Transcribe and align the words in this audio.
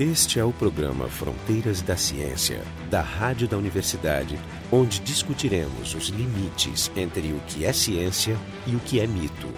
Este 0.00 0.38
é 0.38 0.44
o 0.44 0.52
programa 0.52 1.08
Fronteiras 1.08 1.82
da 1.82 1.96
Ciência, 1.96 2.62
da 2.88 3.02
Rádio 3.02 3.48
da 3.48 3.56
Universidade, 3.56 4.38
onde 4.70 5.00
discutiremos 5.00 5.92
os 5.92 6.06
limites 6.06 6.88
entre 6.94 7.32
o 7.32 7.40
que 7.48 7.64
é 7.64 7.72
ciência 7.72 8.36
e 8.64 8.76
o 8.76 8.78
que 8.78 9.00
é 9.00 9.08
mito. 9.08 9.48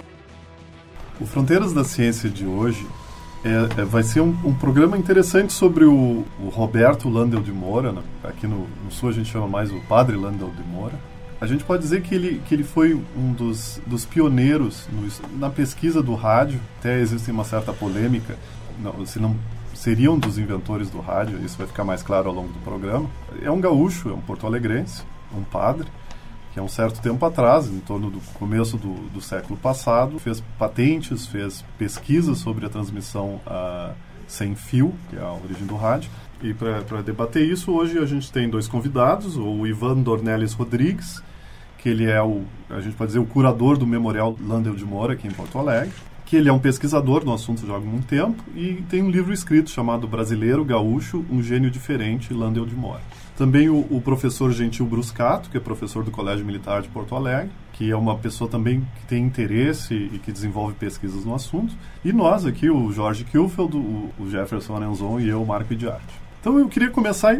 O 1.21 1.27
Fronteiras 1.27 1.75
da 1.75 1.84
Ciência 1.84 2.30
de 2.30 2.46
hoje 2.46 2.87
é, 3.45 3.82
é, 3.82 3.84
vai 3.84 4.03
ser 4.03 4.23
um, 4.23 4.34
um, 4.43 4.55
programa 4.55 4.96
interessante 4.96 5.53
sobre 5.53 5.84
o, 5.84 6.25
o, 6.43 6.48
Roberto 6.48 7.11
Landel 7.11 7.43
de 7.43 7.52
Moura. 7.52 7.93
Né? 7.93 8.02
Aqui 8.25 8.46
no, 8.46 8.66
no, 8.82 8.91
Sul 8.91 9.11
a 9.11 9.12
gente 9.12 9.30
chama 9.30 9.46
mais 9.46 9.70
o 9.70 9.79
Padre 9.80 10.16
Landel 10.16 10.50
de 10.57 10.62
Moura. 10.62 10.98
A 11.38 11.46
gente 11.46 11.64
pode 11.64 11.82
dizer 11.82 12.00
que 12.00 12.14
ele, 12.14 12.41
que 12.48 12.54
ele 12.54 12.64
foi 12.64 12.95
um 12.95 13.34
dos, 13.34 13.79
dos 13.86 14.07
pioneiros 14.07 14.88
no, 14.91 15.38
na 15.38 15.50
pesquisa 15.50 16.02
do 16.02 16.14
rádio. 16.14 16.59
Até 16.79 16.98
existe 16.98 17.30
uma 17.30 17.45
certa 17.45 17.75
polêmica, 17.75 18.38
não, 18.83 19.05
se 19.05 19.19
não 19.19 19.37
seria 19.80 20.12
um 20.12 20.19
dos 20.19 20.37
inventores 20.37 20.91
do 20.91 21.01
rádio, 21.01 21.43
isso 21.43 21.57
vai 21.57 21.66
ficar 21.66 21.84
mais 21.84 22.02
claro 22.02 22.29
ao 22.29 22.34
longo 22.34 22.52
do 22.52 22.59
programa. 22.59 23.09
É 23.41 23.51
um 23.51 23.59
gaúcho, 23.59 24.11
é 24.11 24.12
um 24.12 24.21
porto-alegrense, 24.21 25.02
um 25.34 25.43
padre, 25.43 25.88
que 26.52 26.61
há 26.61 26.62
um 26.62 26.69
certo 26.69 27.01
tempo 27.01 27.25
atrás, 27.25 27.66
em 27.66 27.80
torno 27.80 28.11
do 28.11 28.21
começo 28.35 28.77
do, 28.77 28.93
do 29.09 29.23
século 29.23 29.59
passado, 29.59 30.19
fez 30.19 30.43
patentes, 30.59 31.27
fez 31.27 31.65
pesquisas 31.79 32.37
sobre 32.37 32.66
a 32.66 32.69
transmissão 32.69 33.41
uh, 33.47 33.95
sem 34.29 34.55
fio, 34.55 34.93
que 35.09 35.16
é 35.16 35.23
a 35.23 35.33
origem 35.33 35.66
do 35.66 35.77
rádio. 35.77 36.10
E 36.43 36.52
para 36.52 37.01
debater 37.01 37.49
isso, 37.49 37.73
hoje 37.73 37.99
a 37.99 38.05
gente 38.05 38.30
tem 38.30 38.51
dois 38.51 38.69
convidados, 38.69 39.38
o 39.38 39.66
Ivan 39.66 40.02
Dornelles 40.02 40.52
Rodrigues, 40.52 41.23
que 41.79 41.88
ele 41.88 42.05
é 42.05 42.21
o, 42.23 42.43
a 42.69 42.83
gente 42.83 42.97
pode 42.97 43.09
dizer, 43.09 43.19
o 43.19 43.24
curador 43.24 43.79
do 43.79 43.87
Memorial 43.87 44.37
Landel 44.47 44.74
de 44.74 44.85
Moura, 44.85 45.15
aqui 45.15 45.27
em 45.27 45.30
Porto 45.30 45.59
Alegre, 45.59 45.95
que 46.30 46.37
ele 46.37 46.48
é 46.48 46.52
um 46.52 46.61
pesquisador 46.61 47.25
no 47.25 47.34
assunto 47.34 47.66
já 47.66 47.73
há 47.73 47.75
algum 47.75 48.01
tempo 48.01 48.41
e 48.55 48.84
tem 48.88 49.02
um 49.02 49.11
livro 49.11 49.33
escrito 49.33 49.69
chamado 49.69 50.07
Brasileiro 50.07 50.65
Gaúcho, 50.65 51.24
um 51.29 51.43
gênio 51.43 51.68
diferente, 51.68 52.32
Landel 52.32 52.65
de 52.65 52.77
Mora. 52.77 53.02
Também 53.37 53.68
o, 53.68 53.80
o, 53.91 54.01
professor 54.01 54.52
Gentil 54.52 54.87
Bruscato, 54.87 55.51
que 55.51 55.57
é 55.57 55.60
professor 55.60 56.04
do 56.04 56.13
Colégio 56.13 56.46
Militar 56.46 56.82
de 56.82 56.88
Porto 56.88 57.16
Alegre, 57.16 57.51
que 57.73 57.91
é 57.91 57.96
uma 57.96 58.16
pessoa 58.16 58.49
também 58.49 58.87
que 59.01 59.07
tem 59.07 59.24
interesse 59.24 59.93
e 59.93 60.21
que 60.21 60.30
desenvolve 60.30 60.74
pesquisas 60.74 61.24
no 61.24 61.35
assunto. 61.35 61.74
E 62.04 62.13
nós 62.13 62.47
aqui, 62.47 62.71
o 62.71 62.93
Jorge 62.93 63.24
Kilfeld, 63.24 63.76
o, 63.76 64.10
o 64.16 64.31
Jefferson 64.31 64.76
Arenzon 64.76 65.19
e 65.19 65.28
eu, 65.28 65.44
Marco 65.44 65.72
Idiarte. 65.72 66.15
Então 66.41 66.56
eu 66.60 66.69
queria 66.69 66.91
começar, 66.91 67.37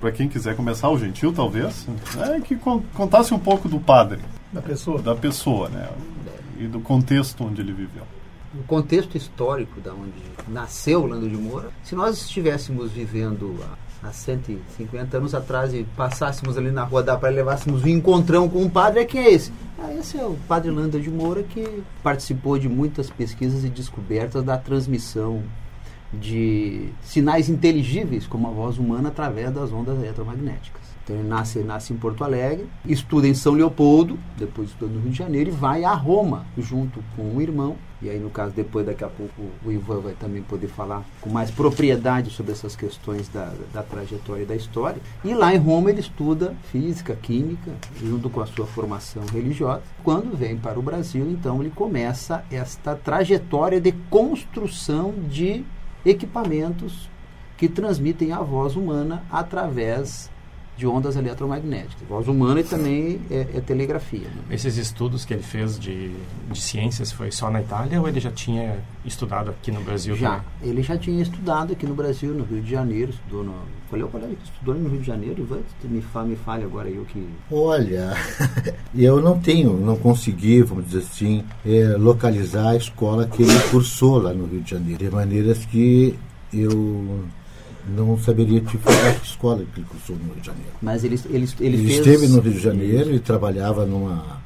para 0.00 0.10
quem 0.10 0.28
quiser 0.28 0.56
começar, 0.56 0.90
o 0.90 0.98
Gentil 0.98 1.32
talvez, 1.32 1.86
é 2.18 2.40
que 2.40 2.56
contasse 2.56 3.32
um 3.32 3.38
pouco 3.38 3.68
do 3.68 3.78
padre. 3.78 4.18
Da 4.52 4.60
pessoa. 4.60 5.00
Da 5.00 5.14
pessoa, 5.14 5.68
né? 5.68 5.88
E 6.58 6.66
do 6.66 6.80
contexto 6.80 7.44
onde 7.44 7.60
ele 7.60 7.72
viveu 7.72 8.02
o 8.58 8.62
contexto 8.64 9.16
histórico 9.16 9.80
da 9.80 9.92
onde 9.92 10.12
nasceu 10.48 11.06
Lando 11.06 11.28
de 11.28 11.36
Moura, 11.36 11.70
se 11.82 11.94
nós 11.94 12.20
estivéssemos 12.22 12.92
vivendo 12.92 13.58
há 14.02 14.12
150 14.12 15.16
anos 15.16 15.34
atrás 15.34 15.72
e 15.72 15.84
passássemos 15.96 16.56
ali 16.58 16.70
na 16.70 16.84
rua 16.84 17.02
da 17.02 17.16
praia 17.16 17.32
e 17.32 17.36
levássemos 17.36 17.82
um 17.82 17.88
encontrão 17.88 18.48
com 18.48 18.62
um 18.62 18.68
padre, 18.68 19.00
é 19.00 19.04
quem 19.04 19.22
é 19.22 19.32
esse? 19.32 19.52
Ah, 19.78 19.92
esse 19.94 20.18
é 20.18 20.24
o 20.24 20.36
padre 20.46 20.70
Lando 20.70 21.00
de 21.00 21.10
Moura 21.10 21.42
que 21.42 21.82
participou 22.02 22.58
de 22.58 22.68
muitas 22.68 23.10
pesquisas 23.10 23.64
e 23.64 23.68
descobertas 23.68 24.44
da 24.44 24.56
transmissão 24.56 25.42
de 26.12 26.90
sinais 27.02 27.48
inteligíveis 27.48 28.26
como 28.26 28.46
a 28.46 28.50
voz 28.50 28.78
humana 28.78 29.08
através 29.08 29.52
das 29.52 29.72
ondas 29.72 29.98
eletromagnéticas. 29.98 30.82
Então 31.02 31.16
ele 31.16 31.28
nasce, 31.28 31.58
nasce 31.58 31.92
em 31.92 31.96
Porto 31.96 32.24
Alegre, 32.24 32.66
estuda 32.86 33.28
em 33.28 33.34
São 33.34 33.52
Leopoldo, 33.52 34.18
depois 34.38 34.70
estuda 34.70 34.92
no 34.92 35.00
Rio 35.00 35.10
de 35.10 35.18
Janeiro 35.18 35.50
e 35.50 35.52
vai 35.52 35.84
a 35.84 35.92
Roma 35.92 36.46
junto 36.56 37.02
com 37.14 37.36
o 37.36 37.42
irmão. 37.42 37.76
E 38.04 38.10
aí, 38.10 38.18
no 38.18 38.28
caso, 38.28 38.52
depois, 38.52 38.84
daqui 38.84 39.02
a 39.02 39.08
pouco, 39.08 39.32
o 39.64 39.72
Ivan 39.72 40.00
vai 40.00 40.12
também 40.12 40.42
poder 40.42 40.66
falar 40.66 41.02
com 41.22 41.30
mais 41.30 41.50
propriedade 41.50 42.28
sobre 42.28 42.52
essas 42.52 42.76
questões 42.76 43.30
da, 43.30 43.50
da 43.72 43.82
trajetória 43.82 44.44
da 44.44 44.54
história. 44.54 45.00
E 45.24 45.32
lá 45.32 45.54
em 45.54 45.56
Roma 45.56 45.88
ele 45.88 46.00
estuda 46.00 46.54
física, 46.70 47.16
química, 47.16 47.72
junto 47.98 48.28
com 48.28 48.42
a 48.42 48.46
sua 48.46 48.66
formação 48.66 49.22
religiosa. 49.32 49.80
Quando 50.02 50.36
vem 50.36 50.54
para 50.54 50.78
o 50.78 50.82
Brasil, 50.82 51.26
então, 51.30 51.62
ele 51.62 51.70
começa 51.70 52.44
esta 52.50 52.94
trajetória 52.94 53.80
de 53.80 53.92
construção 54.10 55.14
de 55.26 55.64
equipamentos 56.04 57.08
que 57.56 57.70
transmitem 57.70 58.32
a 58.32 58.40
voz 58.40 58.76
humana 58.76 59.24
através 59.30 60.30
de 60.76 60.86
ondas 60.86 61.16
eletromagnéticas. 61.16 62.06
Voz 62.08 62.26
humana 62.26 62.60
e 62.60 62.64
também 62.64 63.20
é, 63.30 63.46
é 63.54 63.60
telegrafia. 63.60 64.28
Né? 64.28 64.42
Esses 64.50 64.76
estudos 64.76 65.24
que 65.24 65.32
ele 65.32 65.42
fez 65.42 65.78
de, 65.78 66.10
de 66.50 66.60
ciências 66.60 67.12
foi 67.12 67.30
só 67.30 67.50
na 67.50 67.60
Itália 67.60 68.00
ou 68.00 68.08
ele 68.08 68.20
já 68.20 68.30
tinha 68.30 68.78
estudado 69.04 69.50
aqui 69.50 69.70
no 69.70 69.80
Brasil? 69.82 70.16
Já. 70.16 70.36
Também? 70.36 70.44
Ele 70.62 70.82
já 70.82 70.98
tinha 70.98 71.22
estudado 71.22 71.72
aqui 71.72 71.86
no 71.86 71.94
Brasil, 71.94 72.34
no 72.34 72.44
Rio 72.44 72.60
de 72.60 72.70
Janeiro. 72.70 73.10
Estudou 73.10 73.44
no, 73.44 73.54
qual 73.88 74.00
é 74.00 74.04
o 74.04 74.08
colega 74.08 74.34
que 74.34 74.44
estudou 74.44 74.74
no 74.74 74.88
Rio 74.88 75.00
de 75.00 75.06
Janeiro? 75.06 75.42
Ivan, 75.42 75.60
me, 75.84 76.02
fale, 76.02 76.28
me 76.30 76.36
fale 76.36 76.64
agora 76.64 76.88
eu 76.88 77.04
que... 77.04 77.24
Olha, 77.50 78.12
eu 78.94 79.20
não 79.20 79.38
tenho, 79.38 79.74
não 79.74 79.96
consegui, 79.96 80.62
vamos 80.62 80.86
dizer 80.86 80.98
assim, 80.98 81.44
é, 81.64 81.96
localizar 81.96 82.70
a 82.70 82.76
escola 82.76 83.26
que 83.26 83.42
ele 83.42 83.60
cursou 83.70 84.18
lá 84.18 84.32
no 84.32 84.46
Rio 84.46 84.60
de 84.60 84.70
Janeiro. 84.70 84.98
De 84.98 85.10
maneiras 85.10 85.64
que 85.64 86.18
eu 86.52 87.24
não 87.88 88.18
saberia 88.18 88.60
te 88.60 88.76
falar 88.78 89.14
que 89.14 89.26
escola 89.26 89.64
que 89.72 89.80
ele 89.80 89.86
cursou 89.88 90.16
no 90.16 90.32
Rio 90.32 90.40
de 90.40 90.46
Janeiro. 90.46 90.72
Mas 90.80 91.04
ele, 91.04 91.20
ele, 91.26 91.48
ele, 91.60 91.76
ele 91.76 91.86
fez... 91.86 91.98
esteve 91.98 92.28
no 92.28 92.40
Rio 92.40 92.52
de 92.52 92.60
Janeiro 92.60 93.14
e 93.14 93.18
trabalhava 93.18 93.84
numa 93.84 94.42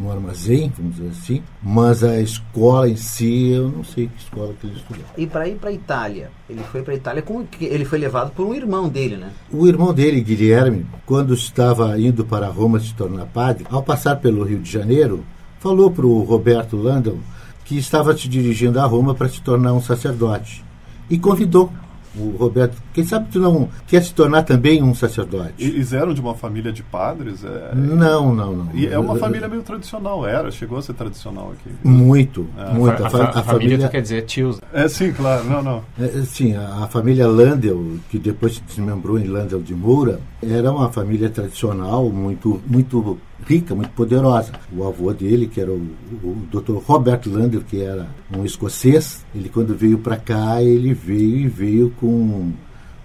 num 0.00 0.10
armazém, 0.10 0.72
vamos 0.76 0.96
dizer 0.96 1.10
assim, 1.10 1.42
mas 1.62 2.02
a 2.02 2.18
escola 2.20 2.88
em 2.88 2.96
si, 2.96 3.50
eu 3.50 3.68
não 3.68 3.84
sei 3.84 4.06
que 4.06 4.18
escola 4.18 4.54
que 4.58 4.66
ele 4.66 4.76
estudou. 4.76 5.04
E 5.16 5.26
para 5.26 5.46
ir 5.46 5.56
para 5.56 5.68
a 5.68 5.72
Itália, 5.72 6.30
ele 6.48 6.62
foi 6.72 6.82
para 6.82 6.94
a 6.94 6.96
Itália, 6.96 7.22
com, 7.22 7.44
ele 7.60 7.84
foi 7.84 7.98
levado 7.98 8.30
por 8.30 8.46
um 8.46 8.54
irmão 8.54 8.88
dele, 8.88 9.18
né? 9.18 9.30
O 9.52 9.66
irmão 9.66 9.92
dele, 9.92 10.22
Guilherme, 10.22 10.86
quando 11.04 11.34
estava 11.34 12.00
indo 12.00 12.24
para 12.24 12.48
Roma 12.48 12.80
se 12.80 12.94
tornar 12.94 13.26
padre, 13.26 13.66
ao 13.70 13.82
passar 13.82 14.16
pelo 14.16 14.42
Rio 14.42 14.60
de 14.60 14.70
Janeiro, 14.70 15.24
falou 15.58 15.90
para 15.90 16.06
o 16.06 16.22
Roberto 16.22 16.76
Landon 16.76 17.18
que 17.64 17.76
estava 17.76 18.16
se 18.16 18.26
dirigindo 18.26 18.80
a 18.80 18.86
Roma 18.86 19.14
para 19.14 19.28
se 19.28 19.40
tornar 19.42 19.74
um 19.74 19.82
sacerdote 19.82 20.64
e 21.08 21.18
convidou 21.18 21.70
o 22.16 22.36
Roberto, 22.36 22.76
quem 22.92 23.04
sabe 23.04 23.28
tu 23.30 23.38
não 23.38 23.68
quer 23.86 24.02
se 24.02 24.12
tornar 24.12 24.42
também 24.42 24.82
um 24.82 24.94
sacerdote? 24.94 25.54
Eles 25.58 25.92
eram 25.92 26.12
de 26.12 26.20
uma 26.20 26.34
família 26.34 26.72
de 26.72 26.82
padres? 26.82 27.44
É... 27.44 27.74
Não, 27.74 28.34
não, 28.34 28.56
não. 28.56 28.70
E 28.74 28.86
é 28.86 28.98
uma 28.98 29.16
família 29.16 29.48
meio 29.48 29.62
tradicional, 29.62 30.26
era, 30.26 30.50
chegou 30.50 30.78
a 30.78 30.82
ser 30.82 30.94
tradicional 30.94 31.52
aqui. 31.52 31.74
Muito, 31.84 32.46
é. 32.58 32.72
muito. 32.72 33.02
A, 33.02 33.06
a, 33.06 33.10
a, 33.10 33.28
a 33.28 33.42
família, 33.42 33.44
família 33.44 33.88
quer 33.88 34.02
dizer 34.02 34.22
tios. 34.22 34.60
É, 34.72 34.88
sim, 34.88 35.12
claro, 35.12 35.44
não, 35.44 35.62
não. 35.62 35.84
É, 35.98 36.08
sim, 36.22 36.54
a, 36.56 36.86
família 36.88 37.26
Landel, 37.28 37.98
que 38.10 38.18
depois 38.18 38.56
se 38.56 38.62
desmembrou 38.62 39.18
em 39.18 39.24
Landel 39.24 39.60
de 39.60 39.74
Moura, 39.74 40.20
era 40.42 40.72
uma 40.72 40.90
família 40.90 41.28
tradicional, 41.28 42.08
muito, 42.08 42.60
muito 42.66 43.18
rica, 43.46 43.74
muito 43.74 43.90
poderosa. 43.90 44.52
O 44.72 44.86
avô 44.86 45.12
dele, 45.12 45.46
que 45.46 45.60
era 45.60 45.70
o, 45.70 45.76
o 45.76 46.36
Dr. 46.50 46.76
Robert 46.84 47.20
Lander, 47.26 47.60
que 47.62 47.82
era 47.82 48.08
um 48.34 48.44
escocês, 48.44 49.24
ele 49.34 49.48
quando 49.48 49.76
veio 49.76 49.98
para 49.98 50.16
cá, 50.16 50.62
ele 50.62 50.94
veio 50.94 51.38
e 51.38 51.48
veio 51.48 51.90
com, 52.00 52.52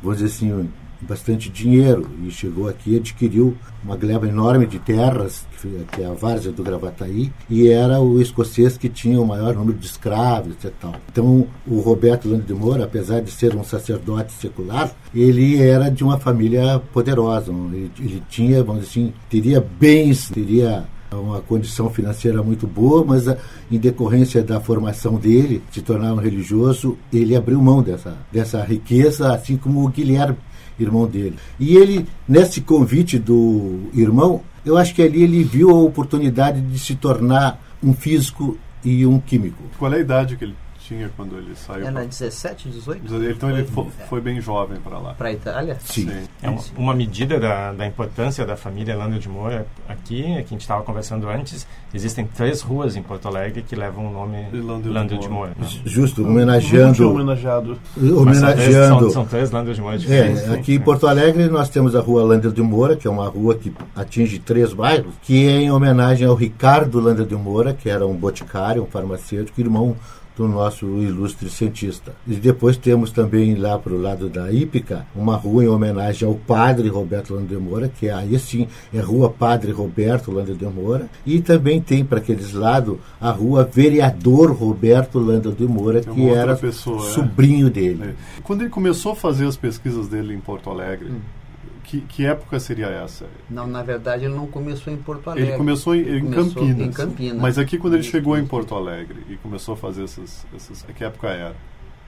vamos 0.01 0.19
dizer 0.19 0.33
assim, 0.33 0.69
bastante 1.01 1.49
dinheiro 1.49 2.09
e 2.23 2.31
chegou 2.31 2.67
aqui 2.67 2.97
adquiriu 2.97 3.55
uma 3.83 3.95
gleba 3.95 4.27
enorme 4.27 4.65
de 4.65 4.79
terras, 4.79 5.45
que 5.91 6.01
é 6.01 6.05
a 6.05 6.13
várzea 6.13 6.51
do 6.51 6.63
Gravataí, 6.63 7.31
e 7.49 7.69
era 7.69 7.99
o 7.99 8.19
escocês 8.19 8.77
que 8.77 8.89
tinha 8.89 9.21
o 9.21 9.27
maior 9.27 9.53
número 9.53 9.77
de 9.77 9.85
escravos 9.85 10.55
e 10.63 10.69
tal. 10.69 10.95
Então, 11.11 11.47
o 11.67 11.79
Roberto 11.79 12.27
Lando 12.27 12.43
de 12.43 12.53
Moura, 12.53 12.85
apesar 12.85 13.21
de 13.21 13.31
ser 13.31 13.55
um 13.55 13.63
sacerdote 13.63 14.33
secular, 14.33 14.91
ele 15.13 15.61
era 15.61 15.89
de 15.89 16.03
uma 16.03 16.17
família 16.17 16.81
poderosa. 16.91 17.51
Ele, 17.51 17.91
ele 17.99 18.23
tinha, 18.27 18.63
vamos 18.63 18.87
dizer 18.87 19.01
assim, 19.01 19.13
teria 19.29 19.61
bens, 19.79 20.29
teria 20.29 20.85
uma 21.11 21.41
condição 21.41 21.89
financeira 21.89 22.41
muito 22.41 22.67
boa, 22.67 23.03
mas 23.05 23.27
em 23.71 23.77
decorrência 23.77 24.43
da 24.43 24.59
formação 24.59 25.15
dele, 25.15 25.61
se 25.71 25.81
tornar 25.81 26.13
um 26.13 26.17
religioso, 26.17 26.97
ele 27.13 27.35
abriu 27.35 27.61
mão 27.61 27.81
dessa, 27.81 28.17
dessa 28.31 28.63
riqueza, 28.63 29.33
assim 29.33 29.57
como 29.57 29.85
o 29.85 29.89
Guilherme 29.89 30.37
irmão 30.79 31.07
dele. 31.07 31.35
E 31.59 31.75
ele, 31.75 32.05
nesse 32.27 32.61
convite 32.61 33.17
do 33.17 33.89
irmão, 33.93 34.41
eu 34.65 34.77
acho 34.77 34.93
que 34.93 35.01
ali 35.01 35.23
ele 35.23 35.43
viu 35.43 35.69
a 35.69 35.81
oportunidade 35.81 36.61
de 36.61 36.79
se 36.79 36.95
tornar 36.95 37.61
um 37.83 37.93
físico 37.93 38.57
e 38.83 39.05
um 39.05 39.19
químico. 39.19 39.63
Qual 39.77 39.93
é 39.93 39.97
a 39.97 39.99
idade 39.99 40.35
que 40.35 40.43
ele 40.43 40.55
tinha 40.87 41.09
quando 41.15 41.37
ele 41.37 41.55
saiu? 41.55 41.87
Era 41.87 42.05
17, 42.05 42.69
18? 42.69 43.31
Então 43.31 43.49
ele 43.49 43.65
foi, 43.65 43.87
foi 44.07 44.21
bem 44.21 44.39
jovem 44.39 44.79
para 44.79 44.99
lá. 44.99 45.13
Para 45.13 45.29
a 45.29 45.33
Itália? 45.33 45.77
Sim. 45.83 46.07
Sim. 46.09 46.23
É 46.41 46.49
uma, 46.49 46.61
uma 46.77 46.93
medida 46.93 47.39
da, 47.39 47.73
da, 47.73 47.87
importância 47.87 48.45
da 48.45 48.55
família 48.55 48.95
Lando 48.95 49.17
de 49.17 49.27
Moura 49.27 49.65
aqui, 49.89 50.23
é 50.23 50.41
que 50.41 50.47
a 50.47 50.49
gente 50.49 50.61
estava 50.61 50.83
conversando 50.83 51.27
antes, 51.27 51.67
existem 51.93 52.27
três 52.27 52.61
ruas 52.61 52.95
em 52.95 53.01
Porto 53.01 53.27
Alegre 53.27 53.63
que 53.63 53.75
levam 53.75 54.07
o 54.07 54.11
nome 54.11 54.45
Lando, 54.53 54.91
Lando 54.91 55.17
de 55.17 55.27
Moura. 55.27 55.53
Né? 55.57 55.67
Justo, 55.85 56.23
homenageando... 56.23 57.09
homenageado. 57.09 57.79
Homenageando... 57.97 58.99
São, 59.05 59.11
são, 59.11 59.25
três 59.25 59.49
Lando 59.49 59.73
de 59.73 59.81
Moura 59.81 59.97
diferentes. 59.97 60.43
É, 60.43 60.53
aqui 60.53 60.75
em 60.75 60.79
Porto 60.79 61.07
Alegre 61.07 61.47
nós 61.47 61.69
temos 61.69 61.95
a 61.95 61.99
rua 61.99 62.23
Lander 62.23 62.51
de 62.51 62.61
Moura, 62.61 62.95
que 62.95 63.07
é 63.07 63.11
uma 63.11 63.27
rua 63.27 63.55
que 63.55 63.73
atinge 63.95 64.37
três 64.39 64.71
bairros, 64.73 65.13
que 65.23 65.47
é 65.47 65.61
em 65.61 65.71
homenagem 65.71 66.27
ao 66.27 66.35
Ricardo 66.35 66.99
Lander 66.99 67.25
de 67.25 67.35
Moura, 67.35 67.73
que 67.73 67.89
era 67.89 68.05
um 68.05 68.15
boticário, 68.15 68.83
um 68.83 68.87
farmacêutico, 68.87 69.59
irmão 69.59 69.95
do 70.35 70.47
nosso 70.47 70.85
ilustre 71.01 71.49
cientista. 71.49 72.13
E 72.27 72.35
depois 72.35 72.77
temos 72.77 73.11
também 73.11 73.55
lá 73.55 73.77
para 73.79 73.93
o 73.93 74.01
lado 74.01 74.29
da 74.29 74.51
Ípica 74.51 75.05
uma 75.15 75.35
rua 75.35 75.63
em 75.63 75.67
homenagem 75.67 76.27
ao 76.27 76.35
padre 76.35 76.89
Roberto 76.89 77.33
Lando 77.33 77.47
de 77.47 77.57
Moura, 77.57 77.87
que 77.87 78.07
é, 78.07 78.13
aí 78.13 78.37
sim 78.37 78.67
é 78.93 78.99
Rua 78.99 79.29
Padre 79.29 79.71
Roberto 79.71 80.31
Lando 80.31 80.53
de 80.53 80.65
Moura, 80.65 81.09
e 81.25 81.41
também 81.41 81.81
tem 81.81 82.03
para 82.03 82.19
aqueles 82.19 82.53
lados 82.53 82.97
a 83.19 83.31
Rua 83.31 83.63
Vereador 83.63 84.51
Roberto 84.51 85.19
Lando 85.19 85.51
de 85.51 85.65
Moura, 85.65 86.01
que, 86.01 86.11
que 86.11 86.29
era 86.29 86.55
pessoa, 86.55 87.07
é. 87.07 87.11
sobrinho 87.11 87.67
é. 87.67 87.69
dele. 87.69 88.15
Quando 88.43 88.61
ele 88.61 88.69
começou 88.69 89.13
a 89.13 89.15
fazer 89.15 89.45
as 89.45 89.57
pesquisas 89.57 90.07
dele 90.07 90.33
em 90.33 90.39
Porto 90.39 90.69
Alegre, 90.69 91.09
hum 91.09 91.44
que, 91.85 92.01
que, 92.01 92.25
época 92.25 92.59
seria 92.59 92.87
essa? 92.87 93.25
Não, 93.49 93.67
na 93.67 93.83
verdade 93.83 94.25
ele 94.25 94.33
não 94.33 94.47
começou 94.47 94.91
em 94.91 94.97
Porto 94.97 95.29
Alegre. 95.29 95.49
Ele 95.49 95.57
começou 95.57 95.95
em, 95.95 96.17
em 96.17 96.21
começou 96.21 96.53
Campinas. 96.53 96.87
Em 96.87 96.91
Campinas. 96.91 97.41
Mas 97.41 97.57
aqui 97.57 97.77
quando 97.77 97.93
ele 97.93 98.03
chegou 98.03 98.37
em 98.37 98.45
Porto 98.45 98.75
Alegre 98.75 99.19
e 99.29 99.35
começou 99.37 99.75
a 99.75 99.77
fazer 99.77 100.03
essas, 100.03 100.45
essas 100.55 100.81
que 100.81 101.03
época 101.03 101.29
era? 101.29 101.55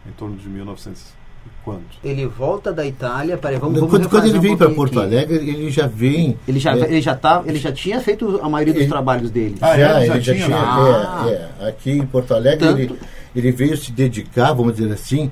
Em 0.07 0.11
torno 0.11 0.35
de 0.35 0.49
1900 0.49 1.13
quanto? 1.63 1.97
Ele 2.03 2.25
volta 2.25 2.73
da 2.73 2.85
Itália 2.85 3.37
para 3.37 3.57
vamos, 3.59 3.79
vamos 3.79 3.89
quando, 3.89 4.09
quando 4.09 4.25
ele 4.25 4.39
vem 4.39 4.53
um 4.53 4.57
para 4.57 4.69
Porto. 4.69 4.99
Alegre 4.99 5.35
ele 5.35 5.69
já 5.69 5.87
vem 5.87 6.37
ele 6.47 6.59
já 6.59 6.75
é, 6.75 6.79
ele 6.81 7.01
já 7.01 7.15
tá 7.15 7.43
ele 7.45 7.59
já 7.59 7.71
tinha 7.71 7.99
feito 8.01 8.39
a 8.41 8.49
maioria 8.49 8.73
dos 8.73 8.83
ele, 8.83 8.91
trabalhos 8.91 9.29
dele 9.29 9.55
ah, 9.61 9.77
já, 9.77 9.97
ele 9.97 10.07
já, 10.07 10.19
já 10.19 10.33
tinha, 10.33 10.45
tinha 10.45 10.57
ah. 10.57 11.25
é, 11.27 11.65
é, 11.65 11.69
aqui 11.69 11.91
em 11.91 12.05
Porto 12.05 12.33
Alegre 12.33 12.67
ele, 12.67 12.99
ele 13.35 13.51
veio 13.51 13.77
se 13.77 13.91
dedicar 13.91 14.53
vamos 14.53 14.75
dizer 14.75 14.91
assim 14.91 15.31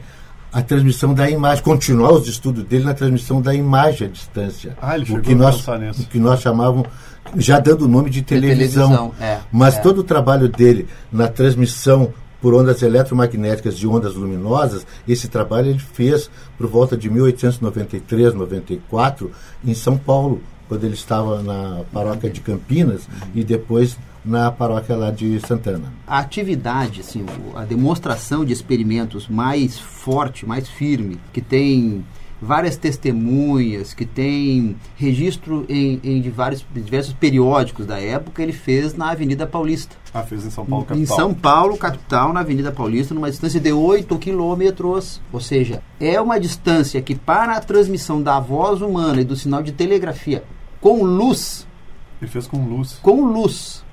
a 0.56 0.62
transmissão 0.62 1.14
da 1.14 1.30
imagem, 1.30 1.62
continuar 1.62 2.14
os 2.14 2.30
estudos 2.30 2.64
dele 2.64 2.86
na 2.86 2.94
transmissão 2.94 3.42
da 3.42 3.54
imagem 3.54 4.08
à 4.08 4.10
distância. 4.10 4.78
Ah, 4.82 4.96
ele 4.96 5.12
o 5.12 5.20
que 5.20 5.36
nós, 5.36 5.68
O 5.68 6.08
que 6.10 6.18
nós 6.18 6.40
chamávamos, 6.40 6.88
já 7.36 7.60
dando 7.60 7.84
o 7.84 7.88
nome 7.90 8.10
de 8.10 8.22
televisão. 8.22 8.88
De 8.88 8.94
televisão 8.94 9.14
é, 9.20 9.40
Mas 9.52 9.76
é. 9.76 9.82
todo 9.82 9.98
o 10.00 10.04
trabalho 10.04 10.48
dele 10.48 10.88
na 11.12 11.28
transmissão 11.28 12.14
por 12.42 12.54
ondas 12.54 12.82
eletromagnéticas 12.82 13.78
de 13.78 13.86
ondas 13.86 14.16
luminosas, 14.16 14.88
esse 15.06 15.28
trabalho 15.28 15.72
ele 15.72 15.80
fez 15.80 16.30
por 16.58 16.68
volta 16.68 16.96
de 16.96 17.10
1893, 17.10 18.34
94, 18.34 19.32
em 19.66 19.74
São 19.74 19.98
Paulo, 19.98 20.42
quando 20.70 20.86
ele 20.86 20.94
estava 20.94 21.44
na 21.44 21.82
paróquia 21.92 22.30
de 22.30 22.40
Campinas 22.40 23.10
e 23.34 23.44
depois 23.44 23.98
na 24.26 24.52
paróquia 24.52 24.96
lá 24.96 25.12
de 25.12 25.40
Santana. 25.40 25.94
A 26.08 26.20
atividade, 26.20 27.02
assim, 27.02 27.26
a 27.56 27.64
demonstração 27.64 28.44
de 28.44 28.52
experimentos 28.52 29.28
mais 29.28 29.80
forte, 29.80 30.46
mais 30.46 30.68
firme, 30.68 31.20
que 31.32 31.42
tem 31.42 32.04
várias 32.42 32.76
testemunhas, 32.76 33.94
que 33.94 34.06
tem 34.06 34.76
registro 34.96 35.66
em, 35.70 36.00
em 36.04 36.22
diversos, 36.22 36.66
diversos 36.74 37.14
periódicos 37.14 37.86
da 37.86 38.00
época, 38.00 38.42
ele 38.42 38.52
fez 38.52 38.94
na 38.94 39.12
Avenida 39.12 39.48
Paulista. 39.48 39.96
Ah, 40.14 40.24
fez 40.24 40.46
em 40.46 40.50
São 40.50 40.66
Paulo, 40.66 40.86
capital. 40.86 41.04
Em 41.04 41.06
São 41.06 41.34
Paulo, 41.34 41.78
capital, 41.78 42.34
na 42.34 42.42
Avenida 42.42 42.72
Paulista, 42.72 43.14
numa 43.14 43.30
distância 43.30 43.60
de 43.60 43.72
8 43.72 44.18
quilômetros. 44.18 45.22
Ou 45.32 45.40
seja, 45.40 45.82
é 46.00 46.20
uma 46.20 46.40
distância 46.40 47.02
que 47.02 47.16
para 47.16 47.56
a 47.56 47.60
transmissão 47.62 48.22
da 48.22 48.40
voz 48.40 48.82
humana 48.82 49.22
e 49.22 49.26
do 49.26 49.36
sinal 49.36 49.64
de 49.64 49.72
telegrafia 49.72 50.44
com 50.82 51.04
luz... 51.04 51.66
Ele 52.22 52.32
fez 52.32 52.48
com 52.48 52.66
luz. 52.66 53.00
Com 53.02 53.26
luz 53.26 53.85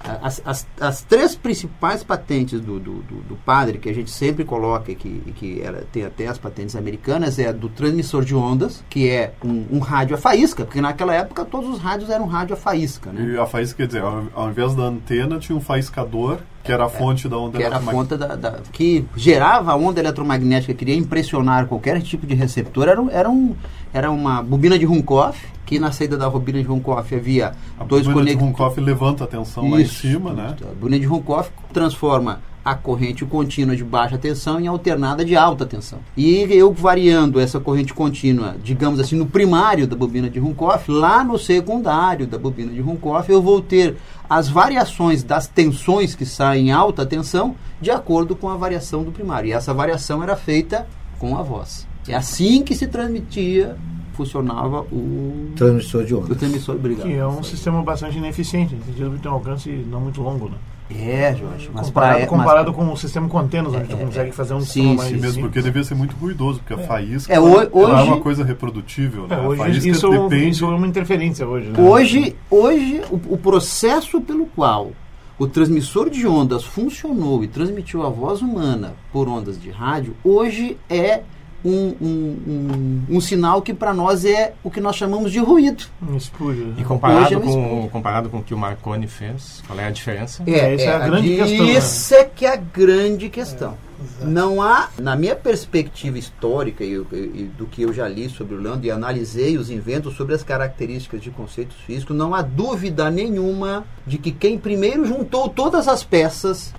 as, 0.00 0.40
as, 0.44 0.66
as, 0.80 1.02
três 1.02 1.34
principais 1.34 2.04
patentes 2.04 2.60
do, 2.60 2.78
do, 2.78 3.02
do, 3.02 3.16
do, 3.22 3.36
padre, 3.36 3.78
que 3.78 3.88
a 3.88 3.94
gente 3.94 4.10
sempre 4.10 4.44
coloca, 4.44 4.94
que, 4.94 5.20
que 5.34 5.60
ela 5.60 5.84
tem 5.90 6.04
até 6.04 6.26
as 6.26 6.38
patentes 6.38 6.76
americanas, 6.76 7.38
é 7.38 7.52
do 7.52 7.68
transmissor 7.68 8.24
de 8.24 8.34
ondas, 8.34 8.84
que 8.88 9.08
é 9.08 9.34
um, 9.44 9.66
um, 9.70 9.78
rádio 9.78 10.14
a 10.14 10.18
faísca, 10.18 10.64
porque 10.64 10.80
naquela 10.80 11.14
época 11.14 11.44
todos 11.44 11.70
os 11.70 11.78
rádios 11.80 12.10
eram 12.10 12.26
rádio 12.26 12.54
a 12.54 12.56
faísca. 12.56 13.10
Né? 13.10 13.34
E 13.34 13.38
a 13.38 13.46
faísca 13.46 13.78
quer 13.78 13.86
dizer, 13.86 14.02
ao, 14.02 14.24
ao 14.34 14.50
invés 14.50 14.74
da 14.74 14.84
antena 14.84 15.38
tinha 15.38 15.56
um 15.56 15.60
faiscador 15.60 16.38
que 16.66 16.72
era 16.72 16.84
a 16.84 16.86
é, 16.86 16.90
fonte 16.90 17.28
da 17.28 17.38
onda 17.38 17.56
que 17.56 17.64
era 17.64 17.76
a 17.76 17.80
fonte 17.80 18.16
da, 18.16 18.34
da, 18.34 18.58
que 18.72 19.06
gerava 19.16 19.72
a 19.72 19.76
onda 19.76 20.00
eletromagnética, 20.00 20.74
queria 20.74 20.96
impressionar 20.96 21.66
qualquer 21.66 22.02
tipo 22.02 22.26
de 22.26 22.34
receptor, 22.34 22.88
era, 22.88 23.02
era, 23.10 23.30
um, 23.30 23.54
era 23.94 24.10
uma 24.10 24.42
bobina 24.42 24.78
de 24.78 24.84
Runkoff, 24.84 25.46
que 25.64 25.78
na 25.78 25.92
saída 25.92 26.16
da 26.16 26.28
bobina 26.28 26.60
de 26.60 26.66
Runkoff 26.66 27.14
havia 27.14 27.52
a 27.78 27.84
dois 27.84 28.02
conectores. 28.02 28.08
A 28.08 28.12
bobina 28.12 28.24
de 28.24 28.44
Runkoff 28.44 28.80
levanta 28.80 29.24
a 29.24 29.26
tensão 29.26 29.64
Isso, 29.64 29.74
lá 29.74 29.80
em 29.80 29.86
cima, 29.86 30.32
né? 30.32 30.56
A 30.60 30.74
bobina 30.74 30.98
de 30.98 31.06
Runkoff 31.06 31.50
transforma 31.72 32.40
a 32.66 32.74
corrente 32.74 33.24
contínua 33.24 33.76
de 33.76 33.84
baixa 33.84 34.18
tensão 34.18 34.58
em 34.58 34.66
alternada 34.66 35.24
de 35.24 35.36
alta 35.36 35.64
tensão. 35.64 36.00
E 36.16 36.38
eu 36.50 36.72
variando 36.72 37.38
essa 37.38 37.60
corrente 37.60 37.94
contínua, 37.94 38.56
digamos 38.60 38.98
assim, 38.98 39.14
no 39.14 39.24
primário 39.24 39.86
da 39.86 39.94
bobina 39.94 40.28
de 40.28 40.40
Runkoff, 40.40 40.90
lá 40.90 41.22
no 41.22 41.38
secundário 41.38 42.26
da 42.26 42.36
bobina 42.36 42.72
de 42.72 42.80
Runkoff, 42.80 43.30
eu 43.30 43.40
vou 43.40 43.60
ter 43.60 43.94
as 44.28 44.48
variações 44.48 45.22
das 45.22 45.46
tensões 45.46 46.16
que 46.16 46.26
saem 46.26 46.70
em 46.70 46.72
alta 46.72 47.06
tensão 47.06 47.54
de 47.80 47.92
acordo 47.92 48.34
com 48.34 48.48
a 48.48 48.56
variação 48.56 49.04
do 49.04 49.12
primário. 49.12 49.48
E 49.48 49.52
essa 49.52 49.72
variação 49.72 50.20
era 50.20 50.34
feita 50.34 50.88
com 51.20 51.38
a 51.38 51.44
voz. 51.44 51.86
É 52.08 52.16
assim 52.16 52.64
que 52.64 52.74
se 52.74 52.88
transmitia 52.88 53.76
funcionava 54.14 54.80
o 54.90 55.52
transmissor 55.54 56.02
de 56.04 56.14
ondas. 56.14 56.30
O 56.30 56.34
transmissor, 56.34 56.74
obrigado. 56.74 57.06
Que 57.06 57.14
é 57.14 57.26
um 57.26 57.42
sistema 57.42 57.82
bastante 57.82 58.16
ineficiente, 58.16 58.74
no 58.74 59.18
tem 59.18 59.30
um 59.30 59.34
alcance 59.34 59.68
não 59.88 60.00
muito 60.00 60.22
longo, 60.22 60.48
né? 60.48 60.56
É, 60.90 61.34
Jorge. 61.34 61.70
Mas 61.72 61.86
comparado, 61.86 62.18
pra, 62.18 62.26
comparado 62.26 62.72
mas, 62.72 62.76
com 62.76 62.92
o 62.92 62.96
sistema 62.96 63.28
com 63.28 63.38
antenas, 63.38 63.74
é, 63.74 63.78
a 63.78 63.80
gente 63.80 63.94
é, 63.94 64.04
consegue 64.04 64.32
fazer 64.32 64.54
um 64.54 64.60
sim, 64.60 64.94
mais. 64.94 65.10
Sim, 65.10 65.16
mesmo 65.16 65.42
porque 65.42 65.60
devia 65.60 65.82
ser 65.82 65.94
muito 65.94 66.14
ruidoso, 66.16 66.60
porque 66.60 66.80
é. 66.80 66.84
a 66.84 66.86
faísca 66.86 67.32
é, 67.32 67.40
hoje, 67.40 67.70
é 67.74 68.02
uma 68.02 68.20
coisa 68.20 68.44
reprodutível. 68.44 69.26
Né? 69.26 69.36
É, 69.36 69.40
hoje 69.40 69.88
isso, 69.88 70.08
depende... 70.08 70.50
isso 70.50 70.64
é 70.64 70.68
uma 70.68 70.86
interferência 70.86 71.46
hoje. 71.46 71.68
Né? 71.68 71.80
Hoje, 71.80 72.36
hoje 72.48 73.02
o, 73.10 73.34
o 73.34 73.38
processo 73.38 74.20
pelo 74.20 74.46
qual 74.46 74.92
o 75.38 75.46
transmissor 75.46 76.08
de 76.08 76.26
ondas 76.26 76.64
funcionou 76.64 77.44
e 77.44 77.48
transmitiu 77.48 78.06
a 78.06 78.08
voz 78.08 78.40
humana 78.40 78.94
por 79.12 79.28
ondas 79.28 79.60
de 79.60 79.70
rádio, 79.70 80.16
hoje 80.24 80.78
é 80.88 81.22
um, 81.66 81.96
um, 82.00 83.06
um, 83.10 83.16
um 83.16 83.20
sinal 83.20 83.60
que 83.60 83.74
para 83.74 83.92
nós 83.92 84.24
é 84.24 84.54
o 84.62 84.70
que 84.70 84.80
nós 84.80 84.94
chamamos 84.94 85.32
de 85.32 85.40
ruído. 85.40 85.84
Um 86.00 86.16
espúrio. 86.16 86.74
E 86.78 86.84
comparado, 86.84 87.34
é 87.34 87.40
com, 87.40 87.88
comparado 87.88 88.28
com 88.30 88.38
o 88.38 88.42
que 88.42 88.54
o 88.54 88.58
Marconi 88.58 89.08
fez, 89.08 89.62
qual 89.66 89.78
é 89.78 89.86
a 89.86 89.90
diferença? 89.90 90.44
É, 90.46 90.52
é, 90.52 90.74
essa 90.74 90.84
é, 90.84 90.96
a 90.96 91.04
é, 91.04 91.06
grande 91.08 91.36
questão. 91.36 91.66
Isso 91.66 92.14
né? 92.14 92.20
é 92.20 92.24
que 92.24 92.46
é 92.46 92.52
a 92.52 92.56
grande 92.56 93.28
questão. 93.28 93.76
É, 94.20 94.24
Não 94.24 94.62
há, 94.62 94.90
na 95.00 95.16
minha 95.16 95.34
perspectiva 95.34 96.18
histórica 96.18 96.84
e, 96.84 96.92
e, 96.92 97.50
do 97.56 97.66
que 97.66 97.82
eu 97.82 97.92
já 97.92 98.06
li 98.06 98.28
sobre 98.28 98.54
o 98.54 98.62
Lando 98.62 98.86
e 98.86 98.90
analisei 98.90 99.58
os 99.58 99.70
inventos 99.70 100.14
sobre 100.14 100.34
as 100.34 100.44
características 100.44 101.20
de 101.20 101.30
conceitos 101.30 101.76
físicos, 101.78 102.14
não 102.14 102.34
há 102.34 102.42
dúvida 102.42 103.10
nenhuma 103.10 103.84
de 104.06 104.18
que 104.18 104.30
quem 104.30 104.58
primeiro 104.58 105.04
juntou 105.04 105.48
todas 105.48 105.88
as 105.88 106.04
peças 106.04 106.72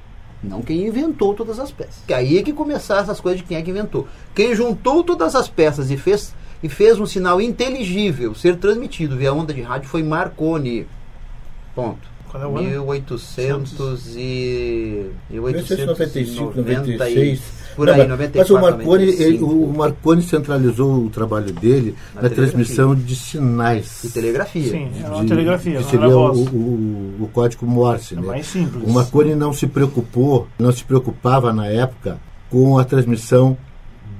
não 0.44 0.62
quem 0.62 0.88
inventou 0.88 1.34
todas 1.34 1.60
as 1.60 1.72
peças. 1.72 2.04
Que 2.06 2.14
aí 2.14 2.38
é 2.38 2.44
que 2.44 2.54
começar 2.54 3.02
essas 3.02 3.20
coisas 3.20 3.42
de 3.42 3.48
quem 3.48 3.58
é 3.58 3.62
que 3.62 3.72
inventou. 3.72 4.08
Quem 4.36 4.56
juntou 4.56 5.04
todas 5.04 5.36
as 5.36 5.48
peças 5.48 5.90
e 5.90 5.98
fez, 5.98 6.34
e 6.62 6.70
fez 6.70 7.00
um 7.00 7.06
sinal 7.06 7.42
inteligível 7.42 8.36
ser 8.36 8.58
transmitido 8.58 9.18
via 9.18 9.34
onda 9.34 9.54
de 9.54 9.62
rádio 9.62 9.90
foi 9.90 10.04
Marconi. 10.04 10.88
Ponto. 11.74 12.17
Qual 12.38 12.42
é 12.42 12.48
o 12.48 12.58
ano? 12.58 12.70
1800 12.70 14.16
e... 14.16 15.10
1895, 15.32 16.54
96. 16.56 17.42
Por 17.76 17.90
aí, 17.90 18.08
94, 18.08 18.40
Mas 18.40 18.50
o 18.50 18.60
Marconi, 18.60 19.04
ele, 19.04 19.40
o 19.40 19.68
Marconi 19.68 20.22
centralizou 20.24 21.06
o 21.06 21.10
trabalho 21.10 21.52
dele 21.54 21.96
na, 22.16 22.24
na 22.24 22.30
transmissão 22.30 22.96
de 22.96 23.16
sinais. 23.16 24.00
De 24.04 24.10
telegrafia. 24.10 24.72
Sim, 24.72 24.92
é 25.04 25.08
uma 25.08 25.22
de, 25.22 25.28
telegrafia. 25.28 25.78
Que 25.78 25.84
seria 25.84 26.10
o, 26.10 26.32
o, 26.32 27.16
o, 27.22 27.30
código 27.32 27.68
Morse. 27.68 28.16
É 28.16 28.18
né? 28.18 28.26
mais 28.26 28.48
simples. 28.48 28.84
O 28.84 28.92
Marconi 28.92 29.36
não 29.36 29.54
se 29.54 29.68
preocupou, 29.68 30.48
não 30.58 30.72
se 30.72 30.84
preocupava 30.84 31.54
na 31.54 31.68
época 31.68 32.20
com 32.50 32.80
a 32.80 32.84
transmissão 32.84 33.56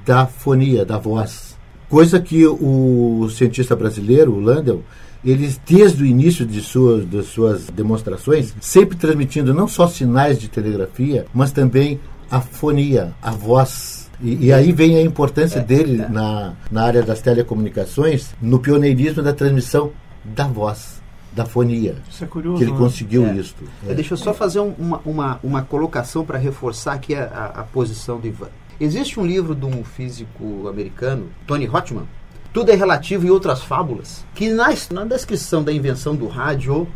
da 0.06 0.28
fonia, 0.28 0.86
da 0.86 1.00
voz. 1.00 1.58
Coisa 1.90 2.20
que 2.20 2.46
o 2.46 3.28
cientista 3.32 3.76
brasileiro, 3.76 4.34
o 4.34 4.40
Landel, 4.40 4.84
eles, 5.28 5.60
desde 5.68 6.04
o 6.04 6.06
início 6.06 6.46
de 6.46 6.62
suas, 6.62 7.06
de 7.06 7.22
suas 7.22 7.66
demonstrações, 7.66 8.56
sempre 8.62 8.98
transmitindo 8.98 9.54
não 9.54 9.68
só 9.68 9.86
sinais 9.86 10.40
de 10.40 10.48
telegrafia, 10.48 11.26
mas 11.34 11.52
também 11.52 12.00
a 12.32 12.40
fonia, 12.40 13.14
a 13.22 13.32
voz. 13.32 14.10
E, 14.22 14.46
e 14.46 14.54
aí 14.54 14.72
vem 14.72 14.96
a 14.96 15.02
importância 15.02 15.60
é, 15.60 15.64
dele 15.64 16.02
é. 16.02 16.08
Na, 16.08 16.54
na 16.72 16.84
área 16.84 17.04
das 17.04 17.22
telecomunicações, 17.22 18.30
no 18.42 18.60
pioneirismo 18.60 19.22
da 19.22 19.34
transmissão 19.34 19.92
da 20.24 20.48
voz 20.48 21.02
da 21.34 21.46
fonia. 21.46 21.98
Isso 22.10 22.24
é 22.24 22.28
curioso. 22.28 22.58
Que 22.58 22.64
ele 22.64 22.72
né? 22.72 22.78
conseguiu 22.78 23.26
é. 23.28 23.36
isso. 23.36 23.56
É. 23.86 23.94
Deixa 23.94 24.14
eu 24.14 24.18
só 24.18 24.34
fazer 24.34 24.62
um, 24.62 24.74
uma, 24.80 25.02
uma, 25.06 25.40
uma 25.44 25.62
colocação 25.62 26.24
para 26.26 26.38
reforçar 26.38 26.94
aqui 26.94 27.14
a, 27.14 27.26
a, 27.26 27.62
a, 27.62 27.64
posição 27.64 28.18
do 28.18 28.28
Ivan. 28.28 28.48
Existe 28.80 29.20
um 29.20 29.26
livro 29.26 29.54
de 29.54 29.66
um 29.66 29.84
físico 29.84 30.70
americano, 30.70 31.28
Tony 31.46 31.68
Hotman, 31.68 32.06
tudo 32.58 32.72
é 32.72 32.74
relativo 32.76 33.24
e 33.24 33.30
outras 33.30 33.62
fábulas, 33.62 34.26
que 34.34 34.50
na, 34.50 34.70
na 34.90 35.06
descrição 35.06 35.64
da 35.64 35.72
invenção 35.72 36.16
do 36.16 36.26
rádio, 36.26 36.88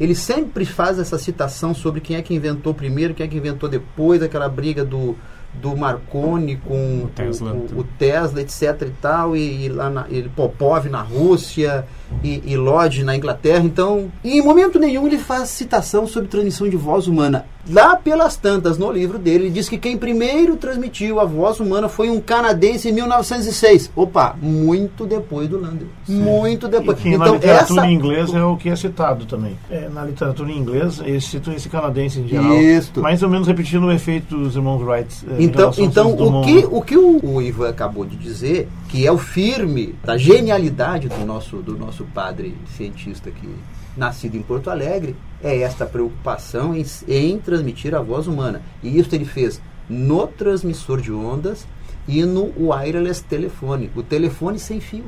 ele 0.00 0.16
sempre 0.16 0.64
faz 0.64 0.98
essa 0.98 1.16
citação 1.16 1.72
sobre 1.72 2.00
quem 2.00 2.16
é 2.16 2.22
que 2.22 2.34
inventou 2.34 2.74
primeiro, 2.74 3.14
quem 3.14 3.24
é 3.24 3.28
que 3.28 3.36
inventou 3.36 3.68
depois, 3.68 4.20
aquela 4.20 4.48
briga 4.48 4.84
do, 4.84 5.16
do 5.54 5.76
Marconi 5.76 6.56
com 6.56 7.04
o 7.04 7.10
Tesla, 7.14 7.52
o, 7.52 7.76
o, 7.76 7.78
o 7.82 7.84
Tesla 7.84 8.40
etc 8.40 8.82
e 8.82 8.92
tal, 9.00 9.36
e, 9.36 9.66
e 9.66 9.68
lá 9.68 9.88
na, 9.88 10.06
ele, 10.10 10.28
Popov 10.28 10.88
na 10.88 11.02
Rússia, 11.02 11.86
e, 12.24 12.42
e 12.44 12.56
Lodge 12.56 13.04
na 13.04 13.14
Inglaterra. 13.14 13.64
Então, 13.64 14.10
em 14.24 14.42
momento 14.42 14.76
nenhum 14.76 15.06
ele 15.06 15.18
faz 15.18 15.50
citação 15.50 16.08
sobre 16.08 16.28
transmissão 16.28 16.68
de 16.68 16.76
voz 16.76 17.06
humana. 17.06 17.46
Lá 17.68 17.96
pelas 17.96 18.36
tantas, 18.36 18.78
no 18.78 18.90
livro 18.90 19.18
dele, 19.18 19.44
ele 19.44 19.50
diz 19.50 19.68
que 19.68 19.78
quem 19.78 19.96
primeiro 19.96 20.56
transmitiu 20.56 21.20
a 21.20 21.24
voz 21.24 21.60
humana 21.60 21.88
foi 21.88 22.10
um 22.10 22.20
canadense 22.20 22.88
em 22.88 22.92
1906. 22.92 23.90
Opa, 23.94 24.36
muito 24.40 25.06
depois 25.06 25.48
do 25.48 25.60
Landel. 25.60 25.88
Muito 26.08 26.68
depois. 26.68 26.98
E 27.04 27.08
então, 27.08 27.26
na 27.26 27.32
literatura 27.32 27.80
essa... 27.80 27.90
em 27.90 27.94
inglês 27.94 28.34
é 28.34 28.42
o 28.42 28.56
que 28.56 28.68
é 28.68 28.76
citado 28.76 29.26
também. 29.26 29.58
É, 29.70 29.88
na 29.88 30.04
literatura 30.04 30.50
em 30.50 30.58
inglês, 30.58 31.00
eles 31.04 31.24
citam 31.24 31.52
esse 31.52 31.68
canadense 31.68 32.20
em 32.20 32.28
geral. 32.28 32.56
Isso. 32.56 33.00
Mais 33.00 33.22
ou 33.22 33.28
menos 33.28 33.46
repetindo 33.46 33.86
o 33.86 33.92
efeito 33.92 34.36
dos 34.36 34.56
irmãos 34.56 34.82
Wright. 34.82 35.26
É, 35.30 35.42
então, 35.42 35.72
então 35.78 36.12
o, 36.12 36.42
que, 36.42 36.66
o 36.70 36.82
que 36.82 36.96
o, 36.96 37.20
o 37.24 37.42
Ivan 37.42 37.68
acabou 37.68 38.04
de 38.04 38.16
dizer, 38.16 38.68
que 38.88 39.06
é 39.06 39.12
o 39.12 39.18
firme 39.18 39.94
da 40.04 40.16
genialidade 40.16 41.08
do 41.08 41.26
nosso, 41.26 41.56
do 41.56 41.76
nosso 41.76 42.04
padre 42.04 42.56
cientista 42.76 43.28
aqui 43.28 43.48
nascido 43.96 44.36
em 44.36 44.42
Porto 44.42 44.68
Alegre, 44.68 45.16
é 45.46 45.60
esta 45.60 45.86
preocupação 45.86 46.74
em, 46.74 46.84
em 47.06 47.38
transmitir 47.38 47.94
a 47.94 48.00
voz 48.00 48.26
humana. 48.26 48.62
E 48.82 48.98
isso 48.98 49.14
ele 49.14 49.24
fez 49.24 49.60
no 49.88 50.26
transmissor 50.26 51.00
de 51.00 51.12
ondas 51.12 51.66
e 52.08 52.24
no 52.24 52.52
wireless 52.58 53.22
telefone, 53.22 53.90
o 53.94 54.02
telefone 54.02 54.58
sem 54.58 54.80
fio. 54.80 55.04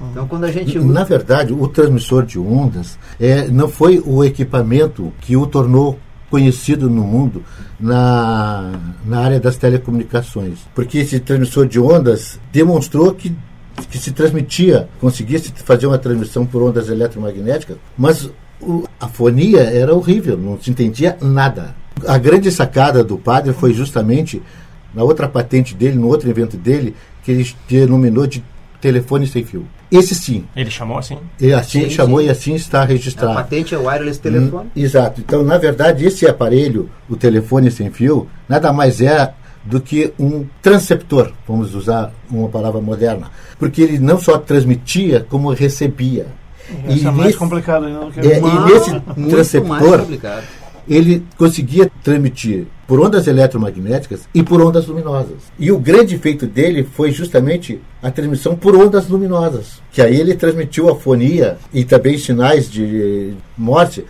Então, 0.00 0.28
quando 0.28 0.44
a 0.44 0.52
gente 0.52 0.78
na 0.78 1.02
verdade, 1.02 1.52
o 1.52 1.66
transmissor 1.66 2.24
de 2.24 2.38
ondas 2.38 2.98
é, 3.18 3.48
não 3.48 3.68
foi 3.68 4.00
o 4.04 4.22
equipamento 4.22 5.12
que 5.20 5.36
o 5.36 5.44
tornou 5.46 5.98
conhecido 6.30 6.88
no 6.88 7.02
mundo 7.02 7.42
na, 7.80 8.78
na 9.04 9.20
área 9.20 9.40
das 9.40 9.56
telecomunicações, 9.56 10.60
porque 10.74 10.98
esse 10.98 11.18
transmissor 11.18 11.66
de 11.66 11.80
ondas 11.80 12.38
demonstrou 12.52 13.14
que 13.14 13.34
que 13.86 13.96
se 13.96 14.10
transmitia, 14.10 14.88
conseguia-se 15.00 15.52
fazer 15.52 15.86
uma 15.86 15.98
transmissão 15.98 16.44
por 16.44 16.62
ondas 16.62 16.88
eletromagnéticas, 16.88 17.76
mas 17.96 18.28
o, 18.60 18.84
a 19.00 19.08
fonia 19.08 19.60
era 19.60 19.94
horrível, 19.94 20.36
não 20.36 20.60
se 20.60 20.70
entendia 20.70 21.16
nada. 21.20 21.74
A 22.06 22.18
grande 22.18 22.50
sacada 22.50 23.02
do 23.02 23.18
padre 23.18 23.52
foi 23.52 23.72
justamente 23.72 24.42
na 24.94 25.02
outra 25.02 25.28
patente 25.28 25.74
dele, 25.74 25.96
no 25.96 26.06
outro 26.06 26.28
evento 26.28 26.56
dele, 26.56 26.94
que 27.22 27.30
ele 27.30 27.50
denominou 27.68 28.26
de 28.26 28.42
telefone 28.80 29.26
sem 29.26 29.44
fio. 29.44 29.66
Esse 29.90 30.14
sim. 30.14 30.44
Ele 30.54 30.70
chamou 30.70 30.98
assim? 30.98 31.18
E 31.40 31.52
assim 31.52 31.84
sim, 31.84 31.90
chamou 31.90 32.20
sim. 32.20 32.26
e 32.26 32.30
assim 32.30 32.54
está 32.54 32.84
registrado. 32.84 33.32
A 33.32 33.42
patente 33.42 33.74
é 33.74 33.78
wireless 33.78 34.20
telefone? 34.20 34.66
Hum, 34.66 34.80
exato. 34.80 35.20
Então, 35.20 35.42
na 35.42 35.56
verdade, 35.56 36.04
esse 36.04 36.26
aparelho, 36.26 36.90
o 37.08 37.16
telefone 37.16 37.70
sem 37.70 37.90
fio, 37.90 38.28
nada 38.48 38.72
mais 38.72 39.00
é 39.00 39.32
do 39.64 39.80
que 39.80 40.12
um 40.18 40.46
transceptor, 40.62 41.32
vamos 41.46 41.74
usar 41.74 42.12
uma 42.30 42.48
palavra 42.48 42.80
moderna, 42.80 43.30
porque 43.58 43.82
ele 43.82 43.98
não 43.98 44.18
só 44.18 44.38
transmitia, 44.38 45.26
como 45.28 45.52
recebia. 45.52 46.26
Isso 46.88 47.04
e 47.04 47.06
é 47.06 47.10
mais 47.10 47.26
nesse, 47.26 47.38
complicado 47.38 47.86
ainda 47.86 48.00
do 48.00 48.12
que 48.12 48.20
é, 48.20 48.38
E 48.38 48.72
nesse 48.72 49.00
transceptor, 49.28 50.06
ele 50.88 51.24
conseguia 51.36 51.90
transmitir 52.02 52.66
por 52.86 52.98
ondas 53.00 53.26
eletromagnéticas 53.26 54.26
e 54.32 54.42
por 54.42 54.62
ondas 54.62 54.86
luminosas. 54.86 55.36
E 55.58 55.70
o 55.70 55.78
grande 55.78 56.16
feito 56.16 56.46
dele 56.46 56.82
foi 56.82 57.12
justamente 57.12 57.80
a 58.02 58.10
transmissão 58.10 58.56
por 58.56 58.74
ondas 58.74 59.08
luminosas, 59.08 59.82
que 59.92 60.00
aí 60.00 60.18
ele 60.18 60.34
transmitiu 60.34 60.88
a 60.88 60.96
fonia 60.96 61.58
e 61.72 61.84
também 61.84 62.16
sinais 62.16 62.70
de 62.70 63.34
morte, 63.56 64.04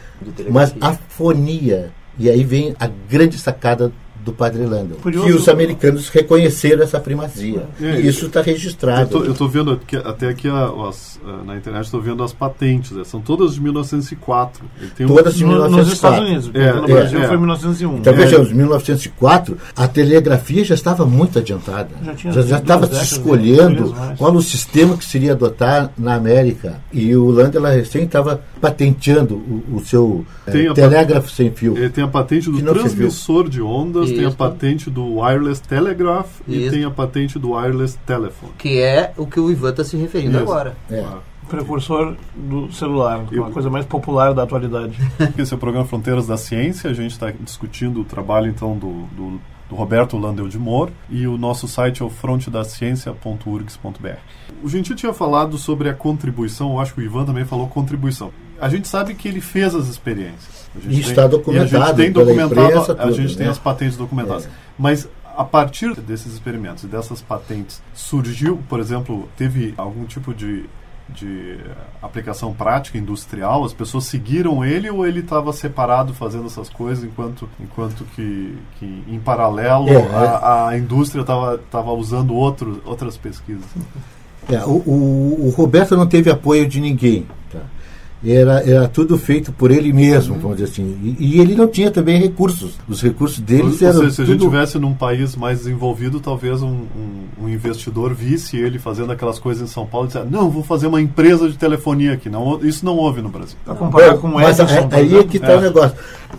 mas 0.49 0.75
a 0.81 0.93
fonia. 0.93 1.91
E 2.17 2.31
aí 2.31 2.45
vem 2.45 2.75
a 2.79 2.89
grande 3.09 3.39
sacada 3.39 3.93
do 4.29 4.33
Padre 4.33 4.65
Landon. 4.65 4.97
Curioso. 4.97 5.29
E 5.29 5.33
os 5.33 5.49
americanos 5.49 6.09
reconheceram 6.09 6.83
essa 6.83 7.01
primazia. 7.01 7.67
É, 7.81 8.01
e 8.01 8.07
isso 8.07 8.27
está 8.27 8.43
registrado. 8.43 9.25
Eu 9.25 9.33
estou 9.33 9.49
vendo 9.49 9.73
aqui, 9.73 9.97
até 9.97 10.29
aqui 10.29 10.49
a, 10.49 10.71
as, 10.89 11.19
na 11.45 11.57
internet, 11.57 11.85
estou 11.85 12.01
vendo 12.01 12.23
as 12.23 12.33
patentes. 12.33 12.93
Né? 12.93 13.05
São 13.05 13.21
todas 13.21 13.55
de 13.55 13.61
1904. 13.61 14.65
todas 15.07 15.35
de 15.35 15.45
1904. 15.45 15.77
Nos 15.77 15.93
Estados 15.93 16.19
Unidos, 16.19 16.51
é, 16.55 16.73
no 16.73 16.87
Brasil 16.87 17.23
é, 17.23 17.27
foi 17.27 17.37
1901. 17.37 17.97
Então 17.97 18.15
vejamos, 18.15 18.51
em 18.51 18.55
1904 18.55 19.59
a 19.75 19.89
telegrafia 19.89 20.65
já 20.65 20.75
estava 20.75 21.07
muito 21.07 21.39
adiantada. 21.39 21.89
Já 22.17 22.59
estava 22.59 22.87
se 22.87 23.15
escolhendo 23.15 23.95
qual 24.17 24.35
o 24.35 24.43
sistema 24.43 24.97
que 24.97 25.05
seria 25.05 25.33
adotar 25.33 25.91
na 25.97 26.15
América. 26.15 26.81
E 26.93 27.17
o 27.17 27.31
Landon 27.31 27.63
recém 27.63 28.05
estava 28.05 28.43
patenteando 28.61 29.37
o, 29.37 29.77
o 29.77 29.81
seu 29.81 30.25
é, 30.47 30.73
telégrafo 30.73 31.31
sem 31.31 31.51
fio. 31.51 31.75
tem 31.91 32.05
a 32.05 32.09
patente 32.09 32.51
do 32.51 32.61
transmissor 32.61 33.49
de 33.49 33.63
ondas 33.63 34.11
tem 34.11 34.25
a 34.25 34.31
patente 34.31 34.91
do 34.91 35.19
Wireless 35.19 35.63
Telegraph 35.63 36.41
Isso. 36.47 36.67
e 36.67 36.71
tem 36.71 36.85
a 36.85 36.91
patente 36.91 37.39
do 37.39 37.53
Wireless 37.53 37.99
Telephone. 38.07 38.53
Que 38.59 38.81
é 38.81 39.13
o 39.17 39.27
que 39.27 39.41
o 39.41 39.51
Ivan 39.51 39.71
está 39.71 39.85
se 39.85 39.97
referindo 39.97 40.37
Isso. 40.37 40.43
agora. 40.43 40.77
É. 40.91 41.01
Ah. 41.01 41.19
Precursor 41.49 42.15
do 42.37 42.71
celular, 42.71 43.25
Eu, 43.33 43.45
uma 43.45 43.51
coisa 43.51 43.71
mais 43.71 43.87
popular 43.87 44.35
da 44.35 44.43
atualidade. 44.43 44.99
Esse 45.39 45.55
é 45.55 45.57
o 45.57 45.59
programa 45.59 45.87
Fronteiras 45.87 46.27
da 46.27 46.37
Ciência. 46.37 46.91
A 46.91 46.93
gente 46.93 47.13
está 47.13 47.31
discutindo 47.31 48.03
o 48.03 48.05
trabalho 48.05 48.49
então 48.49 48.77
do, 48.77 49.05
do, 49.17 49.41
do 49.71 49.75
Roberto 49.75 50.19
Landel 50.19 50.47
de 50.47 50.59
Moore 50.59 50.93
e 51.09 51.27
o 51.27 51.39
nosso 51.39 51.67
site 51.67 52.03
é 52.03 52.05
o 52.05 52.11
frontedaciencia.urgs.br. 52.11 54.19
O 54.63 54.69
Gentil 54.69 54.95
tinha 54.95 55.15
falado 55.15 55.57
sobre 55.57 55.89
a 55.89 55.95
contribuição, 55.95 56.73
eu 56.73 56.81
acho 56.81 56.93
que 56.93 57.01
o 57.01 57.05
Ivan 57.05 57.25
também 57.25 57.47
falou 57.47 57.67
contribuição. 57.67 58.31
A 58.61 58.69
gente 58.69 58.89
sabe 58.89 59.15
que 59.15 59.29
ele 59.29 59.41
fez 59.41 59.75
as 59.75 59.89
experiências 59.89 60.69
e 60.87 61.01
está 61.01 61.27
documentado. 61.27 61.77
A 61.77 61.87
gente 61.87 61.97
tem 61.97 62.13
documentado, 62.13 62.61
imprensa, 62.61 62.97
a 62.99 63.11
gente 63.11 63.37
tem 63.37 63.47
né? 63.47 63.53
as 63.53 63.59
patentes 63.59 63.97
documentadas. 63.97 64.47
É. 64.47 64.51
Mas 64.79 65.09
a 65.39 65.45
partir 65.45 65.95
desses 66.01 66.33
experimentos 66.33 66.83
e 66.83 66.89
dessas 66.89 67.23
patentes, 67.23 67.81
surgiu, 67.95 68.59
por 68.69 68.81
exemplo, 68.81 69.29
teve 69.37 69.73
algum 69.77 70.05
tipo 70.05 70.35
de, 70.35 70.65
de 71.09 71.59
aplicação 72.03 72.53
prática 72.53 72.99
industrial? 72.99 73.65
As 73.65 73.73
pessoas 73.73 74.05
seguiram 74.07 74.65
ele 74.65 74.91
ou 74.91 75.07
ele 75.07 75.21
estava 75.21 75.53
separado 75.53 76.13
fazendo 76.13 76.47
essas 76.47 76.69
coisas 76.69 77.05
enquanto, 77.05 77.49
enquanto 77.61 78.05
que, 78.17 78.59
que 78.81 79.05
em 79.07 79.21
paralelo 79.21 79.89
é, 79.89 79.97
a, 79.97 80.71
é. 80.71 80.75
a, 80.75 80.79
indústria 80.79 81.23
estava 81.23 81.93
usando 81.93 82.35
outro, 82.35 82.83
outras 82.85 83.17
pesquisas? 83.17 83.65
É, 84.51 84.65
o, 84.65 84.83
o, 84.85 85.47
o 85.47 85.51
Roberto 85.51 85.97
não 85.97 86.09
teve 86.09 86.31
apoio 86.31 86.67
de 86.67 86.81
ninguém. 86.81 87.29
Tá? 87.53 87.61
Era, 88.25 88.69
era 88.69 88.89
tudo 88.89 89.17
feito 89.17 89.53
por 89.53 89.71
ele 89.71 89.93
mesmo, 89.93 90.35
uhum. 90.35 90.41
vamos 90.41 90.57
dizer 90.57 90.73
assim. 90.73 90.99
E, 91.03 91.37
e, 91.37 91.41
ele 91.41 91.55
não 91.55 91.69
tinha 91.69 91.89
também 91.89 92.21
recursos. 92.21 92.75
Os 92.89 93.01
recursos 93.01 93.39
dele 93.39 93.77
eram. 93.81 94.01
Seja, 94.01 94.11
se 94.11 94.23
a 94.23 94.25
gente 94.25 94.41
tivesse 94.41 94.79
num 94.79 94.93
país 94.93 95.37
mais 95.37 95.59
desenvolvido, 95.59 96.19
talvez 96.19 96.61
um, 96.61 96.67
um, 96.67 97.45
um, 97.45 97.49
investidor 97.49 98.13
visse 98.15 98.57
ele 98.57 98.79
fazendo 98.79 99.13
aquelas 99.13 99.39
coisas 99.39 99.69
em 99.69 99.73
São 99.73 99.87
Paulo 99.87 100.07
e 100.07 100.09
dissesse: 100.09 100.27
Não, 100.29 100.51
vou 100.51 100.65
fazer 100.65 100.89
uma 100.89 101.01
empresa 101.01 101.49
de 101.49 101.57
telefonia 101.57 102.15
aqui. 102.15 102.29
Não, 102.29 102.59
isso 102.63 102.85
não 102.85 102.97
houve 102.97 103.23
no 103.23 103.29
Brasil. 103.29 103.57
Para 103.65 103.77
comparar 103.77 104.19
com 104.19 104.29
o 104.29 104.41
Edson. 104.41 104.65
Mas 104.65 104.93
aí 104.93 105.17
é 105.17 105.23
que 105.23 105.37
está 105.37 105.53
é. 105.53 105.57
o 105.57 105.61
negócio. 105.61 105.97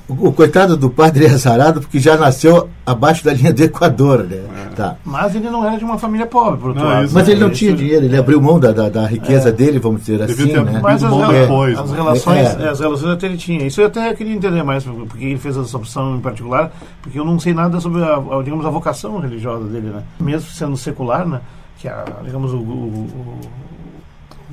O, 0.08 0.28
o, 0.28 0.34
coitado 0.34 0.76
do 0.76 0.90
padre 0.90 1.26
é 1.26 1.30
azarado 1.30 1.82
porque 1.82 2.00
já 2.00 2.18
nasceu 2.18 2.70
abaixo 2.86 3.24
da 3.24 3.34
linha 3.34 3.54
do 3.54 3.64
Equador, 3.64 4.24
né? 4.24 4.38
É. 4.38 4.76
Tá. 4.76 4.96
Mas 5.04 5.36
ele 5.36 5.50
não 5.50 5.66
era 5.66 5.78
de 5.78 5.84
uma 5.84 5.98
família 5.98 6.26
pobre, 6.26 6.60
por 6.60 6.70
outro 6.70 6.84
não, 6.84 6.90
lado. 6.90 7.10
Mas 7.12 7.28
ele 7.28 7.40
não 7.40 7.50
tinha 7.50 7.74
dinheiro, 7.74 8.06
ele 8.06 8.18
abriu 8.18 8.42
mão 8.42 8.60
da, 8.60 8.72
da, 8.72 8.90
da 8.90 9.06
riqueza 9.06 9.50
é. 9.50 9.52
dele, 9.52 9.80
vamos 9.80 10.02
dizer 10.02 10.22
assim. 10.22 10.52
Né? 10.54 10.80
Mas 10.82 11.04
as, 11.04 11.12
depois, 11.12 11.69
as 11.78 11.92
né? 11.92 11.98
relações, 11.98 12.48
é. 12.56 12.64
é. 12.64 12.70
as 12.70 12.80
relações 12.80 13.12
até 13.12 13.28
ele 13.28 13.38
tinha. 13.38 13.66
Isso 13.66 13.82
eu 13.82 13.88
até 13.88 14.14
queria 14.14 14.34
entender 14.34 14.64
mais, 14.64 14.84
porque 14.84 15.26
ele 15.26 15.38
fez 15.38 15.58
essa 15.58 15.78
opção 15.78 16.16
em 16.16 16.22
particular, 16.22 16.72
porque 17.02 17.20
eu 17.20 17.26
não 17.26 17.40
sei 17.40 17.54
nada 17.54 17.80
sobre 17.80 18.04
a, 18.04 18.16
a 18.16 18.44
digamos, 18.44 18.66
a 18.66 18.70
vocação 18.70 19.20
religiosa 19.20 19.66
dele, 19.68 19.90
né? 19.90 20.04
Mesmo 20.20 20.50
sendo 20.50 20.78
secular, 20.78 21.28
né? 21.28 21.42
Que 21.78 21.88
a, 21.88 22.06
digamos, 22.24 22.54
o, 22.54 22.58
o, 22.58 23.40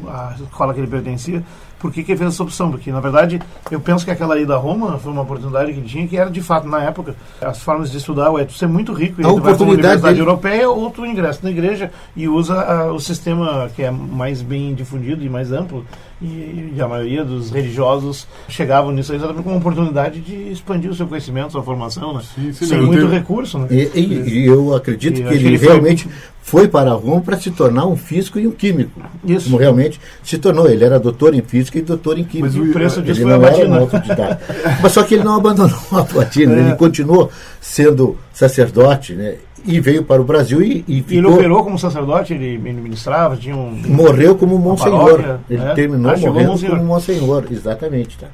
o 0.05 0.09
a 0.09 0.35
escola 0.39 0.75
que 0.75 0.81
ele 0.81 0.87
pertencia, 0.87 1.43
por 1.79 1.93
que, 1.93 2.03
que 2.03 2.13
ele 2.13 2.19
fez 2.19 2.35
essa 2.35 2.43
opção? 2.43 2.71
Porque, 2.71 2.91
na 2.91 3.01
verdade, 3.01 3.41
eu 3.71 3.81
penso 3.81 4.05
que 4.05 4.11
aquela 4.11 4.39
ida 4.39 4.55
a 4.55 4.59
Roma 4.59 4.99
foi 4.99 5.13
uma 5.13 5.23
oportunidade 5.23 5.73
que 5.73 5.79
ele 5.79 5.89
tinha, 5.89 6.07
que 6.07 6.17
era, 6.17 6.31
de 6.31 6.41
fato, 6.41 6.67
na 6.67 6.83
época, 6.83 7.15
as 7.41 7.63
formas 7.63 7.91
de 7.91 7.99
estudar, 7.99 8.33
é 8.41 8.45
tu 8.45 8.55
ser 8.55 8.67
muito 8.67 8.93
rico, 8.93 9.21
e 9.21 9.25
a 9.25 9.29
tu 9.29 9.41
vai 9.41 9.55
dele... 9.55 10.21
europeia, 10.21 10.69
ou 10.69 10.91
tu 10.91 11.05
ingressa 11.05 11.41
na 11.43 11.51
igreja 11.51 11.91
e 12.17 12.29
usa 12.29 12.55
a, 12.55 12.93
o 12.93 12.99
sistema 12.99 13.71
que 13.75 13.83
é 13.83 13.91
mais 13.91 14.43
bem 14.43 14.75
difundido 14.75 15.25
e 15.25 15.29
mais 15.29 15.53
amplo, 15.53 15.85
e, 16.21 16.73
e, 16.75 16.81
a 16.81 16.89
maioria 16.89 17.23
dos 17.23 17.51
religiosos 17.51 18.27
chegavam 18.49 18.91
nisso 18.91 19.13
exatamente 19.15 19.43
como 19.43 19.55
uma 19.55 19.61
oportunidade 19.61 20.21
de 20.21 20.51
expandir 20.51 20.91
o 20.91 20.95
seu 20.95 21.07
conhecimento, 21.07 21.53
sua 21.53 21.63
formação, 21.63 22.15
né? 22.15 22.23
Sim, 22.35 22.53
sim, 22.55 22.67
Sem 22.67 22.81
muito 22.81 23.01
tenho... 23.01 23.11
recurso, 23.11 23.59
né? 23.59 23.67
E, 23.71 23.91
e, 23.95 24.29
e 24.31 24.47
eu 24.47 24.75
acredito 24.75 25.21
e 25.21 25.23
que 25.23 25.35
ele, 25.35 25.49
ele 25.49 25.57
realmente 25.59 26.09
foi... 26.41 26.63
foi 26.63 26.69
para 26.69 26.93
Roma 26.93 27.21
para 27.21 27.39
se 27.39 27.51
tornar 27.51 27.85
um 27.85 27.97
físico 27.97 28.39
e 28.39 28.47
um 28.47 28.51
químico. 28.51 28.99
Isso. 29.27 29.45
Como 29.45 29.59
realmente 29.59 30.01
se 30.23 30.39
tornou. 30.39 30.67
Ele 30.67 30.85
era 30.85 30.99
doutor 30.99 31.35
em 31.35 31.43
física 31.43 31.66
e 31.75 31.83
doutor 31.83 32.19
em 32.19 32.25
química. 32.25 32.55
Mas 32.55 32.69
o 32.69 32.73
preço 32.73 33.03
disso 33.03 33.23
foi 33.23 33.69
um 33.69 33.75
autodidata. 33.75 34.41
Mas 34.83 34.93
só 34.93 35.03
que 35.03 35.15
ele 35.15 35.25
não 35.25 35.37
abandonou 35.37 35.79
a 35.93 36.05
platina, 36.05 36.55
é. 36.55 36.61
ele 36.61 36.75
continuou 36.77 37.31
sendo 37.61 38.17
sacerdote, 38.33 39.15
né? 39.15 39.37
e 39.67 39.81
veio 39.81 40.05
para 40.05 40.23
o 40.23 40.25
Brasil 40.25 40.63
e, 40.63 40.85
e 40.87 41.03
ficou... 41.03 41.17
Ele 41.17 41.27
operou 41.27 41.65
como 41.65 41.79
sacerdote, 41.79 42.33
ele 42.33 42.57
ministrava, 42.57 43.37
tinha 43.37 43.57
um... 43.57 43.73
Morreu 43.89 44.37
como 44.37 44.57
Monsenhor. 44.59 45.41
Ele 45.51 45.61
é? 45.63 45.75
terminou 45.75 46.13
ah, 46.13 46.17
morrendo 46.17 46.51
Monsenhor. 46.51 46.77
como 46.77 46.87
Monsenhor, 46.87 47.45
exatamente. 47.51 48.17
Tá. 48.17 48.29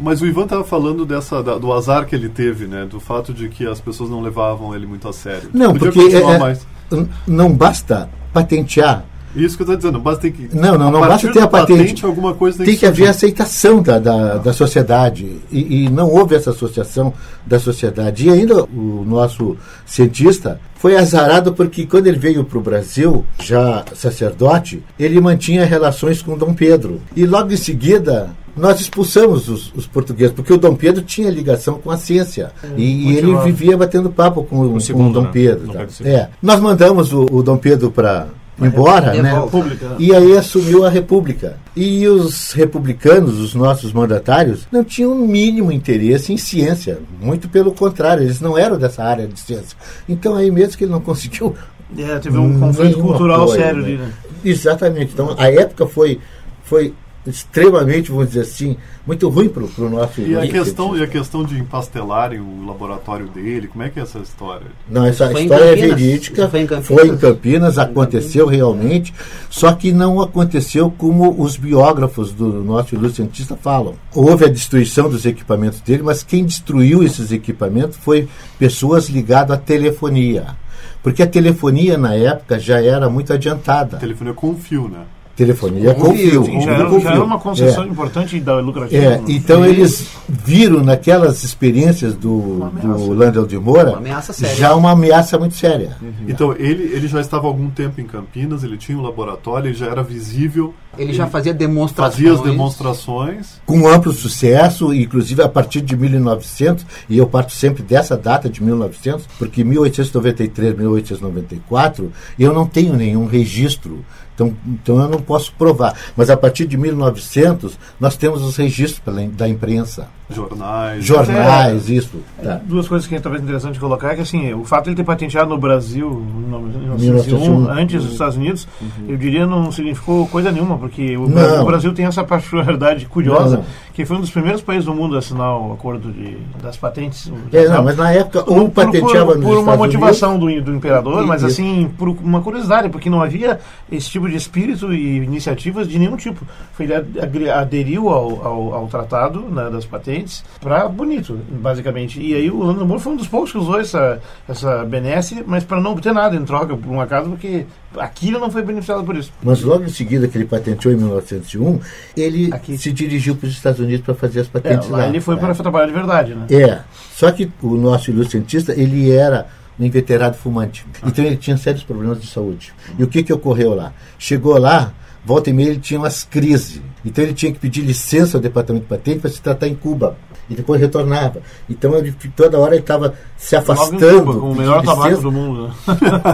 Mas 0.00 0.20
o 0.20 0.26
Ivan 0.26 0.44
estava 0.44 0.64
falando 0.64 1.06
dessa, 1.06 1.42
da, 1.42 1.56
do 1.56 1.72
azar 1.72 2.06
que 2.06 2.14
ele 2.14 2.28
teve, 2.28 2.66
né? 2.66 2.86
Do 2.90 2.98
fato 2.98 3.32
de 3.32 3.48
que 3.48 3.66
as 3.66 3.80
pessoas 3.80 4.10
não 4.10 4.20
levavam 4.20 4.74
ele 4.74 4.86
muito 4.86 5.08
a 5.08 5.12
sério. 5.12 5.48
Não, 5.54 5.72
Podia 5.72 5.92
porque 5.92 6.16
é, 6.16 6.98
é 7.00 7.06
não 7.26 7.52
basta 7.52 8.08
patentear 8.32 9.04
Isso 9.44 9.56
que 9.56 9.62
eu 9.62 9.64
estou 9.64 9.76
dizendo, 9.76 10.00
basta 10.00 10.22
ter 10.22 10.32
que. 10.32 10.54
Não, 10.54 10.76
não, 10.76 10.90
não 10.90 11.00
basta 11.00 11.32
ter 11.32 11.40
a 11.40 11.46
patente. 11.46 11.78
patente 11.78 12.06
alguma 12.06 12.34
coisa 12.34 12.58
tem, 12.58 12.66
tem 12.66 12.76
que, 12.76 12.86
haver 12.86 13.08
aceitação 13.08 13.82
da, 13.82 13.98
da, 13.98 14.36
da 14.36 14.52
sociedade. 14.52 15.38
E, 15.50 15.84
e, 15.84 15.88
não 15.90 16.10
houve 16.10 16.34
essa 16.34 16.50
associação 16.50 17.12
da 17.46 17.58
sociedade. 17.58 18.26
E 18.26 18.30
ainda 18.30 18.64
o 18.64 19.04
nosso 19.06 19.56
cientista 19.86 20.60
foi 20.76 20.96
azarado 20.96 21.52
porque 21.52 21.86
quando 21.86 22.06
ele 22.06 22.18
veio 22.18 22.44
para 22.44 22.58
o 22.58 22.60
Brasil, 22.60 23.24
já 23.40 23.84
sacerdote, 23.94 24.82
ele 24.98 25.20
mantinha 25.20 25.64
relações 25.64 26.22
com 26.22 26.36
Dom 26.36 26.54
Pedro. 26.54 27.00
E 27.16 27.26
logo 27.26 27.52
em 27.52 27.56
seguida 27.56 28.30
nós 28.58 28.80
expulsamos 28.80 29.48
os, 29.48 29.72
os, 29.74 29.86
portugueses, 29.86 30.34
porque 30.34 30.52
o 30.52 30.58
Dom 30.58 30.74
Pedro 30.74 31.02
tinha 31.02 31.30
ligação 31.30 31.74
com 31.74 31.90
a 31.90 31.96
ciência. 31.96 32.50
É, 32.62 32.68
e, 32.76 33.10
e, 33.10 33.16
ele 33.16 33.36
vivia 33.38 33.76
batendo 33.76 34.10
papo 34.10 34.42
com, 34.42 34.74
o, 34.74 34.80
segundo, 34.80 35.04
com 35.04 35.10
o 35.10 35.12
Dom 35.12 35.22
né? 35.22 35.30
Pedro. 35.32 35.72
Tá? 35.72 35.86
É. 36.04 36.28
Nós 36.42 36.60
mandamos 36.60 37.12
o, 37.12 37.26
o 37.30 37.42
Dom 37.42 37.56
Pedro 37.56 37.90
para 37.90 38.26
embora, 38.60 39.22
né? 39.22 39.40
República. 39.40 39.96
E 39.98 40.14
aí 40.14 40.36
assumiu 40.36 40.84
a 40.84 40.90
República. 40.90 41.56
E 41.76 42.06
os 42.08 42.52
republicanos, 42.52 43.38
os 43.38 43.54
nossos 43.54 43.92
mandatários, 43.92 44.66
não 44.72 44.82
tinham 44.82 45.12
o 45.12 45.28
mínimo 45.28 45.70
interesse 45.70 46.32
em 46.32 46.36
ciência. 46.36 46.98
Muito 47.20 47.48
pelo 47.48 47.72
contrário, 47.72 48.22
eles 48.22 48.40
não 48.40 48.58
eram 48.58 48.78
dessa 48.78 49.02
área 49.02 49.26
de 49.26 49.38
ciência. 49.38 49.76
Então 50.08 50.34
aí 50.34 50.50
mesmo 50.50 50.76
que 50.76 50.84
ele 50.84 50.92
não 50.92 51.00
conseguiu. 51.00 51.54
É, 51.96 52.18
teve 52.18 52.36
um 52.36 52.60
conflito 52.60 53.00
cultural 53.00 53.42
apoio, 53.42 53.60
sério 53.60 53.80
né? 53.80 53.88
ali, 53.88 53.96
né? 53.96 54.12
Exatamente. 54.44 55.12
Então 55.12 55.34
a 55.38 55.50
época 55.50 55.86
foi, 55.86 56.20
foi 56.62 56.92
extremamente, 57.28 58.10
vamos 58.10 58.28
dizer 58.28 58.40
assim, 58.40 58.76
muito 59.06 59.28
ruim 59.28 59.48
para 59.48 59.62
o 59.62 59.90
nosso 59.90 60.20
e 60.20 60.36
a 60.36 60.46
questão 60.46 60.96
E 60.96 61.02
a 61.02 61.06
questão 61.06 61.44
de 61.44 61.58
empastelarem 61.58 62.40
o 62.40 62.66
laboratório 62.66 63.26
dele, 63.26 63.68
como 63.68 63.82
é 63.84 63.88
que 63.88 63.98
é 63.98 64.02
essa 64.02 64.18
história? 64.18 64.66
Não, 64.88 65.04
essa 65.04 65.32
história 65.32 65.64
é 65.64 65.74
verídica, 65.74 66.48
foi 66.48 66.60
em 66.60 66.66
Campinas, 66.66 66.86
foi 66.86 67.08
em 67.08 67.16
Campinas 67.16 67.78
aconteceu 67.78 68.46
realmente, 68.46 69.14
só 69.48 69.72
que 69.72 69.92
não 69.92 70.20
aconteceu 70.20 70.90
como 70.90 71.42
os 71.42 71.56
biógrafos 71.56 72.32
do 72.32 72.64
nosso 72.64 72.94
ilustre 72.94 73.22
cientista 73.22 73.56
falam. 73.56 73.94
Houve 74.14 74.44
a 74.44 74.48
destruição 74.48 75.08
dos 75.08 75.26
equipamentos 75.26 75.80
dele, 75.80 76.02
mas 76.02 76.22
quem 76.22 76.44
destruiu 76.44 77.02
esses 77.02 77.32
equipamentos 77.32 77.96
foi 77.96 78.28
pessoas 78.58 79.08
ligadas 79.08 79.56
à 79.56 79.60
telefonia. 79.60 80.56
Porque 81.02 81.22
a 81.22 81.26
telefonia 81.26 81.96
na 81.96 82.14
época 82.14 82.58
já 82.58 82.82
era 82.82 83.08
muito 83.08 83.32
adiantada. 83.32 83.96
A 83.96 84.00
telefonia 84.00 84.34
com 84.34 84.54
fio, 84.56 84.88
né? 84.88 85.04
Telefonia 85.38 85.94
com 85.94 86.12
fio. 86.12 86.44
Já, 86.60 86.72
era, 86.72 87.00
já 87.00 87.10
era 87.12 87.22
uma 87.22 87.38
concessão 87.38 87.84
é. 87.84 87.86
importante 87.86 88.40
da 88.40 88.58
lucrativa. 88.58 89.04
É, 89.04 89.22
então 89.28 89.64
eles 89.64 90.08
viram 90.28 90.82
naquelas 90.82 91.44
experiências 91.44 92.14
do, 92.14 92.68
do 92.70 93.12
Landel 93.12 93.46
de 93.46 93.56
Moura 93.56 94.00
uma 94.00 94.20
já 94.56 94.74
uma 94.74 94.90
ameaça 94.90 95.38
muito 95.38 95.54
séria. 95.54 95.96
Uhum. 96.02 96.12
Então 96.26 96.52
ele, 96.58 96.90
ele 96.92 97.06
já 97.06 97.20
estava 97.20 97.46
há 97.46 97.48
algum 97.48 97.70
tempo 97.70 98.00
em 98.00 98.04
Campinas, 98.04 98.64
ele 98.64 98.76
tinha 98.76 98.98
um 98.98 99.02
laboratório, 99.02 99.68
ele 99.68 99.76
já 99.76 99.86
era 99.86 100.02
visível. 100.02 100.74
Ele, 100.98 101.10
ele 101.10 101.12
já 101.14 101.26
fazia 101.26 101.54
demonstrações. 101.54 102.14
Fazia 102.14 102.32
as 102.32 102.40
demonstrações. 102.42 103.60
Com 103.64 103.88
amplo 103.88 104.12
sucesso, 104.12 104.92
inclusive 104.92 105.42
a 105.42 105.48
partir 105.48 105.80
de 105.80 105.96
1900, 105.96 106.84
e 107.08 107.16
eu 107.16 107.26
parto 107.26 107.52
sempre 107.52 107.82
dessa 107.82 108.16
data 108.16 108.48
de 108.48 108.62
1900, 108.62 109.26
porque 109.38 109.64
1893, 109.64 110.76
1894, 110.76 112.12
eu 112.38 112.52
não 112.52 112.66
tenho 112.66 112.94
nenhum 112.94 113.26
registro 113.26 114.04
então, 114.38 114.54
então 114.64 115.00
eu 115.00 115.08
não 115.08 115.20
posso 115.20 115.52
provar. 115.54 115.94
Mas 116.16 116.30
a 116.30 116.36
partir 116.36 116.64
de 116.64 116.76
1900, 116.76 117.76
nós 117.98 118.16
temos 118.16 118.40
os 118.42 118.56
registros 118.56 119.00
pela, 119.00 119.26
da 119.26 119.48
imprensa. 119.48 120.06
Jornais. 120.30 121.04
Jornais, 121.04 121.90
é, 121.90 121.94
isso. 121.94 122.20
Tá. 122.40 122.60
Duas 122.64 122.86
coisas 122.86 123.08
que 123.08 123.16
é 123.16 123.20
talvez 123.20 123.42
interessante 123.42 123.80
colocar 123.80 124.12
é 124.12 124.14
que 124.14 124.20
assim, 124.20 124.52
o 124.52 124.62
fato 124.62 124.84
de 124.84 124.90
ele 124.90 124.96
ter 124.96 125.04
patenteado 125.04 125.48
no 125.48 125.58
Brasil 125.58 126.10
em 126.10 126.50
1901, 126.50 127.70
antes 127.70 128.04
dos 128.04 128.12
Estados 128.12 128.36
Unidos, 128.36 128.68
uhum. 128.80 129.06
eu 129.08 129.16
diria 129.16 129.46
não 129.46 129.72
significou 129.72 130.28
coisa 130.28 130.52
nenhuma, 130.52 130.78
porque 130.88 131.16
o, 131.16 131.28
Brasil, 131.64 131.92
tem 131.92 132.06
essa 132.06 132.24
particularidade 132.24 133.06
curiosa, 133.06 133.56
não, 133.56 133.62
não. 133.62 133.64
que 133.92 134.04
foi 134.04 134.16
um 134.16 134.20
dos 134.20 134.30
primeiros 134.30 134.62
países 134.62 134.86
do 134.86 134.94
mundo 134.94 135.14
a 135.14 135.18
assinar 135.18 135.56
o 135.58 135.72
acordo 135.72 136.10
de, 136.10 136.38
das 136.62 136.76
patentes. 136.76 137.30
É, 137.52 137.68
não, 137.68 137.84
mas 137.84 137.96
na 137.96 138.10
época 138.10 138.44
ou 138.50 138.68
patenteava 138.68 139.34
por, 139.34 139.42
por, 139.42 139.42
por 139.42 139.58
uma 139.58 139.76
motivação 139.76 140.38
do, 140.38 140.46
do 140.62 140.74
imperador, 140.74 141.26
mas 141.26 141.44
assim, 141.44 141.90
por 141.98 142.08
uma 142.08 142.40
curiosidade, 142.40 142.88
porque 142.88 143.10
não 143.10 143.22
havia 143.22 143.60
esse 143.92 144.10
tipo 144.10 144.28
de 144.28 144.36
espírito 144.36 144.92
e 144.92 145.18
iniciativas 145.18 145.86
de 145.86 145.98
nenhum 145.98 146.16
tipo. 146.16 146.44
Foi, 146.72 146.86
ele 146.86 147.50
aderiu 147.50 148.08
ao, 148.08 148.46
ao, 148.46 148.74
ao 148.74 148.86
tratado 148.86 149.40
né, 149.40 149.68
das 149.70 149.84
patentes 149.84 150.42
para 150.60 150.88
bonito, 150.88 151.38
basicamente. 151.50 152.20
E 152.20 152.34
aí 152.34 152.50
o 152.50 152.62
Lando 152.62 152.86
Moore 152.86 153.02
foi 153.02 153.12
um 153.12 153.16
dos 153.16 153.28
poucos 153.28 153.52
que 153.52 153.58
usou 153.58 153.78
essa, 153.78 154.20
essa 154.48 154.84
benesse, 154.84 155.44
mas 155.46 155.64
para 155.64 155.80
não 155.80 155.92
obter 155.92 156.12
nada 156.12 156.34
em 156.34 156.44
troca, 156.44 156.76
por 156.76 156.90
um 156.90 157.00
acaso, 157.00 157.28
porque 157.30 157.66
aquilo 157.96 158.38
não 158.38 158.50
foi 158.50 158.62
beneficiado 158.62 159.04
por 159.04 159.16
isso. 159.16 159.32
Mas 159.42 159.62
logo 159.62 159.84
em 159.84 159.88
seguida 159.88 160.28
que 160.28 160.36
ele 160.36 160.44
patenteou 160.44 160.92
em 160.92 160.96
1901, 160.96 161.80
ele 162.16 162.52
Aqui. 162.52 162.76
se 162.76 162.92
dirigiu 162.92 163.34
para 163.34 163.46
os 163.46 163.52
Estados 163.52 163.80
Unidos 163.80 164.04
para 164.04 164.14
fazer 164.14 164.40
as 164.40 164.48
patentes 164.48 164.88
é, 164.88 164.92
lá. 164.92 165.08
Ele 165.08 165.20
foi 165.20 165.36
é. 165.36 165.38
para 165.38 165.54
trabalhar 165.54 165.86
de 165.86 165.92
verdade, 165.92 166.34
né? 166.34 166.46
É. 166.50 166.80
Só 167.12 167.30
que 167.30 167.50
o 167.62 167.74
nosso 167.74 168.10
ilustre 168.10 168.32
cientista, 168.32 168.72
ele 168.72 169.10
era 169.10 169.46
um 169.78 169.84
inveterado 169.84 170.36
fumante. 170.36 170.84
Então 171.04 171.24
ele 171.24 171.36
tinha 171.36 171.56
sérios 171.56 171.84
problemas 171.84 172.20
de 172.20 172.26
saúde. 172.26 172.72
E 172.98 173.02
o 173.02 173.06
que, 173.06 173.22
que 173.22 173.32
ocorreu 173.32 173.74
lá? 173.74 173.92
Chegou 174.18 174.58
lá, 174.58 174.92
volta 175.24 175.50
e 175.50 175.52
meia 175.52 175.70
ele 175.70 175.80
tinha 175.80 176.00
umas 176.00 176.24
crises. 176.24 176.80
Então 177.04 177.24
ele 177.24 177.34
tinha 177.34 177.52
que 177.52 177.58
pedir 177.58 177.82
licença 177.82 178.36
ao 178.36 178.40
departamento 178.42 178.84
de 178.84 178.88
patente 178.88 179.20
para 179.20 179.30
se 179.30 179.40
tratar 179.40 179.68
em 179.68 179.74
Cuba 179.74 180.16
e 180.50 180.54
depois 180.54 180.80
retornava. 180.80 181.40
Então 181.68 181.94
ele 181.94 182.12
toda 182.34 182.58
hora 182.58 182.74
ele 182.74 182.82
estava 182.82 183.14
se 183.36 183.54
afastando. 183.54 184.24
Cuba, 184.24 184.40
com 184.40 184.50
o 184.50 184.54
melhor 184.54 184.82
tabaco 184.82 185.20
do 185.20 185.30
mundo. 185.30 185.68
Né? 185.68 185.74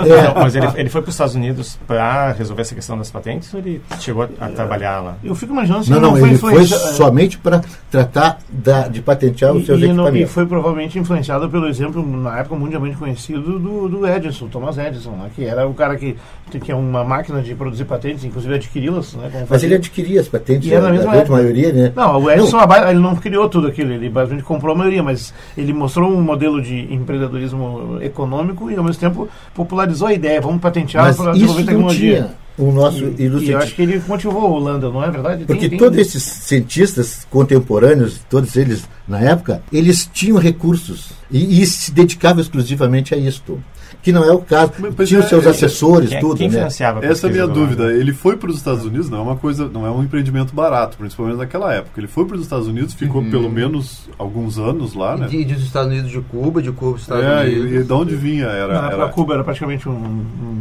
É. 0.04 0.22
Não, 0.22 0.34
mas 0.34 0.54
ele, 0.54 0.66
ele 0.76 0.88
foi 0.88 1.02
para 1.02 1.08
os 1.08 1.14
Estados 1.14 1.34
Unidos 1.34 1.78
para 1.86 2.32
resolver 2.32 2.62
essa 2.62 2.74
questão 2.74 2.96
das 2.96 3.10
patentes 3.10 3.52
ou 3.52 3.60
ele 3.60 3.82
chegou 4.00 4.28
a, 4.40 4.46
a 4.46 4.48
trabalhar 4.48 5.00
lá? 5.00 5.16
Eu 5.22 5.34
fico 5.34 5.52
imaginando 5.52 5.84
se 5.84 5.90
não, 5.90 6.16
ele 6.16 6.20
não, 6.20 6.26
ele 6.26 6.38
foi 6.38 6.64
somente 6.66 7.38
para 7.38 7.62
tratar 7.90 8.38
da, 8.48 8.88
de 8.88 9.02
patentear 9.02 9.52
os 9.52 9.66
seus 9.66 9.80
e, 9.80 9.84
equipamentos. 9.84 10.30
e 10.30 10.32
foi 10.32 10.46
provavelmente 10.46 10.98
influenciado 10.98 11.48
pelo 11.48 11.66
exemplo, 11.66 12.04
na 12.06 12.38
época 12.38 12.56
mundialmente 12.56 12.96
conhecido, 12.96 13.58
do, 13.58 13.88
do 13.88 14.06
Edison, 14.06 14.48
Thomas 14.48 14.78
Edison, 14.78 15.12
né, 15.12 15.30
que 15.34 15.44
era 15.44 15.66
o 15.66 15.74
cara 15.74 15.96
que 15.96 16.16
tinha 16.62 16.76
uma 16.76 17.04
máquina 17.04 17.42
de 17.42 17.54
produzir 17.54 17.84
patentes, 17.84 18.24
inclusive 18.24 18.54
adquiri-las. 18.74 19.14
Né, 19.14 19.46
mas 19.48 19.62
ele 19.62 19.74
adquiria 19.74 20.20
as 20.20 20.28
patentes, 20.28 20.68
e 20.68 20.74
era 20.74 20.88
a 20.88 20.92
mesma 20.92 21.24
maioria, 21.24 21.72
né? 21.72 21.92
Não, 21.94 22.20
o 22.20 22.30
Edison 22.30 22.58
não. 22.58 22.88
ele 22.88 22.98
não 22.98 23.16
criou 23.16 23.48
tudo 23.48 23.68
aquilo, 23.68 23.92
ele 23.92 24.08
basicamente 24.08 24.44
comprou 24.44 24.74
a 24.74 24.78
maioria, 24.78 25.02
mas 25.02 25.32
ele 25.56 25.72
mostrou 25.72 26.10
um 26.10 26.20
modelo 26.20 26.60
de 26.60 26.92
empreendedorismo 26.92 27.98
econômico 28.02 28.70
e 28.70 28.76
ao 28.76 28.84
mesmo 28.84 29.00
tempo 29.00 29.28
popularizou 29.54 30.08
a 30.08 30.12
ideia, 30.12 30.40
vamos 30.40 30.60
patentear 30.60 31.14
para 31.14 31.32
desenvolver 31.32 31.64
tecnologia. 31.64 32.30
O 32.56 32.70
nosso 32.70 33.04
e, 33.18 33.26
e 33.26 33.50
eu 33.50 33.58
acho 33.58 33.74
que 33.74 33.82
ele 33.82 34.00
motivou 34.06 34.42
o 34.42 34.52
Holanda, 34.52 34.88
não 34.88 35.02
é 35.02 35.10
verdade? 35.10 35.44
Porque 35.44 35.68
tem, 35.68 35.76
todos 35.76 35.98
esses 35.98 36.22
cientistas 36.22 37.26
contemporâneos, 37.28 38.20
todos 38.30 38.54
eles 38.54 38.88
na 39.08 39.18
época, 39.18 39.60
eles 39.72 40.08
tinham 40.12 40.38
recursos 40.38 41.10
e, 41.28 41.60
e 41.60 41.66
se 41.66 41.90
dedicavam 41.90 42.40
exclusivamente 42.40 43.12
a 43.12 43.16
isto 43.16 43.60
que 44.04 44.12
não 44.12 44.22
é 44.22 44.30
o 44.30 44.38
caso. 44.38 44.72
Mas, 44.78 45.08
Tinha 45.08 45.20
os 45.20 45.28
seus 45.30 45.46
é, 45.46 45.48
assessores, 45.48 46.10
quem, 46.10 46.20
tudo. 46.20 46.36
Quem 46.36 46.50
né? 46.50 46.66
Essa 46.66 46.84
é 46.84 47.30
a 47.30 47.32
minha 47.32 47.46
dúvida. 47.46 47.90
Ele 47.90 48.12
foi 48.12 48.36
para 48.36 48.50
os 48.50 48.58
Estados 48.58 48.84
Unidos, 48.84 49.08
não 49.08 49.18
é 49.18 49.22
uma 49.22 49.36
coisa, 49.36 49.66
não 49.66 49.86
é 49.86 49.90
um 49.90 50.02
empreendimento 50.02 50.54
barato, 50.54 50.98
principalmente 50.98 51.38
naquela 51.38 51.72
época. 51.72 51.98
Ele 51.98 52.06
foi 52.06 52.26
para 52.26 52.36
os 52.36 52.42
Estados 52.42 52.68
Unidos, 52.68 52.92
ficou 52.92 53.22
uhum. 53.22 53.30
pelo 53.30 53.50
menos 53.50 54.06
alguns 54.18 54.58
anos 54.58 54.92
lá, 54.92 55.16
né? 55.16 55.26
De, 55.26 55.42
dos 55.46 55.64
Estados 55.64 55.90
Unidos 55.90 56.10
de 56.10 56.20
Cuba, 56.20 56.60
de 56.60 56.70
Cuba 56.70 56.92
dos 56.92 57.00
Estados 57.00 57.24
é, 57.24 57.44
Unidos. 57.44 57.72
E, 57.72 57.76
e 57.76 57.82
de 57.82 57.92
onde 57.94 58.14
vinha? 58.14 58.44
Era, 58.44 58.82
não, 58.82 58.90
era... 58.90 59.08
Cuba 59.08 59.34
era 59.34 59.42
praticamente 59.42 59.88
um, 59.88 59.92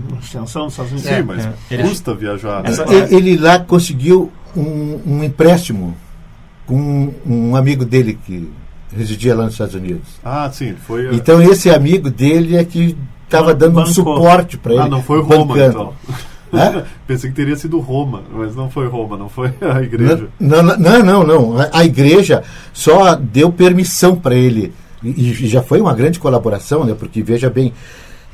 uma 0.10 0.19
extensão 0.21 0.63
dos 0.63 0.73
Estados 0.73 0.91
Unidos. 0.93 1.10
Sim, 1.10 1.15
é, 1.15 1.23
mas 1.23 1.49
é. 1.69 1.77
custa 1.84 2.15
viajar. 2.15 2.63
Né? 2.63 2.69
Ele, 2.88 3.15
ele 3.15 3.38
lá 3.38 3.60
conseguiu 3.60 4.32
um, 4.56 4.99
um 5.06 5.23
empréstimo 5.23 5.97
com 6.65 7.13
um 7.25 7.58
amigo 7.58 7.84
dele 7.84 8.17
que 8.25 8.49
residia 8.95 9.36
lá 9.36 9.43
nos 9.43 9.53
Estados 9.53 9.75
Unidos. 9.75 10.08
Ah, 10.23 10.49
sim, 10.51 10.75
foi. 10.75 11.13
Então 11.13 11.41
esse 11.41 11.69
amigo 11.69 12.10
dele 12.10 12.56
é 12.56 12.63
que 12.63 12.95
estava 13.37 13.53
dando 13.53 13.79
um 13.79 13.85
suporte 13.85 14.57
para 14.57 14.71
ah, 14.71 14.75
ele. 14.75 14.83
Ah, 14.83 14.87
não 14.87 15.01
foi 15.01 15.21
Roma, 15.21 15.45
bancando. 15.45 15.69
então. 15.69 15.93
Pensei 17.07 17.31
que 17.31 17.35
teria 17.35 17.55
sido 17.55 17.79
Roma, 17.79 18.21
mas 18.31 18.55
não 18.55 18.69
foi 18.69 18.87
Roma, 18.87 19.17
não 19.17 19.27
foi 19.27 19.51
a 19.61 19.81
igreja. 19.81 20.27
Não, 20.39 20.61
não, 20.61 20.77
não, 20.77 21.03
não. 21.03 21.23
não. 21.23 21.59
A, 21.59 21.79
a, 21.79 21.85
igreja 21.85 22.43
só 22.71 23.15
deu 23.15 23.51
permissão 23.51 24.15
para 24.15 24.35
ele. 24.35 24.71
E, 25.03 25.09
e, 25.09 25.47
já 25.47 25.61
foi 25.63 25.81
uma 25.81 25.93
grande 25.93 26.19
colaboração, 26.19 26.85
né? 26.85 26.95
porque 26.97 27.23
veja 27.23 27.49
bem, 27.49 27.73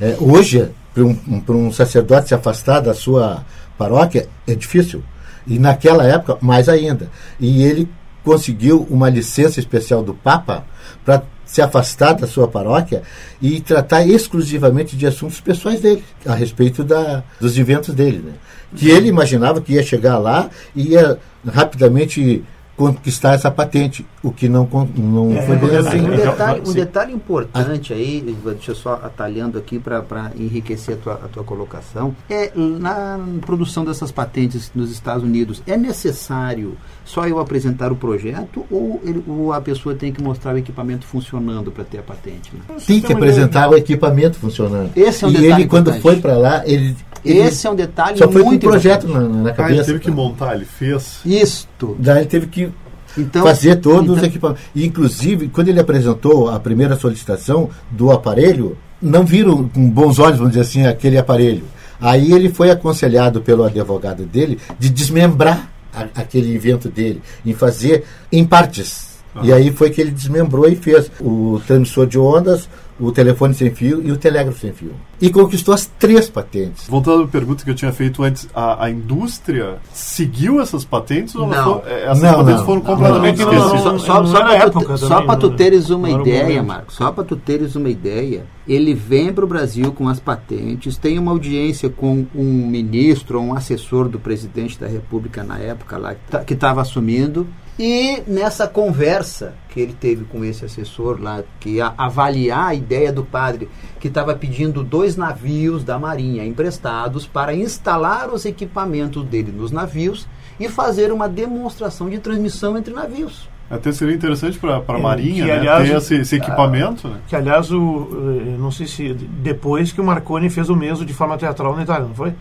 é, 0.00 0.16
hoje, 0.20 0.68
para 0.94 1.02
um, 1.02 1.16
um, 1.26 1.66
um 1.66 1.72
sacerdote 1.72 2.28
se 2.28 2.34
afastar 2.34 2.80
da 2.80 2.94
sua 2.94 3.44
paróquia, 3.78 4.28
é 4.46 4.54
difícil. 4.54 5.02
E 5.46 5.58
naquela 5.58 6.04
época, 6.04 6.36
mais 6.40 6.68
ainda. 6.68 7.10
E 7.40 7.62
ele 7.62 7.88
conseguiu 8.22 8.86
uma 8.90 9.08
licença 9.08 9.58
especial 9.58 10.02
do 10.02 10.12
Papa 10.12 10.64
para 11.04 11.22
se 11.50 11.60
afastar 11.60 12.12
da 12.12 12.28
sua 12.28 12.46
paróquia 12.46 13.02
e 13.42 13.60
tratar 13.60 14.06
exclusivamente 14.06 14.96
de 14.96 15.04
assuntos 15.04 15.40
pessoais 15.40 15.80
dele, 15.80 16.04
a 16.24 16.32
respeito 16.32 16.84
da, 16.84 17.24
dos 17.40 17.58
eventos 17.58 17.92
dele. 17.92 18.22
Né? 18.24 18.32
Que 18.76 18.88
ele 18.88 19.08
imaginava 19.08 19.60
que 19.60 19.72
ia 19.72 19.82
chegar 19.82 20.16
lá 20.18 20.48
e 20.76 20.92
ia 20.92 21.18
rapidamente 21.44 22.44
conquistar 22.76 23.34
essa 23.34 23.50
patente, 23.50 24.06
o 24.22 24.30
que 24.30 24.48
não, 24.48 24.68
não 24.96 25.32
é, 25.32 25.42
foi 25.42 25.56
bem 25.56 25.76
assim. 25.76 26.00
Um 26.00 26.10
detalhe, 26.10 26.62
um 26.66 26.72
detalhe 26.72 27.12
importante 27.12 27.92
aí, 27.92 28.36
deixa 28.44 28.72
eu 28.72 28.74
só 28.74 28.94
atalhando 28.94 29.58
aqui 29.58 29.78
para 29.78 30.30
enriquecer 30.36 30.96
a 30.96 30.98
tua, 30.98 31.14
a 31.14 31.28
tua 31.28 31.44
colocação, 31.44 32.14
é 32.28 32.52
na 32.54 33.18
produção 33.46 33.84
dessas 33.84 34.12
patentes 34.12 34.70
nos 34.74 34.90
Estados 34.90 35.24
Unidos, 35.24 35.62
é 35.66 35.76
necessário 35.76 36.76
só 37.04 37.26
eu 37.26 37.38
apresentar 37.38 37.90
o 37.92 37.96
projeto 37.96 38.66
ou, 38.70 39.00
ele, 39.04 39.24
ou 39.26 39.52
a 39.52 39.60
pessoa 39.60 39.94
tem 39.94 40.12
que 40.12 40.22
mostrar 40.22 40.54
o 40.54 40.58
equipamento 40.58 41.06
funcionando 41.06 41.72
para 41.72 41.84
ter 41.84 41.98
a 41.98 42.02
patente? 42.02 42.52
Né? 42.54 42.60
Tem 42.86 43.00
que 43.00 43.12
apresentar 43.12 43.70
o 43.70 43.76
equipamento 43.76 44.38
funcionando. 44.38 44.90
Esse 44.94 45.24
é 45.24 45.28
um 45.28 45.30
e 45.30 45.34
detalhe 45.34 45.62
ele, 45.62 45.68
quando 45.68 45.92
foi 45.94 46.16
para 46.16 46.36
lá, 46.36 46.62
ele, 46.66 46.94
ele, 47.24 47.38
Esse 47.38 47.66
é 47.66 47.70
um 47.70 47.74
detalhe 47.74 48.18
só 48.18 48.30
foi 48.30 48.42
muito 48.42 48.62
com 48.62 48.68
um 48.68 48.70
projeto 48.70 49.08
na, 49.08 49.20
na 49.20 49.52
cabeça. 49.52 49.62
Ah, 49.62 49.74
ele 49.76 49.84
teve 49.84 49.98
que 49.98 50.10
montar, 50.10 50.54
ele 50.56 50.66
fez. 50.66 51.20
Isto. 51.24 51.96
Daí 51.98 52.18
ele 52.18 52.26
teve 52.26 52.46
que 52.46 52.70
então, 53.16 53.42
fazer 53.42 53.76
todos 53.76 54.02
então, 54.02 54.14
os 54.14 54.22
equipamentos. 54.22 54.62
Inclusive, 54.74 55.48
quando 55.48 55.68
ele 55.68 55.80
apresentou 55.80 56.48
a 56.48 56.58
primeira 56.60 56.96
solicitação 56.96 57.70
do 57.90 58.10
aparelho, 58.10 58.76
não 59.00 59.24
viram 59.24 59.68
com 59.68 59.88
bons 59.90 60.18
olhos, 60.18 60.38
vamos 60.38 60.52
dizer 60.52 60.62
assim, 60.62 60.86
aquele 60.86 61.18
aparelho. 61.18 61.64
Aí 62.00 62.32
ele 62.32 62.48
foi 62.48 62.70
aconselhado 62.70 63.42
pelo 63.42 63.64
advogado 63.64 64.24
dele 64.24 64.58
de 64.78 64.88
desmembrar 64.88 65.70
a, 65.92 66.02
aquele 66.14 66.54
invento 66.54 66.88
dele, 66.88 67.20
em 67.44 67.52
fazer 67.52 68.04
em 68.32 68.44
partes. 68.44 69.09
Uhum. 69.34 69.44
E 69.44 69.52
aí 69.52 69.70
foi 69.70 69.90
que 69.90 70.00
ele 70.00 70.10
desmembrou 70.10 70.68
e 70.68 70.76
fez 70.76 71.10
o 71.20 71.60
transmissor 71.66 72.06
de 72.06 72.18
ondas, 72.18 72.68
o 73.00 73.10
telefone 73.10 73.54
sem 73.54 73.70
fio 73.70 74.02
e 74.04 74.12
o 74.12 74.16
telégrafo 74.16 74.60
sem 74.60 74.72
fio. 74.72 74.92
E 75.20 75.30
conquistou 75.30 75.72
as 75.72 75.86
três 75.86 76.28
patentes. 76.28 76.86
Voltando 76.86 77.24
à 77.24 77.26
pergunta 77.26 77.64
que 77.64 77.70
eu 77.70 77.74
tinha 77.74 77.92
feito 77.92 78.22
antes, 78.22 78.48
a, 78.54 78.84
a 78.84 78.90
indústria 78.90 79.78
seguiu 79.92 80.60
essas 80.60 80.84
patentes 80.84 81.34
ou 81.34 81.46
não. 81.46 81.82
É, 81.86 82.04
essas 82.04 82.22
não, 82.22 82.34
patentes 82.34 82.60
não. 82.60 82.66
foram 82.66 82.80
completamente 82.82 83.38
não, 83.38 83.52
esquecidas? 83.52 83.82
Só, 83.82 83.98
só, 83.98 84.26
só 84.26 84.44
para 84.44 84.70
tu, 84.70 84.98
só 84.98 85.22
pra 85.22 85.36
tu 85.36 85.50
teres 85.50 85.90
uma 85.90 86.10
ideia, 86.10 86.62
Marcos, 86.62 86.94
só 86.96 87.10
para 87.10 87.24
tu 87.24 87.36
teres 87.36 87.74
uma 87.74 87.88
ideia, 87.88 88.44
ele 88.68 88.94
vem 88.94 89.32
para 89.32 89.44
o 89.44 89.48
Brasil 89.48 89.92
com 89.92 90.08
as 90.08 90.20
patentes, 90.20 90.96
tem 90.96 91.18
uma 91.18 91.32
audiência 91.32 91.88
com 91.88 92.26
um 92.34 92.66
ministro 92.66 93.38
ou 93.38 93.46
um 93.46 93.54
assessor 93.54 94.08
do 94.08 94.18
presidente 94.18 94.78
da 94.78 94.86
República 94.86 95.42
na 95.42 95.58
época 95.58 95.96
lá, 95.96 96.14
que 96.46 96.54
estava 96.54 96.76
tá, 96.76 96.82
assumindo, 96.82 97.46
e 97.82 98.22
nessa 98.26 98.68
conversa 98.68 99.54
que 99.70 99.80
ele 99.80 99.94
teve 99.94 100.26
com 100.26 100.44
esse 100.44 100.66
assessor 100.66 101.18
lá, 101.18 101.42
que 101.58 101.76
ia 101.76 101.94
avaliar 101.96 102.68
a 102.68 102.74
ideia 102.74 103.10
do 103.10 103.24
padre, 103.24 103.70
que 103.98 104.08
estava 104.08 104.34
pedindo 104.34 104.84
dois 104.84 105.16
navios 105.16 105.82
da 105.82 105.98
Marinha 105.98 106.44
emprestados 106.44 107.26
para 107.26 107.54
instalar 107.54 108.28
os 108.28 108.44
equipamentos 108.44 109.24
dele 109.24 109.50
nos 109.50 109.70
navios 109.70 110.28
e 110.60 110.68
fazer 110.68 111.10
uma 111.10 111.26
demonstração 111.26 112.10
de 112.10 112.18
transmissão 112.18 112.76
entre 112.76 112.92
navios. 112.92 113.48
Até 113.70 113.90
seria 113.92 114.14
interessante 114.14 114.58
para 114.58 114.76
a 114.76 114.98
é, 114.98 115.00
Marinha 115.00 115.44
que, 115.44 115.50
né, 115.50 115.58
aliás, 115.58 115.88
ter 115.88 115.96
esse, 115.96 116.14
esse 116.16 116.36
equipamento. 116.36 117.06
A, 117.06 117.10
né? 117.12 117.20
Que, 117.28 117.34
aliás, 117.34 117.72
o, 117.72 118.08
eh, 118.12 118.56
não 118.58 118.70
sei 118.70 118.86
se 118.86 119.14
depois 119.14 119.90
que 119.90 120.02
o 120.02 120.04
Marconi 120.04 120.50
fez 120.50 120.68
o 120.68 120.76
mesmo 120.76 121.06
de 121.06 121.14
forma 121.14 121.38
teatral 121.38 121.74
na 121.74 121.84
Itália, 121.84 122.06
não 122.06 122.14
foi? 122.14 122.34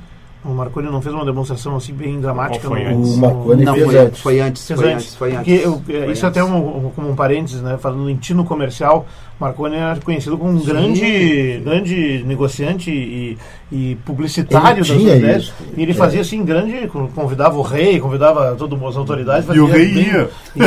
O 0.44 0.50
Marconi 0.50 0.90
não 0.90 1.02
fez 1.02 1.14
uma 1.14 1.26
demonstração 1.26 1.76
assim 1.76 1.94
bem 1.94 2.22
dramática. 2.22 2.66
Foi 2.66 2.84
no, 2.84 2.98
antes. 2.98 3.14
O 3.14 3.18
Marconi 3.18 3.66
não, 3.66 3.74
fez 3.74 3.86
foi, 3.86 3.98
antes. 4.00 4.22
Foi 4.22 4.40
antes. 4.40 4.68
Foi 4.68 4.94
antes. 4.94 5.16
Foi 5.16 5.36
antes. 5.36 5.64
Eu, 5.64 5.82
foi 5.86 5.96
isso 5.96 6.10
antes. 6.10 6.24
até 6.24 6.44
um, 6.44 6.92
como 6.96 7.10
um 7.10 7.16
parênteses, 7.16 7.62
né? 7.62 7.78
Falando 7.78 8.10
em 8.10 8.16
tino 8.16 8.46
comercial, 8.46 9.06
Marconi 9.40 9.78
era 9.78 9.98
conhecido 10.02 10.38
como 10.38 10.52
um 10.52 10.64
grande, 10.64 11.62
grande 11.64 12.24
negociante 12.26 12.92
e, 12.92 13.38
e 13.72 13.96
publicitário 14.06 14.84
ele 14.84 15.06
das 15.06 15.18
ideias. 15.18 15.54
E 15.78 15.82
ele 15.82 15.94
fazia 15.94 16.20
é. 16.20 16.22
assim 16.22 16.44
grande, 16.44 16.90
convidava 17.16 17.58
o 17.58 17.62
rei, 17.62 18.00
convidava 18.02 18.54
todas 18.56 18.82
as 18.84 18.98
autoridades. 18.98 19.48
E 19.48 19.60
o 19.60 19.66
rei 19.66 19.94
bem, 19.94 20.08
ia. 20.08 20.30
E, 20.56 20.62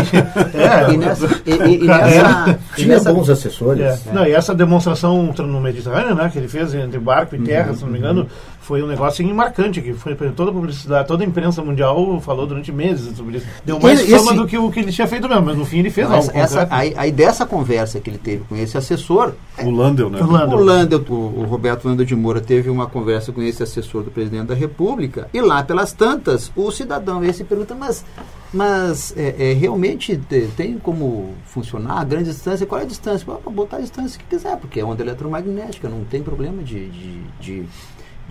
é, 0.56 0.92
e 0.94 0.96
nessa, 0.96 1.26
e, 1.44 1.50
e, 1.50 1.78
nessa, 1.84 2.58
tinha 2.74 2.88
nessa, 2.88 3.12
bons 3.12 3.28
assessores. 3.28 3.82
É. 3.82 4.12
Não, 4.12 4.26
e 4.26 4.32
essa 4.32 4.54
demonstração 4.54 5.34
no 5.36 5.60
Mediterrâneo, 5.60 6.14
né, 6.14 6.30
que 6.32 6.38
ele 6.38 6.48
fez 6.48 6.74
entre 6.74 6.98
barco 6.98 7.36
e 7.36 7.40
terra, 7.40 7.70
uhum, 7.70 7.76
se 7.76 7.84
não 7.84 7.90
me 7.90 7.98
engano, 7.98 8.26
foi 8.60 8.82
um 8.82 8.86
negócio 8.86 9.22
assim, 9.22 9.34
marcante, 9.34 9.61
que 9.70 9.92
foi 9.92 10.14
toda 10.14 10.50
a 10.50 10.54
publicidade, 10.54 11.06
toda 11.06 11.22
a 11.22 11.26
imprensa 11.26 11.62
mundial 11.62 12.20
falou 12.20 12.46
durante 12.46 12.72
meses 12.72 13.16
sobre 13.16 13.38
isso. 13.38 13.46
Deu 13.64 13.78
mais 13.78 14.00
esse, 14.00 14.10
fama 14.10 14.34
do 14.34 14.46
que 14.46 14.58
o 14.58 14.70
que 14.70 14.80
ele 14.80 14.92
tinha 14.92 15.06
feito 15.06 15.28
mesmo, 15.28 15.44
mas 15.44 15.56
no 15.56 15.64
fim 15.64 15.78
ele 15.78 15.90
fez 15.90 16.10
algo. 16.10 16.30
Essa, 16.34 16.66
aí, 16.70 16.92
aí 16.96 17.12
dessa 17.12 17.46
conversa 17.46 18.00
que 18.00 18.10
ele 18.10 18.18
teve 18.18 18.44
com 18.44 18.56
esse 18.56 18.76
assessor. 18.76 19.34
O 19.62 19.70
Landel, 19.70 20.10
né? 20.10 20.20
O 20.20 20.30
Landel. 20.30 20.58
O, 20.58 20.62
Landel, 20.62 21.04
o, 21.08 21.40
o 21.40 21.44
Roberto 21.44 21.86
Landel 21.86 22.04
de 22.04 22.16
Moura 22.16 22.40
teve 22.40 22.70
uma 22.70 22.86
conversa 22.86 23.32
com 23.32 23.42
esse 23.42 23.62
assessor 23.62 24.02
do 24.02 24.10
presidente 24.10 24.46
da 24.46 24.54
República, 24.54 25.28
e 25.32 25.40
lá 25.40 25.62
pelas 25.62 25.92
tantas, 25.92 26.50
o 26.56 26.70
cidadão 26.70 27.22
esse 27.24 27.44
pergunta, 27.44 27.74
mas, 27.74 28.04
mas 28.52 29.14
é, 29.16 29.50
é, 29.50 29.52
realmente 29.52 30.18
tem 30.56 30.78
como 30.78 31.34
funcionar 31.44 32.00
a 32.00 32.04
grande 32.04 32.30
distância? 32.30 32.66
Qual 32.66 32.80
é 32.80 32.84
a 32.84 32.86
distância? 32.86 33.26
Pode 33.26 33.54
botar 33.54 33.76
a 33.76 33.80
distância 33.80 34.18
que 34.18 34.24
quiser, 34.24 34.56
porque 34.56 34.80
é 34.80 34.84
onda 34.84 35.02
eletromagnética, 35.02 35.88
não 35.88 36.04
tem 36.04 36.22
problema 36.22 36.62
de, 36.62 36.88
de, 36.88 37.20
de 37.40 37.64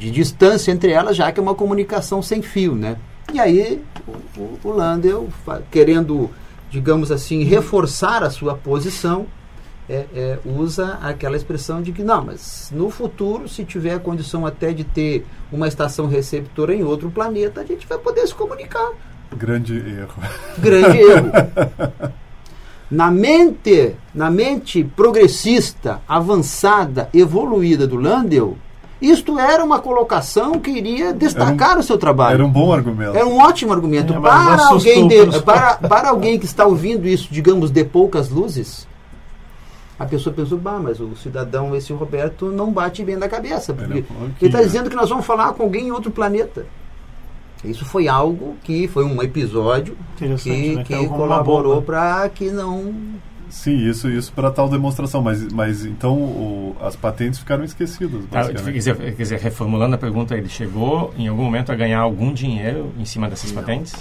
de 0.02 0.10
distância 0.10 0.72
entre 0.72 0.92
elas, 0.92 1.16
já 1.16 1.32
que 1.32 1.40
é 1.40 1.44
uma 1.44 1.54
comunicação 1.54 2.24
sem 2.24 2.42
fio, 2.42 2.74
né? 2.74 2.98
E 3.32 3.40
aí 3.40 3.80
o, 4.36 4.68
o 4.68 4.72
Landel, 4.72 5.30
querendo, 5.70 6.28
digamos 6.72 7.12
assim, 7.12 7.44
reforçar 7.44 8.24
a 8.24 8.32
sua 8.32 8.56
posição, 8.56 9.28
é, 9.88 10.06
é, 10.16 10.40
usa 10.44 10.98
aquela 11.04 11.38
expressão 11.38 11.84
de 11.84 11.92
que 11.92 12.02
não, 12.02 12.26
mas 12.26 12.72
no 12.74 12.90
futuro, 12.90 13.48
se 13.48 13.64
tiver 13.64 13.94
a 13.94 14.00
condição 14.00 14.44
até 14.44 14.74
de 14.74 14.84
ter 14.84 15.24
uma 15.52 15.68
estação 15.68 16.08
receptora 16.08 16.74
em 16.74 16.84
outro 16.84 17.12
planeta, 17.12 17.62
a 17.62 17.64
gente 17.64 17.86
vai 17.86 18.00
poder 18.00 18.26
se 18.26 18.34
comunicar. 18.34 18.90
Grande 19.38 19.78
erro. 19.78 20.16
Grande 20.58 20.98
erro. 20.98 21.32
Na 22.90 23.12
mente, 23.12 23.96
na 24.16 24.32
mente 24.32 24.84
progressista, 24.84 26.02
avançada, 26.08 27.08
evoluída 27.14 27.86
do 27.86 27.98
Landel, 27.98 28.58
isto 29.02 29.40
era 29.40 29.64
uma 29.64 29.80
colocação 29.80 30.60
que 30.60 30.70
iria 30.70 31.12
destacar 31.12 31.78
um, 31.78 31.80
o 31.80 31.84
seu 31.84 31.98
trabalho. 31.98 32.36
Era 32.36 32.46
um 32.46 32.52
bom 32.52 32.72
argumento. 32.72 33.18
Era 33.18 33.26
um 33.26 33.40
ótimo 33.40 33.74
argumento. 33.74 34.14
É, 34.14 34.20
para, 34.20 34.68
alguém 34.68 35.08
de, 35.08 35.42
para, 35.42 35.76
para 35.78 36.10
alguém 36.10 36.38
que 36.38 36.46
está 36.46 36.66
ouvindo 36.66 37.08
isso, 37.08 37.28
digamos, 37.32 37.72
de 37.72 37.84
poucas 37.84 38.30
luzes, 38.30 38.88
a 39.98 40.06
pessoa 40.06 40.36
pensou, 40.36 40.58
bah, 40.58 40.80
mas 40.80 41.00
o 41.00 41.16
cidadão, 41.16 41.76
esse 41.76 41.92
Roberto, 41.94 42.48
não 42.48 42.72
bate 42.72 43.04
bem 43.04 43.16
na 43.16 43.28
cabeça. 43.28 43.74
Porque 43.74 43.94
ele 43.94 44.06
está 44.42 44.62
dizendo 44.62 44.90
que 44.90 44.96
nós 44.96 45.10
vamos 45.10 45.26
falar 45.26 45.54
com 45.54 45.64
alguém 45.64 45.88
em 45.88 45.92
outro 45.92 46.12
planeta. 46.12 46.66
Isso 47.64 47.86
foi 47.86 48.08
algo 48.08 48.56
que 48.64 48.88
foi 48.88 49.04
um 49.04 49.22
episódio 49.22 49.96
que, 50.16 50.76
né? 50.76 50.84
que 50.84 51.08
colaborou 51.08 51.82
para 51.82 52.28
que 52.30 52.50
não 52.50 52.94
Sim, 53.52 53.86
isso, 53.86 54.10
isso 54.10 54.32
para 54.32 54.50
tal 54.50 54.70
demonstração, 54.70 55.22
mas, 55.22 55.46
mas 55.52 55.86
então 55.86 56.16
o, 56.16 56.76
as 56.82 56.96
patentes 56.96 57.38
ficaram 57.38 57.66
esquecidas. 57.66 58.22
Ah, 58.32 58.46
quer, 58.46 58.72
dizer, 58.72 58.96
quer 58.96 59.12
dizer, 59.12 59.40
reformulando 59.40 59.94
a 59.94 59.98
pergunta, 59.98 60.36
ele 60.36 60.48
chegou 60.48 61.14
em 61.18 61.28
algum 61.28 61.44
momento 61.44 61.70
a 61.70 61.76
ganhar 61.76 62.00
alguum 62.00 62.34
dinheiro 62.34 62.94
em 62.98 63.04
cima 63.04 63.30
dessas 63.30 63.52
não. 63.52 63.62
patentes? 63.62 63.94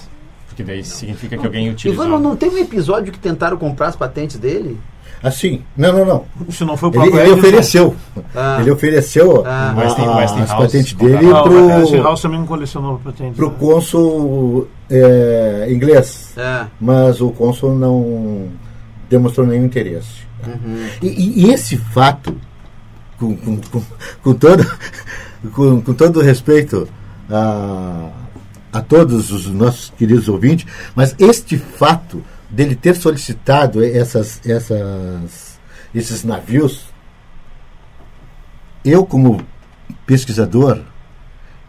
Porque 0.47 0.63
daí 0.63 0.79
não. 0.79 0.85
significa 0.85 1.37
que 1.37 1.45
alguém 1.45 1.69
utilizou. 1.69 2.05
Ivano, 2.07 2.23
não 2.23 2.37
tem 2.37 2.49
um 2.49 2.59
episódio 2.59 3.13
que 3.13 3.19
tentaram 3.19 3.57
comprar 3.57 3.89
as 3.89 3.97
patentes 3.97 4.39
dele? 4.39 4.79
Assim, 5.21 5.63
não, 5.77 5.93
não, 5.93 6.05
não. 6.05 6.25
Se 6.51 6.65
não 6.65 6.77
foi 6.77 6.91
o 6.91 7.03
ele, 7.03 7.19
ele 7.19 7.31
ofereceu. 7.33 7.95
Ah. 8.35 8.59
Ele 8.61 8.71
ofereceu 8.71 9.45
ah. 9.45 9.75
a, 9.77 10.25
as 10.25 10.55
patentes 10.55 10.93
dele 10.95 11.29
ah, 11.31 11.43
para 11.43 11.53
o. 11.53 12.03
House 12.03 12.23
também 12.23 12.47
colecionou 12.47 13.01
patentes. 13.05 13.37
Para 13.37 13.47
o 13.47 13.51
né? 13.51 13.57
cônsul 13.59 14.69
é, 14.89 15.67
inglês. 15.71 16.33
É. 16.39 16.67
Mas 16.81 17.21
o 17.21 17.31
cônsul 17.31 17.75
não 17.75 18.49
demonstrou 19.11 19.47
nenhum 19.47 19.65
interesse. 19.65 20.31
Uhum. 20.47 20.89
E, 21.03 21.43
e, 21.45 21.53
esse 21.53 21.77
fato, 21.77 22.35
com, 23.19 23.37
com, 23.37 23.61
com, 23.61 23.83
com 24.23 24.35
todo, 24.35 24.65
com, 25.53 25.83
com 25.83 25.93
todo 25.93 26.21
respeito 26.23 26.89
a, 27.29 28.11
a 28.73 28.81
todos 28.81 29.33
os 29.33 29.47
nossos 29.49 29.91
queridos 29.99 30.29
ouvintes, 30.29 30.67
mas 30.95 31.15
este 31.19 31.59
fato 31.59 32.25
dele 32.49 32.75
ter 32.75 32.95
solicitado 32.97 33.85
essas, 33.85 34.41
essas, 34.47 35.61
esses 35.95 36.25
navios, 36.25 36.87
eu, 38.85 39.05
como 39.05 39.45
pesquisador, 40.07 40.81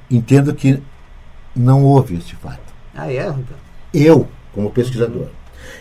entendo 0.09 0.53
que 0.53 0.81
não 1.55 1.83
houve 1.83 2.15
este 2.17 2.35
fato. 2.35 2.71
Ah, 2.95 3.11
é? 3.11 3.33
Eu, 3.93 4.27
como 4.53 4.69
pesquisador. 4.71 5.27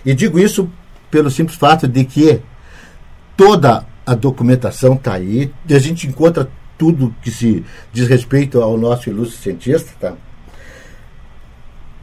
E 0.04 0.14
digo 0.14 0.38
isso 0.38 0.68
pelo 1.10 1.30
simples 1.30 1.58
fato 1.58 1.88
de 1.88 2.04
que 2.04 2.40
toda 3.36 3.86
a 4.06 4.14
documentação 4.14 4.94
está 4.94 5.14
aí, 5.14 5.52
a 5.68 5.78
gente 5.78 6.06
encontra 6.06 6.50
tudo 6.76 7.14
que 7.22 7.30
se 7.30 7.64
diz 7.92 8.08
respeito 8.08 8.60
ao 8.60 8.76
nosso 8.76 9.10
ilustre 9.10 9.38
cientista, 9.38 9.90
tá? 10.00 10.14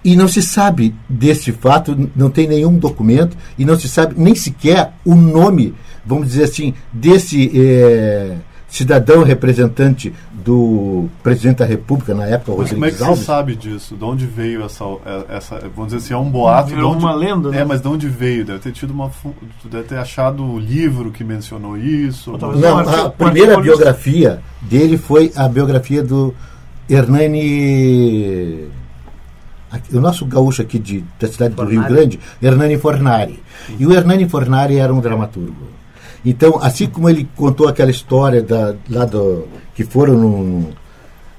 E 0.03 0.15
não 0.15 0.27
se 0.27 0.41
sabe 0.41 0.95
desse 1.09 1.51
fato, 1.51 2.09
não 2.15 2.29
tem 2.29 2.47
nenhum 2.47 2.77
documento, 2.77 3.35
e 3.57 3.65
não 3.65 3.77
se 3.77 3.89
sabe 3.89 4.13
nem 4.17 4.35
sequer 4.35 4.93
o 5.03 5.15
nome, 5.15 5.73
vamos 6.05 6.27
dizer 6.27 6.43
assim, 6.43 6.73
desse, 6.93 7.51
é, 7.59 8.37
cidadão 8.69 9.23
representante 9.23 10.13
do 10.33 11.07
presidente 11.23 11.57
da 11.59 11.65
República 11.65 12.13
na 12.13 12.25
época, 12.25 12.51
Mas 12.51 12.71
Rodrigues 12.71 12.73
como 12.73 12.85
é 12.85 12.91
que 12.91 13.03
Alves. 13.03 13.19
você 13.19 13.25
sabe 13.25 13.55
disso? 13.55 13.95
De 13.95 14.03
onde 14.03 14.25
veio 14.25 14.63
essa, 14.63 14.83
é, 15.05 15.37
essa 15.37 15.59
vamos 15.73 15.93
dizer 15.93 15.97
assim, 16.05 16.13
é 16.13 16.17
um 16.17 16.29
boato? 16.29 16.69
Virou 16.69 16.91
onde, 16.93 17.03
uma 17.03 17.13
lenda, 17.15 17.49
né? 17.49 17.59
É, 17.61 17.65
mas 17.65 17.81
de 17.81 17.87
onde 17.87 18.07
veio? 18.09 18.43
Deve 18.45 18.59
ter 18.59 18.71
tido 18.73 18.91
uma, 18.91 19.09
deve 19.65 19.83
ter 19.83 19.97
achado 19.97 20.43
o 20.43 20.59
livro 20.59 21.11
que 21.11 21.23
mencionou 21.23 21.77
isso. 21.77 22.31
Ou 22.31 22.37
Não, 22.57 22.77
artigo- 22.79 22.95
a 22.97 23.05
um 23.05 23.09
primeira 23.11 23.51
artigo 23.55 23.63
biografia 23.75 24.41
dele 24.61 24.97
foi 24.97 25.31
a 25.35 25.47
biografia 25.47 26.03
do 26.03 26.33
Hernani. 26.89 28.67
O 29.93 29.99
nosso 29.99 30.25
gaúcho 30.25 30.61
aqui 30.61 30.79
de, 30.79 31.03
da 31.19 31.27
cidade 31.27 31.53
do 31.53 31.61
Rio 31.63 31.81
Fornari. 31.81 31.93
Grande, 31.93 32.19
Hernani 32.41 32.77
Fornari. 32.77 33.39
E 33.77 33.85
o 33.85 33.91
Hernani 33.93 34.27
Fornari 34.27 34.77
era 34.77 34.93
um 34.93 34.99
dramaturgo. 34.99 35.76
Então, 36.29 36.59
assim 36.61 36.87
como 36.87 37.09
ele 37.09 37.27
contou 37.37 37.67
aquela 37.69 37.89
história 37.91 38.41
da, 38.41 38.75
lá 38.89 39.05
do, 39.05 39.47
que 39.73 39.83
foram 39.85 40.13
no- 40.15 40.69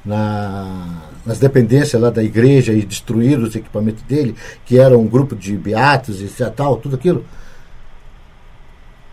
na- 0.04 1.02
nas 1.26 1.38
dependências 1.38 2.00
lá 2.00 2.08
da 2.08 2.22
igreja 2.24 2.72
e 2.72 2.82
destruíram 2.86 3.42
os 3.42 3.54
equipamentos 3.54 4.02
dele, 4.04 4.34
que 4.64 4.78
era 4.78 4.96
um 4.96 5.06
grupo 5.06 5.36
de 5.36 5.54
beatos 5.56 6.22
e 6.22 6.50
tal, 6.56 6.78
tudo 6.78 6.96
aquilo, 6.96 7.22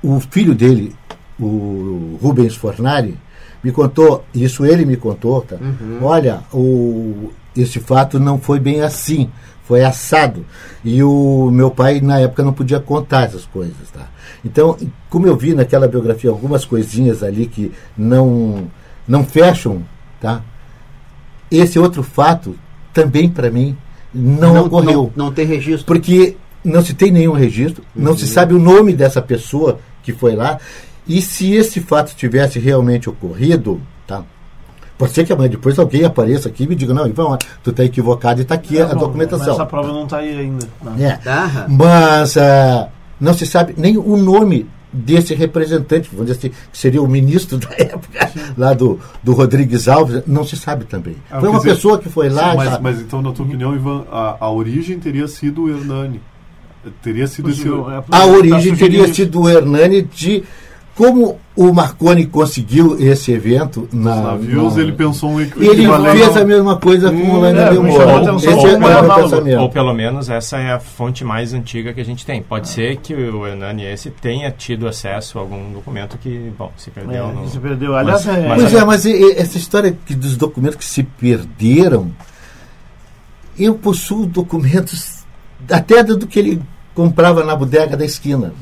o 0.02 0.20
filho 0.20 0.54
dele, 0.54 0.96
o 1.40 2.18
Rubens 2.22 2.56
Fornari, 2.56 3.18
me 3.64 3.72
contou, 3.72 4.24
isso 4.34 4.66
ele 4.66 4.86
me 4.86 4.96
contou, 4.96 5.42
tá? 5.42 5.58
Olha, 6.02 6.42
o, 6.54 7.32
esse 7.58 7.80
fato 7.80 8.20
não 8.20 8.40
foi 8.40 8.60
bem 8.60 8.82
assim, 8.82 9.30
foi 9.68 9.84
assado. 9.84 10.46
E 10.84 11.04
o 11.04 11.50
meu 11.52 11.72
pai, 11.72 12.00
na 12.00 12.20
época, 12.20 12.44
não 12.44 12.54
podia 12.54 12.80
contar 12.80 13.24
essas 13.24 13.46
coisas, 13.46 13.90
tá? 13.92 14.08
Então, 14.44 14.78
como 15.10 15.28
eu 15.28 15.36
vi 15.36 15.54
naquela 15.54 15.88
biografia 15.88 16.30
algumas 16.30 16.64
coisinhas 16.64 17.24
ali 17.24 17.48
que 17.48 17.72
não, 17.98 18.68
não 19.08 19.24
fecham, 19.26 19.84
tá? 20.22 20.42
Esse 21.50 21.80
outro 21.80 22.04
fato, 22.04 22.56
também 22.94 23.30
para 23.30 23.50
mim, 23.50 23.76
não, 24.14 24.66
ocorreu 24.66 25.12
Não, 25.16 25.26
não 25.26 25.34
tem 25.34 25.46
registro. 25.46 25.86
porque 25.86 26.38
não 26.64 26.84
se 26.84 26.94
tem 26.94 27.12
nenhum 27.12 27.34
registro, 27.34 27.84
não 27.96 28.18
se 28.18 28.28
sabe 28.28 28.54
o 28.54 28.60
nome 28.60 28.94
dessa 28.94 29.22
pessoa 29.22 29.80
que 30.02 30.14
foi 30.14 30.36
lá. 30.36 30.60
E 31.08 31.22
se 31.22 31.54
esse 31.54 31.82
fato 31.82 32.16
tivesse 32.16 32.58
realmente 32.60 33.10
ocorrido, 33.10 33.82
tá? 34.08 34.24
Pode 34.98 35.12
ser 35.12 35.26
que 35.26 35.34
amanhã 35.34 35.50
depois 35.50 35.78
alguém 35.78 36.06
apareça 36.06 36.48
aqui 36.48 36.64
e 36.64 36.68
me 36.68 36.76
diga, 36.76 36.94
não, 36.94 37.06
Ivan, 37.06 37.38
tu 37.64 37.72
está 37.72 37.84
equivocado 37.84 38.40
e 38.40 38.44
está 38.44 38.56
aqui 38.56 38.80
a 38.80 38.88
Não, 38.88 38.98
documentação. 39.00 39.48
Mas 39.48 39.56
essa 39.56 39.66
prova 39.66 39.90
não 39.90 40.04
está 40.04 40.18
aí 40.20 40.38
ainda. 40.40 40.68
né? 40.82 41.20
É. 41.26 41.66
Mas 41.68 42.38
ah, 42.38 42.88
não 43.20 43.34
se 43.34 43.46
sabe 43.46 43.74
nem 43.78 43.98
o 43.98 44.16
nome 44.16 44.68
desse 44.94 45.36
representante, 45.36 46.10
vamos 46.10 46.28
dizer 46.28 46.40
assim, 46.40 46.50
que 46.72 46.78
seria 46.78 47.02
o 47.02 47.08
ministro 47.08 47.58
da 47.60 47.68
época, 47.78 48.32
lá 48.58 48.74
do, 48.74 48.98
do 49.22 49.34
Rodrigues 49.34 49.90
Alves, 49.90 50.24
não 50.26 50.46
se 50.46 50.56
sabe 50.56 50.86
também. 50.86 51.18
Ah, 51.30 51.42
foi 51.42 51.50
uma 51.50 51.58
dizer, 51.60 51.76
pessoa 51.76 52.00
que 52.00 52.08
foi 52.08 52.30
lá. 52.30 52.52
Sim, 52.52 52.58
mas, 52.58 52.80
mas 52.80 53.02
então, 53.02 53.22
na 53.22 53.34
tua 53.34 53.46
opinião, 53.46 53.76
Ivan, 53.76 54.06
a, 54.10 54.38
a 54.40 54.50
origem 54.50 54.98
teria 54.98 55.28
sido 55.28 55.64
o 55.64 55.70
Hernani. 55.70 56.22
Teria 57.02 57.28
sido 57.28 57.50
esse. 57.50 57.64
Possível, 57.64 57.92
é, 57.92 57.98
A 57.98 58.02
tá 58.02 58.26
origem 58.26 58.60
sugerindo 58.60 58.80
teria 58.80 59.14
sido 59.14 59.42
o 59.42 59.50
Hernani 59.50 60.04
de 60.04 60.44
como 60.96 61.38
o 61.58 61.74
Marconi 61.74 62.26
conseguiu 62.26 62.98
esse 63.00 63.30
evento 63.32 63.88
na, 63.92 64.16
Os 64.16 64.24
navios, 64.24 64.76
na- 64.76 64.82
ele 64.82 64.92
pensou 64.94 65.30
um 65.30 65.42
equ- 65.42 65.62
E 65.62 65.68
ele 65.68 65.82
equivalente. 65.82 66.18
fez 66.24 66.38
a 66.38 66.46
mesma 66.46 66.78
coisa 66.78 67.12
com 67.12 67.18
o 67.18 67.40
Lândia 67.42 67.62
é, 67.64 67.70
de 67.72 67.80
Moura. 67.80 68.36
Esse 68.36 68.48
é 68.48 68.54
o 68.54 68.80
meu 68.80 68.88
análogo. 68.88 69.22
pensamento. 69.24 69.60
Ou 69.62 69.70
pelo 69.70 69.94
menos 69.94 70.30
essa 70.30 70.58
é 70.58 70.72
a 70.72 70.80
fonte 70.80 71.24
mais 71.26 71.54
antiga 71.54 71.94
que 71.94 72.00
a 72.00 72.06
gente 72.06 72.26
tem. 72.26 72.42
Pode 72.42 72.70
ser 72.70 72.96
que 72.98 73.14
o 73.14 73.46
Hernani 73.46 73.84
esse 73.84 74.10
tenha 74.10 74.50
tido 74.52 74.88
acesso 74.88 75.38
a 75.38 75.42
algum 75.42 75.74
documento 75.74 76.18
que, 76.18 76.52
bom, 76.58 76.72
se 76.78 76.90
perdeu. 76.92 77.26
É, 77.30 77.34
no- 77.34 77.48
se 77.50 77.60
perdeu. 77.60 77.94
Aliás, 77.96 78.26
Mas- 78.26 78.38
é, 78.38 78.48
mas- 78.48 78.62
Pois 78.62 78.74
é, 78.74 78.86
mas 78.86 79.06
essa 79.38 79.58
história 79.58 79.98
que 80.06 80.16
dos 80.16 80.38
documentos 80.38 80.78
que 80.78 80.86
se 80.86 81.04
perderam, 81.04 82.10
eu 83.60 83.76
possuo 83.76 84.26
documentos 84.26 85.26
até 85.70 86.04
do 86.04 86.26
que 86.28 86.40
ele 86.40 86.62
comprava 86.94 87.44
na 87.44 87.56
bodega 87.56 87.96
da 87.98 88.06
esquina. 88.06 88.54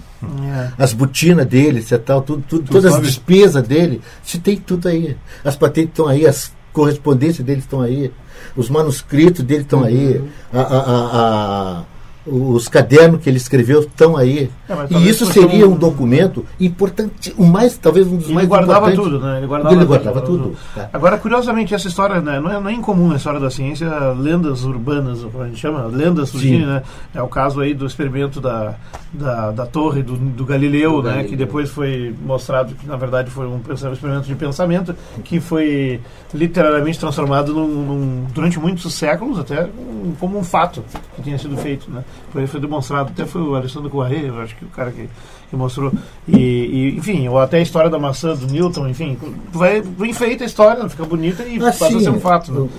É. 0.43 0.71
As 0.77 0.93
botinas 0.93 1.45
dele, 1.45 1.81
se 1.81 1.97
tal, 1.97 2.21
tudo, 2.21 2.43
tudo, 2.47 2.67
todas 2.69 2.85
as 2.85 2.93
sabe? 2.93 3.05
despesas 3.07 3.63
dele, 3.67 4.01
se 4.23 4.39
tem 4.39 4.57
tudo 4.57 4.87
aí. 4.87 5.15
As 5.43 5.55
patentes 5.55 5.89
estão 5.91 6.07
aí, 6.07 6.25
as 6.25 6.51
correspondências 6.71 7.45
dele 7.45 7.59
estão 7.59 7.81
aí, 7.81 8.11
os 8.55 8.69
manuscritos 8.69 9.43
dele 9.43 9.61
estão 9.61 9.83
aí, 9.83 10.21
a- 10.51 10.59
a- 10.59 10.63
a- 10.63 11.79
a- 11.79 11.83
os 12.25 12.67
cadernos 12.69 13.21
que 13.21 13.29
ele 13.29 13.37
escreveu 13.37 13.81
estão 13.81 14.15
aí. 14.15 14.49
É, 14.91 14.93
e 14.97 15.09
isso 15.09 15.25
seria 15.25 15.67
um- 15.67 15.73
um 15.73 15.77
documento 15.77 16.45
importante, 16.59 17.33
o 17.37 17.45
mais, 17.45 17.77
talvez 17.77 18.07
um 18.07 18.15
dos 18.17 18.25
Ele 18.25 18.35
mais 18.35 18.47
guardava 18.47 18.91
importantes. 18.91 19.03
tudo, 19.11 19.25
né? 19.25 19.37
Ele 19.37 19.47
guardava, 19.47 19.75
Ele 19.75 19.85
guardava 19.85 20.21
tudo. 20.21 20.55
tá. 20.75 20.89
Agora, 20.93 21.17
curiosamente, 21.17 21.73
essa 21.73 21.87
história 21.87 22.21
né, 22.21 22.39
não, 22.39 22.51
é, 22.51 22.59
não 22.59 22.69
é 22.69 22.73
incomum 22.73 23.07
na 23.09 23.15
história 23.15 23.39
da 23.39 23.49
ciência, 23.49 23.87
lendas 24.17 24.63
urbanas, 24.63 25.21
como 25.23 25.43
a 25.43 25.47
gente 25.47 25.59
chama, 25.59 25.83
lendas 25.85 26.29
Sim. 26.29 26.65
né? 26.65 26.83
É 27.13 27.21
o 27.21 27.27
caso 27.27 27.59
aí 27.61 27.73
do 27.73 27.85
experimento 27.85 28.39
da, 28.41 28.75
da, 29.13 29.51
da 29.51 29.65
torre 29.65 30.01
do, 30.03 30.15
do 30.15 30.45
Galileu, 30.45 30.93
Do 30.97 31.03
né? 31.03 31.09
Galileu. 31.09 31.29
Que 31.29 31.35
depois 31.35 31.69
foi 31.69 32.13
mostrado 32.25 32.75
que, 32.75 32.85
na 32.87 32.95
verdade, 32.95 33.29
foi 33.29 33.45
um 33.47 33.53
um 33.63 33.73
experimento 33.93 34.27
de 34.27 34.35
pensamento 34.35 34.95
que 35.23 35.39
foi 35.39 35.99
literalmente 36.33 36.99
transformado 36.99 37.53
num, 37.53 37.67
num- 37.67 38.25
durante 38.33 38.59
muitos 38.59 38.93
séculos, 38.93 39.39
até 39.39 39.63
um- 39.65 40.13
como 40.19 40.37
um 40.37 40.43
fato 40.43 40.83
que 41.15 41.21
tinha 41.21 41.37
sido 41.37 41.55
feito, 41.57 41.89
né? 41.91 42.03
Foi, 42.31 42.45
foi 42.47 42.59
demonstrado, 42.59 43.09
até 43.09 43.25
foi 43.25 43.41
o 43.41 43.55
Alessandro 43.55 43.89
Coaré, 43.89 44.23
eu 44.27 44.39
acho 44.41 44.55
que 44.55 44.62
o 44.63 44.69
cara 44.69 44.91
que, 44.91 45.09
que 45.49 45.55
mostrou. 45.55 45.91
E, 46.27 46.37
e, 46.37 46.95
enfim, 46.97 47.27
ou 47.27 47.39
até 47.39 47.57
a 47.57 47.61
história 47.61 47.89
da 47.89 47.99
maçã 47.99 48.35
do 48.35 48.47
Newton, 48.47 48.87
enfim, 48.87 49.17
vai, 49.51 49.83
enfeita 49.99 50.43
a 50.43 50.47
história, 50.47 50.87
fica 50.89 51.05
bonita 51.05 51.43
e 51.43 51.57
Ah, 51.57 51.65
passa 51.65 51.97
a 51.97 51.99
ser 51.99 52.09
um 52.09 52.19
fato. 52.19 52.51
Né? 52.51 52.69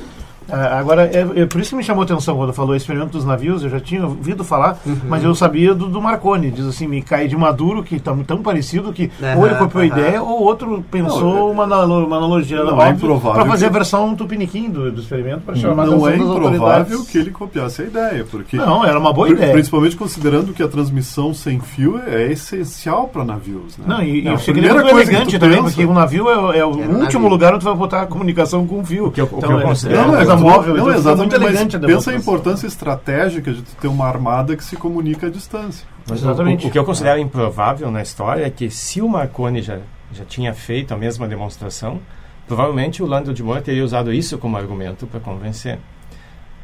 Ah, 0.51 0.79
Agora, 0.79 1.05
é, 1.07 1.43
é 1.43 1.47
por 1.47 1.61
isso 1.61 1.71
que 1.71 1.77
me 1.77 1.83
chamou 1.85 2.03
a 2.03 2.05
atenção 2.05 2.37
quando 2.37 2.53
falou 2.53 2.75
experimento 2.77 3.13
dos 3.13 3.25
navios, 3.25 3.63
eu 3.63 3.71
já 3.71 3.81
tinha 3.81 4.05
ouvido 4.05 4.45
falar, 4.45 4.79
Uhum. 4.85 4.97
mas 5.09 5.23
eu 5.25 5.35
sabia 5.35 5.75
do, 5.75 5.87
do 5.89 6.01
Marconi, 6.03 6.51
diz 6.51 6.67
assim, 6.67 6.87
me 6.87 7.01
cai 7.03 7.27
de 7.29 7.37
Maduro, 7.37 7.83
que 7.83 7.97
está 7.97 8.15
tão 8.27 8.43
parecido 8.43 8.93
que 8.93 9.11
Aham, 9.23 9.39
ou 9.39 9.47
ele 9.47 9.55
copiou 9.57 9.83
a 9.83 9.87
aham. 9.87 9.99
ideia, 9.99 10.23
ou 10.23 10.43
outro 10.43 10.85
pensou 10.91 11.23
Não, 11.35 11.49
é- 11.49 11.53
uma, 11.53 11.65
analo- 11.65 12.07
uma 12.07 12.17
analogia 12.17 12.63
Não, 12.63 12.81
é 12.83 12.91
improvável 12.91 13.33
para 13.43 13.51
fazer 13.51 13.67
que- 13.67 13.71
a 13.71 13.73
versão 13.79 14.15
tupiniquim 14.15 14.69
do, 14.71 14.91
do 14.93 15.01
experimento, 15.01 15.41
para 15.41 15.55
chamar 15.55 15.87
Não 15.87 16.05
atenção 16.05 16.09
é 16.09 16.17
improvável 16.17 17.05
que 17.05 17.19
ele 17.19 17.31
copiasse 17.31 17.83
a 17.83 17.85
ideia, 17.87 18.27
porque 18.31 18.57
Não, 18.57 18.85
era 18.85 18.99
uma 18.99 19.13
boa 19.13 19.29
ideia. 19.31 19.53
Principalmente 19.53 19.97
considerando 19.97 20.53
que 20.53 20.63
a 20.63 20.69
transmissão 20.69 21.33
sem 21.33 21.61
fio 21.61 22.01
é 22.07 22.31
essencial 22.33 23.09
para 23.09 23.25
navios. 23.25 23.77
Né? 23.79 23.85
Não, 23.87 24.03
e, 24.03 24.27
É, 24.29 24.35
e 24.35 24.39
primeira 24.39 24.75
muito 24.75 24.91
coisa 24.91 25.11
que 25.11 25.15
elegante 25.17 25.39
também, 25.39 25.59
pensa- 25.63 25.71
porque 25.71 25.85
o 25.87 25.93
navio 25.95 26.29
é, 26.29 26.37
o- 26.39 26.53
é 26.53 26.65
o 26.65 26.71
É 26.71 26.87
último 26.87 26.99
navio. 27.03 27.29
lugar 27.29 27.53
onde 27.55 27.61
tu 27.61 27.65
vai 27.69 27.75
botar 27.75 28.03
a 28.03 28.07
comunicação 28.07 28.67
com 28.67 28.81
o 28.81 28.85
fio. 28.85 29.07
O 29.07 29.11
que 29.11 29.21
eu- 29.21 29.25
o 29.25 29.29
que 29.29 29.37
então, 29.37 29.51
eu 29.53 29.59
é, 29.61 29.63
considero- 29.63 30.15
é 30.15 30.25
é, 30.41 30.43
móvel, 30.43 30.75
não, 30.77 30.83
então 30.85 30.95
exatamente, 30.95 31.19
muito 31.21 31.35
elegante 31.37 31.79
mas 31.79 31.87
pensa 31.87 32.11
a 32.11 32.15
importância 32.15 32.67
estratégica 32.67 33.53
de 33.53 33.63
ter 33.63 33.89
uma 33.89 34.07
armada 34.07 34.57
que 34.57 34.65
se 34.65 34.77
comunica 34.77 35.27
à 35.27 35.31
distância. 35.31 35.87
Mas 36.09 36.23
o- 36.23 36.27
Exatamente. 36.27 36.67
O, 36.67 36.69
o 36.69 36.73
que 36.73 36.79
eu 36.79 36.85
considero 36.85 37.19
improvável 37.21 37.91
na 37.91 38.03
história 38.03 38.45
é 38.45 38.51
que 38.51 38.71
se 38.71 39.01
o 39.01 39.09
Marconi 39.09 39.63
já, 39.63 39.79
já 40.13 40.25
tinha 40.25 40.53
feito 40.55 40.93
a 40.93 40.97
mesma 40.97 41.27
demonstração, 41.29 42.01
provavelmente 42.47 43.03
o 43.03 43.07
Lando 43.07 43.33
de 43.33 43.43
Moura 43.43 43.63
teria 43.63 43.85
usado 43.85 44.13
isso 44.13 44.37
como 44.39 44.57
argumento 44.57 45.07
para 45.07 45.21
convencer. 45.21 45.75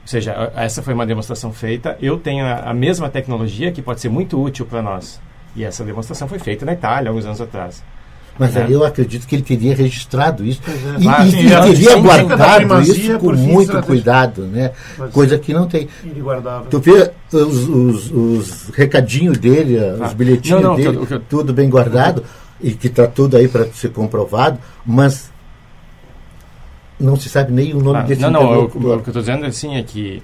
Ou 0.02 0.06
seja, 0.08 0.52
essa 0.56 0.82
foi 0.82 0.92
uma 0.94 1.06
demonstração 1.06 1.52
feita, 1.52 1.96
eu 2.00 2.18
tenho 2.18 2.44
a, 2.44 2.70
a 2.70 2.74
mesma 2.74 3.08
tecnologia 3.08 3.70
que 3.70 3.80
pode 3.80 4.00
ser 4.00 4.08
muito 4.08 4.40
útil 4.42 4.66
para 4.66 4.82
nós. 4.82 5.20
E 5.54 5.64
essa 5.64 5.84
demonstração 5.84 6.26
foi 6.28 6.38
feita 6.38 6.64
na 6.64 6.72
Itália, 6.72 7.08
alguns 7.10 7.24
anos 7.26 7.40
atrás. 7.40 7.82
Mas 8.38 8.56
É. 8.56 8.62
aí 8.62 8.72
eu 8.72 8.82
acredito 8.84 9.26
que 9.26 9.34
ele 9.34 9.42
teria 9.42 9.74
registrado 9.76 10.44
isso 10.46 10.62
é. 10.66 11.02
e, 11.02 11.08
Ah, 11.08 11.26
e- 11.26 11.30
sim, 11.30 11.36
e 11.46 11.52
é, 11.52 11.60
teria 11.60 11.96
guardado 11.96 12.80
isso 12.82 13.18
com 13.18 13.32
muito 13.32 13.82
cuidado, 13.82 14.42
né? 14.46 14.72
Mas- 14.98 15.12
Coisa 15.12 15.38
que 15.38 15.52
não 15.52 15.66
tem. 15.68 15.88
Ele 16.02 16.20
guardava. 16.22 16.64
Tu 16.66 16.78
vê 16.80 17.10
os, 17.32 17.68
os, 17.68 18.10
os 18.10 18.68
recadinhos 18.74 19.36
dele, 19.36 19.76
os 19.78 20.00
Ah, 20.00 20.14
bilhetinhos 20.14 20.62
não, 20.62 20.70
não, 20.70 20.76
dele, 20.76 21.06
eu- 21.10 21.20
tudo 21.20 21.52
bem 21.52 21.68
guardado 21.68 22.24
e 22.62 22.72
que 22.72 22.86
está 22.86 23.06
tudo 23.06 23.36
aí 23.36 23.46
para 23.46 23.66
ser 23.72 23.90
comprovado, 23.90 24.58
mas 24.86 25.30
não 26.98 27.16
se 27.16 27.28
sabe 27.28 27.52
nem 27.52 27.74
o 27.74 27.80
nome 27.82 27.98
Ah, 27.98 28.02
desse 28.02 28.20
não, 28.20 28.30
não, 28.30 28.42
o, 28.60 28.64
o 28.64 28.68
que 28.70 28.78
eu 28.86 28.96
estou 28.98 29.14
dizendo 29.14 29.46
assim 29.46 29.76
é 29.76 29.82
que 29.82 30.22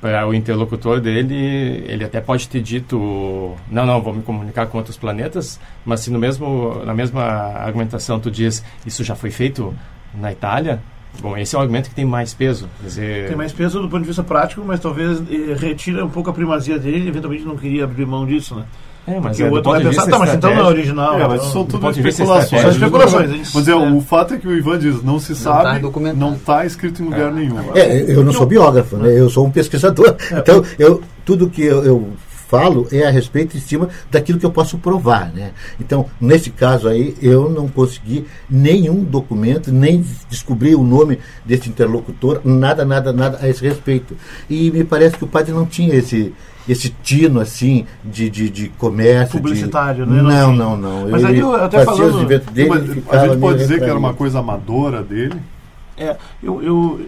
para 0.00 0.26
o 0.26 0.34
interlocutor 0.34 1.00
dele, 1.00 1.84
ele 1.86 2.04
até 2.04 2.20
pode 2.20 2.48
ter 2.48 2.60
dito, 2.60 3.56
não, 3.70 3.84
não, 3.84 4.00
vou 4.00 4.14
me 4.14 4.22
comunicar 4.22 4.66
com 4.66 4.78
outros 4.78 4.96
planetas, 4.96 5.58
mas 5.84 6.00
se 6.00 6.10
no 6.10 6.18
mesmo, 6.18 6.82
na 6.84 6.94
mesma 6.94 7.22
argumentação 7.22 8.20
tu 8.20 8.30
diz, 8.30 8.64
isso 8.86 9.02
já 9.02 9.16
foi 9.16 9.30
feito 9.30 9.74
na 10.14 10.30
Itália, 10.30 10.80
bom, 11.20 11.36
esse 11.36 11.54
é 11.56 11.58
um 11.58 11.62
argumento 11.62 11.88
que 11.88 11.94
tem 11.94 12.04
mais 12.04 12.32
peso. 12.32 12.68
Dizer, 12.80 13.28
Tem 13.28 13.36
mais 13.36 13.52
peso 13.52 13.80
do 13.82 13.88
ponto 13.88 14.02
de 14.02 14.06
vista 14.06 14.22
prático, 14.22 14.62
mas 14.64 14.78
talvez 14.78 15.20
eh, 15.20 15.54
retira 15.54 16.04
um 16.04 16.10
pouco 16.10 16.30
a 16.30 16.32
primazia 16.32 16.78
dele 16.78 17.08
eventualmente 17.08 17.44
não 17.44 17.56
queria 17.56 17.84
abrir 17.84 18.06
mão 18.06 18.24
disso, 18.24 18.54
né? 18.54 18.64
É, 19.08 19.20
mas 19.20 19.40
é, 19.40 19.44
o 19.48 19.52
outro 19.52 19.70
vai 19.72 19.82
pensar, 19.82 20.06
tá, 20.06 20.18
mas 20.18 20.34
então 20.34 20.54
não 20.54 20.60
é 20.60 20.64
original. 20.64 21.18
É, 21.20 21.28
mas 21.28 21.42
são 21.44 21.64
do 21.64 21.78
tudo 21.78 21.90
especulações. 21.90 22.62
São 22.62 22.70
especulações. 22.70 23.30
gente- 23.30 23.50
Mas 23.54 23.68
é, 23.68 23.72
é. 23.72 23.74
o 23.76 24.00
fato 24.00 24.34
é 24.34 24.38
que 24.38 24.46
o 24.48 24.56
Ivan 24.56 24.78
diz, 24.78 25.02
não 25.02 25.18
se 25.18 25.34
tá 25.34 25.62
sabe, 25.62 25.80
não 26.16 26.34
está 26.34 26.64
escrito 26.66 27.02
em 27.02 27.06
lugar 27.06 27.28
É. 27.28 27.32
nenhum. 27.32 27.56
É, 27.74 28.04
eu 28.12 28.22
não 28.24 28.32
sou 28.32 28.46
biógrafo, 28.46 28.96
né? 28.96 29.18
eu 29.18 29.28
sou 29.30 29.46
um 29.46 29.50
pesquisador. 29.50 30.14
Então, 30.32 30.62
eu, 30.78 31.02
tudo 31.24 31.48
que 31.48 31.62
eu, 31.62 31.84
eu 31.84 32.08
falo 32.48 32.88
é 32.90 33.06
a 33.06 33.10
respeito 33.10 33.56
em 33.56 33.60
cima 33.60 33.88
daquilo 34.10 34.38
que 34.38 34.46
eu 34.46 34.50
posso 34.50 34.78
provar. 34.78 35.30
Né? 35.34 35.50
Então, 35.78 36.06
nesse 36.20 36.48
caso 36.50 36.88
aí, 36.88 37.14
eu 37.20 37.50
não 37.50 37.68
consegui 37.68 38.26
nenhum 38.48 39.04
documento, 39.04 39.70
nem 39.70 40.02
descobri 40.30 40.74
o 40.74 40.82
nome 40.82 41.18
desse 41.44 41.68
interlocutor, 41.68 42.40
nada, 42.44 42.84
nada, 42.86 43.12
nada 43.12 43.38
a 43.42 43.48
esse 43.48 43.62
respeito. 43.62 44.16
E 44.48 44.70
me 44.70 44.82
parece 44.82 45.16
que 45.16 45.24
o 45.24 45.28
padre 45.28 45.52
não 45.52 45.66
tinha 45.66 45.94
esse 45.94 46.32
esse 46.68 46.90
tino 47.02 47.40
assim 47.40 47.86
de, 48.04 48.28
de, 48.28 48.50
de 48.50 48.68
comércio. 48.70 49.40
Publicitário, 49.40 50.04
de... 50.04 50.12
né? 50.12 50.22
Não, 50.22 50.52
não, 50.52 50.76
não. 50.76 51.08
Mas 51.08 51.24
aí 51.24 51.38
eu 51.38 51.54
até 51.54 51.84
falando. 51.84 52.26
Dele, 52.26 53.02
a 53.10 53.26
gente 53.26 53.38
pode 53.38 53.58
dizer 53.58 53.78
que 53.78 53.84
era 53.84 53.98
uma 53.98 54.14
coisa 54.14 54.38
amadora 54.40 55.02
dele? 55.02 55.40
É, 55.96 56.16
eu, 56.42 56.62
eu, 56.62 57.00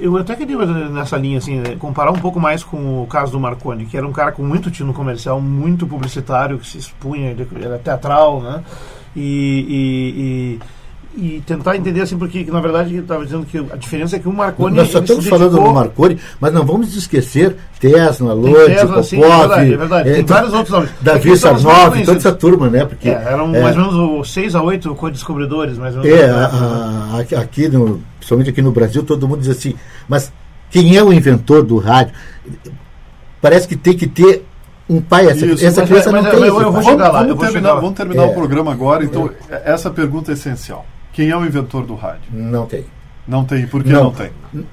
eu 0.00 0.16
até 0.16 0.36
queria 0.36 0.56
nessa 0.64 1.16
linha 1.16 1.38
assim 1.38 1.58
né, 1.58 1.76
comparar 1.76 2.12
um 2.12 2.18
pouco 2.18 2.38
mais 2.38 2.62
com 2.62 3.02
o 3.02 3.06
caso 3.06 3.32
do 3.32 3.40
Marconi, 3.40 3.86
que 3.86 3.96
era 3.96 4.06
um 4.06 4.12
cara 4.12 4.30
com 4.30 4.42
muito 4.42 4.70
tino 4.70 4.92
comercial, 4.92 5.40
muito 5.40 5.86
publicitário, 5.86 6.58
que 6.58 6.66
se 6.66 6.78
expunha, 6.78 7.30
ele 7.30 7.48
era 7.60 7.78
teatral, 7.78 8.40
né? 8.40 8.62
e, 9.14 9.20
e, 9.68 10.20
e 10.20 10.60
e 11.14 11.42
tentar 11.46 11.76
entender 11.76 12.00
assim, 12.00 12.16
porque 12.16 12.44
na 12.50 12.60
verdade 12.60 12.96
estava 12.96 13.24
dizendo 13.24 13.44
que 13.44 13.58
a 13.58 13.76
diferença 13.76 14.16
é 14.16 14.18
que 14.18 14.28
o 14.28 14.32
Marconi. 14.32 14.76
Nós 14.76 14.88
só 14.88 14.98
estamos 14.98 15.26
falando 15.26 15.50
do 15.50 15.72
Marconi, 15.72 16.18
mas 16.40 16.52
não 16.52 16.64
vamos 16.64 16.96
esquecer 16.96 17.56
Tesla, 17.78 18.32
Lodi, 18.32 18.74
Popov, 18.76 19.04
sim, 19.04 19.22
é 19.22 19.28
verdade, 19.28 19.72
é 19.72 19.76
verdade. 19.76 20.04
Tem, 20.04 20.14
tem 20.14 20.24
vários 20.24 20.52
outros 20.52 20.70
nomes. 20.70 20.90
Davi 21.00 21.36
Sarnoff, 21.36 22.04
toda 22.04 22.18
essa 22.18 22.32
turma, 22.32 22.68
né? 22.70 22.84
Porque, 22.84 23.10
é, 23.10 23.12
eram 23.12 23.54
é, 23.54 23.60
mais 23.60 23.76
ou 23.76 23.92
menos 23.92 24.32
seis 24.32 24.54
a 24.54 24.62
oito 24.62 24.94
co-descobridores, 24.94 25.76
mais 25.76 25.96
ou 25.96 26.02
menos. 26.02 26.18
É, 26.18 26.30
a, 26.30 27.24
a, 27.36 27.40
aqui, 27.40 27.68
no, 27.68 28.00
principalmente 28.18 28.50
aqui 28.50 28.62
no 28.62 28.72
Brasil, 28.72 29.02
todo 29.02 29.28
mundo 29.28 29.40
diz 29.40 29.50
assim, 29.50 29.74
mas 30.08 30.32
quem 30.70 30.96
é 30.96 31.04
o 31.04 31.12
inventor 31.12 31.62
do 31.62 31.78
rádio? 31.78 32.14
Parece 33.40 33.68
que 33.68 33.76
tem 33.76 33.94
que 33.94 34.06
ter 34.06 34.44
um 34.88 35.00
pai. 35.00 35.26
Essa, 35.26 35.46
Isso, 35.46 35.64
essa 35.64 35.84
criança 35.84 36.10
mas, 36.10 36.24
não 36.24 36.30
tem. 36.30 36.40
Eu, 36.40 36.60
eu 36.60 36.72
vou 36.72 36.82
chegar 36.82 37.10
lá. 37.10 37.22
Vamos, 37.22 37.38
terminar, 37.38 37.74
vamos 37.74 37.92
terminar 37.92 38.22
é. 38.22 38.26
o 38.26 38.34
programa 38.34 38.72
agora. 38.72 39.04
Então, 39.04 39.30
essa 39.64 39.90
pergunta 39.90 40.30
é 40.30 40.34
essencial. 40.34 40.86
Quem 41.12 41.30
é 41.30 41.36
o 41.36 41.44
inventor 41.44 41.84
do 41.86 41.94
rádio? 41.94 42.22
Não 42.32 42.66
tem. 42.66 42.84
Não 43.26 43.44
tem. 43.44 43.66
Por 43.66 43.84
que 43.84 43.90
não, 43.90 44.04
não 44.04 44.12
tem? 44.12 44.30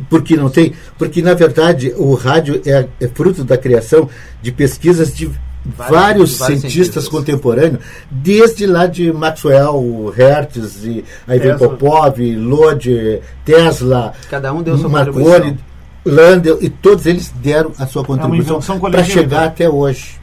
Por 0.10 0.24
que 0.24 0.36
não 0.36 0.50
tem? 0.50 0.74
Porque, 0.98 1.22
na 1.22 1.34
verdade, 1.34 1.94
o 1.98 2.16
rádio 2.16 2.62
é, 2.66 2.88
é 3.00 3.08
fruto 3.08 3.44
da 3.44 3.58
criação 3.58 4.10
de 4.42 4.52
pesquisas 4.52 5.16
de 5.16 5.30
vários, 5.66 5.90
vários 5.96 6.32
cientistas, 6.32 6.72
cientistas, 6.72 7.08
contemporâneos, 7.08 7.84
desde 8.10 8.66
lá 8.66 8.88
de 8.88 9.12
Maxwell, 9.12 10.14
Hertz, 10.16 10.84
e 10.84 11.04
vem 11.28 11.58
Popov, 11.58 12.20
Lodge, 12.20 13.22
Tesla, 13.46 14.14
Cada 14.30 14.52
um 14.54 14.64
deu 14.64 14.78
sua 14.78 14.90
Marconi, 14.90 15.58
Landel, 16.06 16.58
e 16.62 16.70
todos 16.70 17.06
eles 17.06 17.32
deram 17.36 17.72
a 17.78 17.86
sua 17.86 18.04
contribuição 18.04 18.60
é 18.60 18.90
para 18.90 19.04
chegar 19.04 19.46
até 19.46 19.70
hoje. 19.70 20.18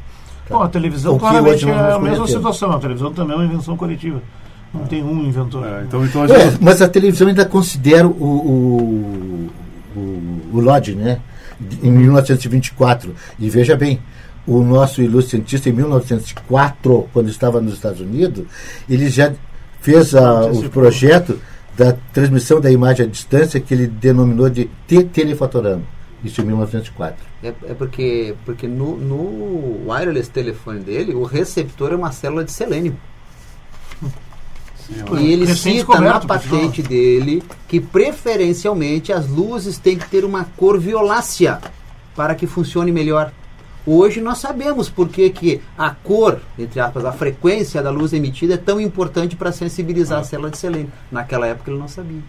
Tá? 0.49 0.57
Bom, 0.57 0.63
a 0.63 0.69
televisão 0.69 1.19
claramente 1.19 1.69
é 1.69 1.73
a 1.73 1.99
mesma 1.99 2.27
situação. 2.27 2.73
A 2.73 2.79
televisão 2.79 3.13
também 3.13 3.35
é 3.35 3.39
uma 3.39 3.45
invenção 3.45 3.77
coletiva. 3.77 4.23
Não 4.77 4.87
tem 4.87 5.03
um 5.03 5.25
inventor. 5.25 5.67
É, 5.67 5.83
então, 5.83 6.05
então 6.05 6.23
a 6.23 6.27
gente... 6.27 6.41
é, 6.41 6.59
mas 6.61 6.83
a 6.83 6.89
televisão 6.89 7.29
ainda 7.29 7.45
considera 7.45 8.07
o, 8.07 8.11
o, 8.11 9.51
o, 9.97 10.41
o 10.53 10.61
Lodge, 10.61 10.95
né? 10.95 11.21
Em 11.83 11.91
1924. 11.91 13.15
E 13.39 13.49
veja 13.49 13.77
bem, 13.77 14.01
o 14.47 14.63
nosso 14.63 15.03
ilustre 15.03 15.33
cientista, 15.39 15.69
em 15.69 15.73
1904, 15.73 17.09
quando 17.13 17.29
estava 17.29 17.61
nos 17.61 17.75
Estados 17.75 18.01
Unidos, 18.01 18.45
ele 18.89 19.09
já 19.09 19.33
fez 19.81 20.15
a, 20.15 20.47
o 20.47 20.69
projeto 20.71 21.39
da 21.77 21.95
transmissão 22.13 22.61
da 22.61 22.71
imagem 22.71 23.07
à 23.07 23.09
distância 23.09 23.61
que 23.61 23.75
ele 23.75 23.87
denominou 23.87 24.49
de 24.49 24.65
telefotorama. 25.13 25.83
Isso 26.25 26.41
em 26.41 26.45
1904. 26.45 27.17
É, 27.43 27.49
é 27.49 27.75
porque, 27.75 28.35
porque 28.45 28.67
no, 28.67 28.97
no 28.97 29.91
wireless 29.91 30.31
telefone 30.31 30.81
dele, 30.81 31.15
o 31.15 31.25
receptor 31.25 31.93
é 31.93 31.97
uma 31.97 32.11
célula 32.11 32.43
de 32.45 32.53
selênio. 32.53 32.97
E 35.19 35.33
ele 35.33 35.47
cita 35.55 36.01
na 36.01 36.21
patente 36.21 36.83
dele 36.83 37.43
que 37.69 37.81
preferencialmente 37.81 39.13
as 39.13 39.29
luzes 39.29 39.79
têm 39.79 39.97
que 39.97 40.09
ter 40.09 40.25
uma 40.25 40.45
cor 40.57 40.79
violácea 40.79 41.61
para 42.15 42.35
que 42.35 42.47
funcione 42.47 42.93
melhor. 42.93 43.33
Hoje 43.87 44.21
nós 44.21 44.39
sabemos 44.39 44.89
por 44.89 45.09
que, 45.09 45.31
que 45.31 45.61
a 45.79 45.91
cor, 45.91 46.41
entre 46.59 46.81
aspas, 46.81 47.05
a 47.05 47.13
frequência 47.13 47.81
da 47.81 47.91
luz 47.91 48.13
emitida 48.13 48.55
é 48.55 48.57
tão 48.57 48.81
importante 48.81 49.37
para 49.37 49.53
sensibilizar 49.53 50.21
a 50.21 50.25
célula 50.25 50.51
de 50.51 50.59
selênio. 50.59 50.91
Naquela 51.11 51.47
época 51.47 51.71
ele 51.71 51.79
não 51.79 51.87
sabia. 51.87 52.21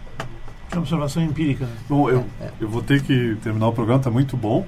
É 0.70 0.78
observação 0.78 1.22
empírica. 1.22 1.64
Né? 1.64 1.72
Bom, 1.88 2.08
eu, 2.08 2.24
é, 2.40 2.44
é. 2.44 2.50
eu 2.60 2.68
vou 2.68 2.82
ter 2.82 3.02
que 3.02 3.36
terminar 3.42 3.68
o 3.68 3.72
programa, 3.72 3.98
está 3.98 4.10
muito 4.10 4.36
bom. 4.36 4.64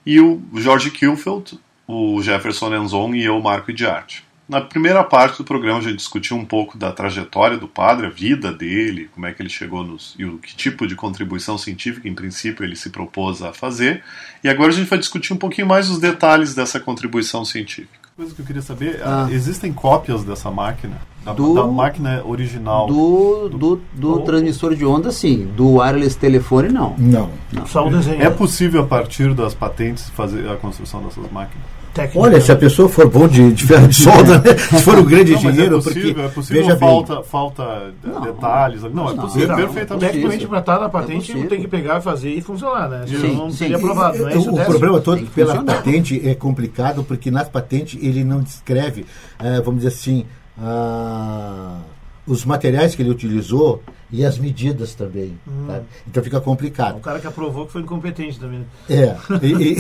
e 0.04 0.20
o 0.20 0.42
Jorge 0.54 0.90
Kilfeld, 0.90 1.59
o 1.87 2.20
Jefferson 2.22 2.74
Enzon 2.74 3.14
e 3.14 3.24
eu, 3.24 3.40
Marco 3.40 3.72
de 3.72 3.87
Arte. 3.87 4.28
Na 4.48 4.62
primeira 4.62 5.04
parte 5.04 5.37
do 5.37 5.44
programa 5.44 5.78
a 5.78 5.83
gente 5.83 5.96
discutiu 5.96 6.35
um 6.35 6.44
pouco 6.44 6.78
da 6.78 6.90
trajetória 6.90 7.59
do 7.59 7.68
padre, 7.68 8.07
a 8.07 8.11
vida 8.11 8.50
dele, 8.50 9.11
como 9.14 9.26
é 9.26 9.33
que 9.35 9.42
ele 9.42 9.50
chegou 9.50 9.85
nos 9.85 10.14
e 10.18 10.24
o 10.24 10.38
que 10.38 10.57
tipo 10.57 10.87
de 10.87 10.94
contribuição 10.94 11.59
científica, 11.59 12.09
em 12.09 12.14
princípio, 12.14 12.64
ele 12.64 12.74
se 12.74 12.88
propôs 12.88 13.42
a 13.42 13.52
fazer. 13.52 14.02
E 14.42 14.48
agora 14.48 14.70
a 14.70 14.74
gente 14.74 14.88
vai 14.88 14.98
discutir 14.98 15.35
um 15.35 15.37
pouquinho 15.37 15.66
mais 15.66 15.90
os 15.90 15.98
detalhes 15.98 16.54
dessa 16.54 16.81
contribuição 16.81 17.44
científica. 17.44 17.97
Coisa 18.18 18.35
que 18.35 18.42
eu 18.42 18.46
queria 18.46 18.62
saber, 18.62 19.00
ah. 19.04 19.28
existem 19.31 19.72
cópias 19.72 20.24
dessa 20.24 20.50
máquina? 20.50 21.00
Da, 21.24 21.33
do, 21.33 21.54
da 21.54 21.64
máquina 21.64 22.20
original? 22.26 22.88
Do, 22.88 23.48
do, 23.48 23.59
do, 23.59 23.81
do 23.94 24.20
transmissor 24.22 24.74
de 24.74 24.85
onda, 24.85 25.12
sim. 25.12 25.46
Do 25.57 25.74
wireless 25.74 26.18
telefone, 26.18 26.68
não. 26.68 26.96
Não. 26.98 27.31
não. 27.52 27.64
Só 27.64 27.87
o 27.87 27.90
desenho. 27.90 28.20
É 28.20 28.28
possível, 28.28 28.83
a 28.83 28.87
partir 28.87 29.33
das 29.35 29.54
patentes, 29.54 30.11
fazer 30.11 30.50
a 30.50 30.57
construção 30.57 31.00
dessas 31.00 31.31
máquinas? 31.31 31.64
Técnica. 31.98 32.18
Olha, 32.20 32.40
se 32.40 32.52
a 32.52 32.56
pessoa 32.56 32.88
for 32.88 33.08
bom 33.08 33.26
de, 33.26 33.52
de 33.52 33.64
ferro 33.64 33.88
de 33.88 33.96
solda, 33.96 34.38
né? 34.38 34.56
se 34.56 34.82
for 34.82 34.98
um 34.98 35.04
grande 35.04 35.32
não, 35.32 35.38
engenheiro, 35.38 35.78
é 35.78 35.82
possível, 35.82 36.14
porque 36.14 36.20
é 36.20 36.28
possível, 36.28 36.62
veja 36.62 36.76
falta, 36.76 37.14
bem. 37.14 37.24
falta 37.24 37.94
não, 38.04 38.20
detalhes. 38.20 38.82
Não, 38.82 38.90
não, 38.90 39.11
é 39.11 39.14
possível, 39.14 39.56
perfeitamente. 39.56 40.06
Tecnicamente, 40.06 40.46
para 40.46 40.58
estar 40.61 40.78
na 40.78 40.88
patente, 40.88 41.38
é 41.38 41.46
tem 41.46 41.61
que 41.61 41.68
pegar, 41.68 42.00
fazer 42.00 42.30
e 42.30 42.40
funcionar, 42.40 42.88
né? 42.88 43.04
Sim, 43.06 43.37
não 43.37 43.50
seria 43.50 43.76
aprovado. 43.76 44.18
Não 44.18 44.28
é 44.28 44.37
o, 44.37 44.54
o 44.54 44.64
problema 44.64 45.00
todo 45.00 45.26
pela 45.26 45.56
funcionar. 45.56 45.76
patente 45.76 46.28
é 46.28 46.34
complicado, 46.34 47.02
porque 47.02 47.30
nas 47.30 47.48
patentes 47.48 47.98
ele 48.00 48.22
não 48.22 48.40
descreve, 48.40 49.04
é, 49.38 49.61
vamos 49.61 49.82
dizer 49.82 49.88
assim, 49.88 50.24
ah, 50.61 51.78
os 52.26 52.44
materiais 52.44 52.94
que 52.94 53.02
ele 53.02 53.11
utilizou 53.11 53.82
e 54.11 54.24
as 54.24 54.38
medidas 54.38 54.94
também. 54.94 55.38
Hum. 55.46 55.66
Tá? 55.66 55.80
Então 56.06 56.22
fica 56.22 56.40
complicado. 56.40 56.98
O 56.98 57.00
cara 57.00 57.18
que 57.18 57.26
aprovou 57.26 57.66
que 57.66 57.72
foi 57.72 57.82
incompetente 57.82 58.38
também. 58.38 58.64
É. 58.88 59.16
e, 59.42 59.72
e, 59.72 59.78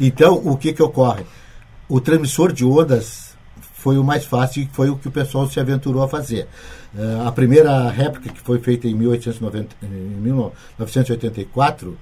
então, 0.08 0.34
o 0.34 0.56
que, 0.56 0.72
que 0.72 0.82
ocorre? 0.82 1.24
O 1.90 2.00
transmissor 2.00 2.52
de 2.52 2.64
ondas 2.64 3.30
foi 3.74 3.98
o 3.98 4.04
mais 4.04 4.24
fácil 4.24 4.62
e 4.62 4.68
foi 4.72 4.90
o 4.90 4.96
que 4.96 5.08
o 5.08 5.10
pessoal 5.10 5.48
se 5.48 5.58
aventurou 5.58 6.02
a 6.02 6.08
fazer. 6.08 6.46
Uh, 6.94 7.26
a 7.26 7.32
primeira 7.32 7.88
réplica 7.90 8.30
que 8.30 8.40
foi 8.40 8.58
feita 8.58 8.86
em, 8.86 8.94
1890, 8.94 9.76
em 9.82 9.86
1984 9.86 11.96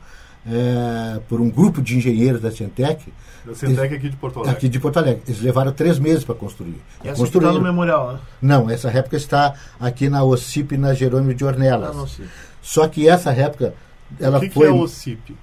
é, 0.51 1.20
por 1.29 1.40
um 1.40 1.51
grupo 1.51 1.83
de 1.83 1.96
engenheiros 1.96 2.40
da 2.40 2.51
Centec. 2.51 3.12
Da 3.44 3.55
Centec 3.55 3.94
aqui 3.94 4.09
de 4.09 4.16
Porto 4.16 4.38
Alegre. 4.38 4.57
Aqui 4.57 4.68
de 4.68 4.81
Porto 4.81 4.96
Alegre. 4.98 5.23
Eles 5.27 5.40
levaram 5.40 5.73
três 5.73 5.98
meses 5.98 6.25
para 6.25 6.35
construir. 6.35 6.81
E 7.04 7.08
essa 7.08 7.23
está 7.23 7.52
no 7.52 7.60
memorial, 7.60 8.15
né? 8.15 8.19
Não, 8.40 8.71
essa 8.71 8.88
réplica 8.88 9.17
está 9.17 9.54
aqui 9.79 10.08
na 10.08 10.25
OCIP, 10.25 10.77
na 10.79 10.94
Jerônimo 10.94 11.35
de 11.35 11.44
Ornelas. 11.44 11.96
Ah, 11.96 12.25
Só 12.62 12.88
que 12.88 13.08
essa 13.08 13.31
réplica, 13.31 13.75
ela 14.19 14.38
o 14.38 14.40
que 14.40 14.50
foi... 14.50 14.69
que 14.69 14.73
é 14.73 14.75
OCIP? 14.75 15.37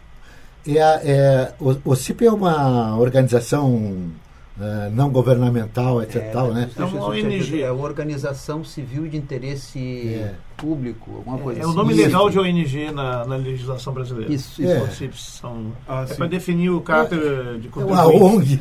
É, 0.68 0.82
a- 0.82 1.02
é, 1.04 1.54
o, 1.60 1.92
o 1.92 1.96
CIP 1.96 2.26
é 2.26 2.32
uma 2.32 2.98
organização 2.98 4.10
eh, 4.60 4.90
não 4.94 5.10
governamental, 5.10 6.02
etc. 6.02 6.32
tal, 6.32 6.52
né? 6.54 6.70
É 6.78 6.84
uma 6.84 7.08
ONG. 7.10 7.62
É 7.62 7.72
uma 7.72 7.84
organização 7.84 8.64
civil 8.64 9.08
de 9.08 9.18
interesse 9.18 9.80
É. 9.80 10.34
público, 10.58 11.12
alguma 11.18 11.38
coisa 11.38 11.60
É 11.62 11.66
o 11.66 11.68
assim. 11.70 11.78
nome 11.78 11.94
legal 11.94 12.30
de 12.30 12.40
ONG 12.40 12.92
na, 12.92 13.26
na 13.26 13.36
legislação 13.36 13.94
brasileira. 13.94 14.34
Isso, 14.34 14.62
É. 14.64 14.78
isso. 14.86 14.96
CIPs 14.96 15.22
são. 15.42 15.74
Ah, 15.88 16.06
é 16.10 16.14
para 16.14 16.28
definir 16.28 16.70
o 16.70 16.80
caráter 16.82 17.20
de 17.60 17.68
É 17.68 17.84
uma. 17.84 18.08
ONG. 18.08 18.60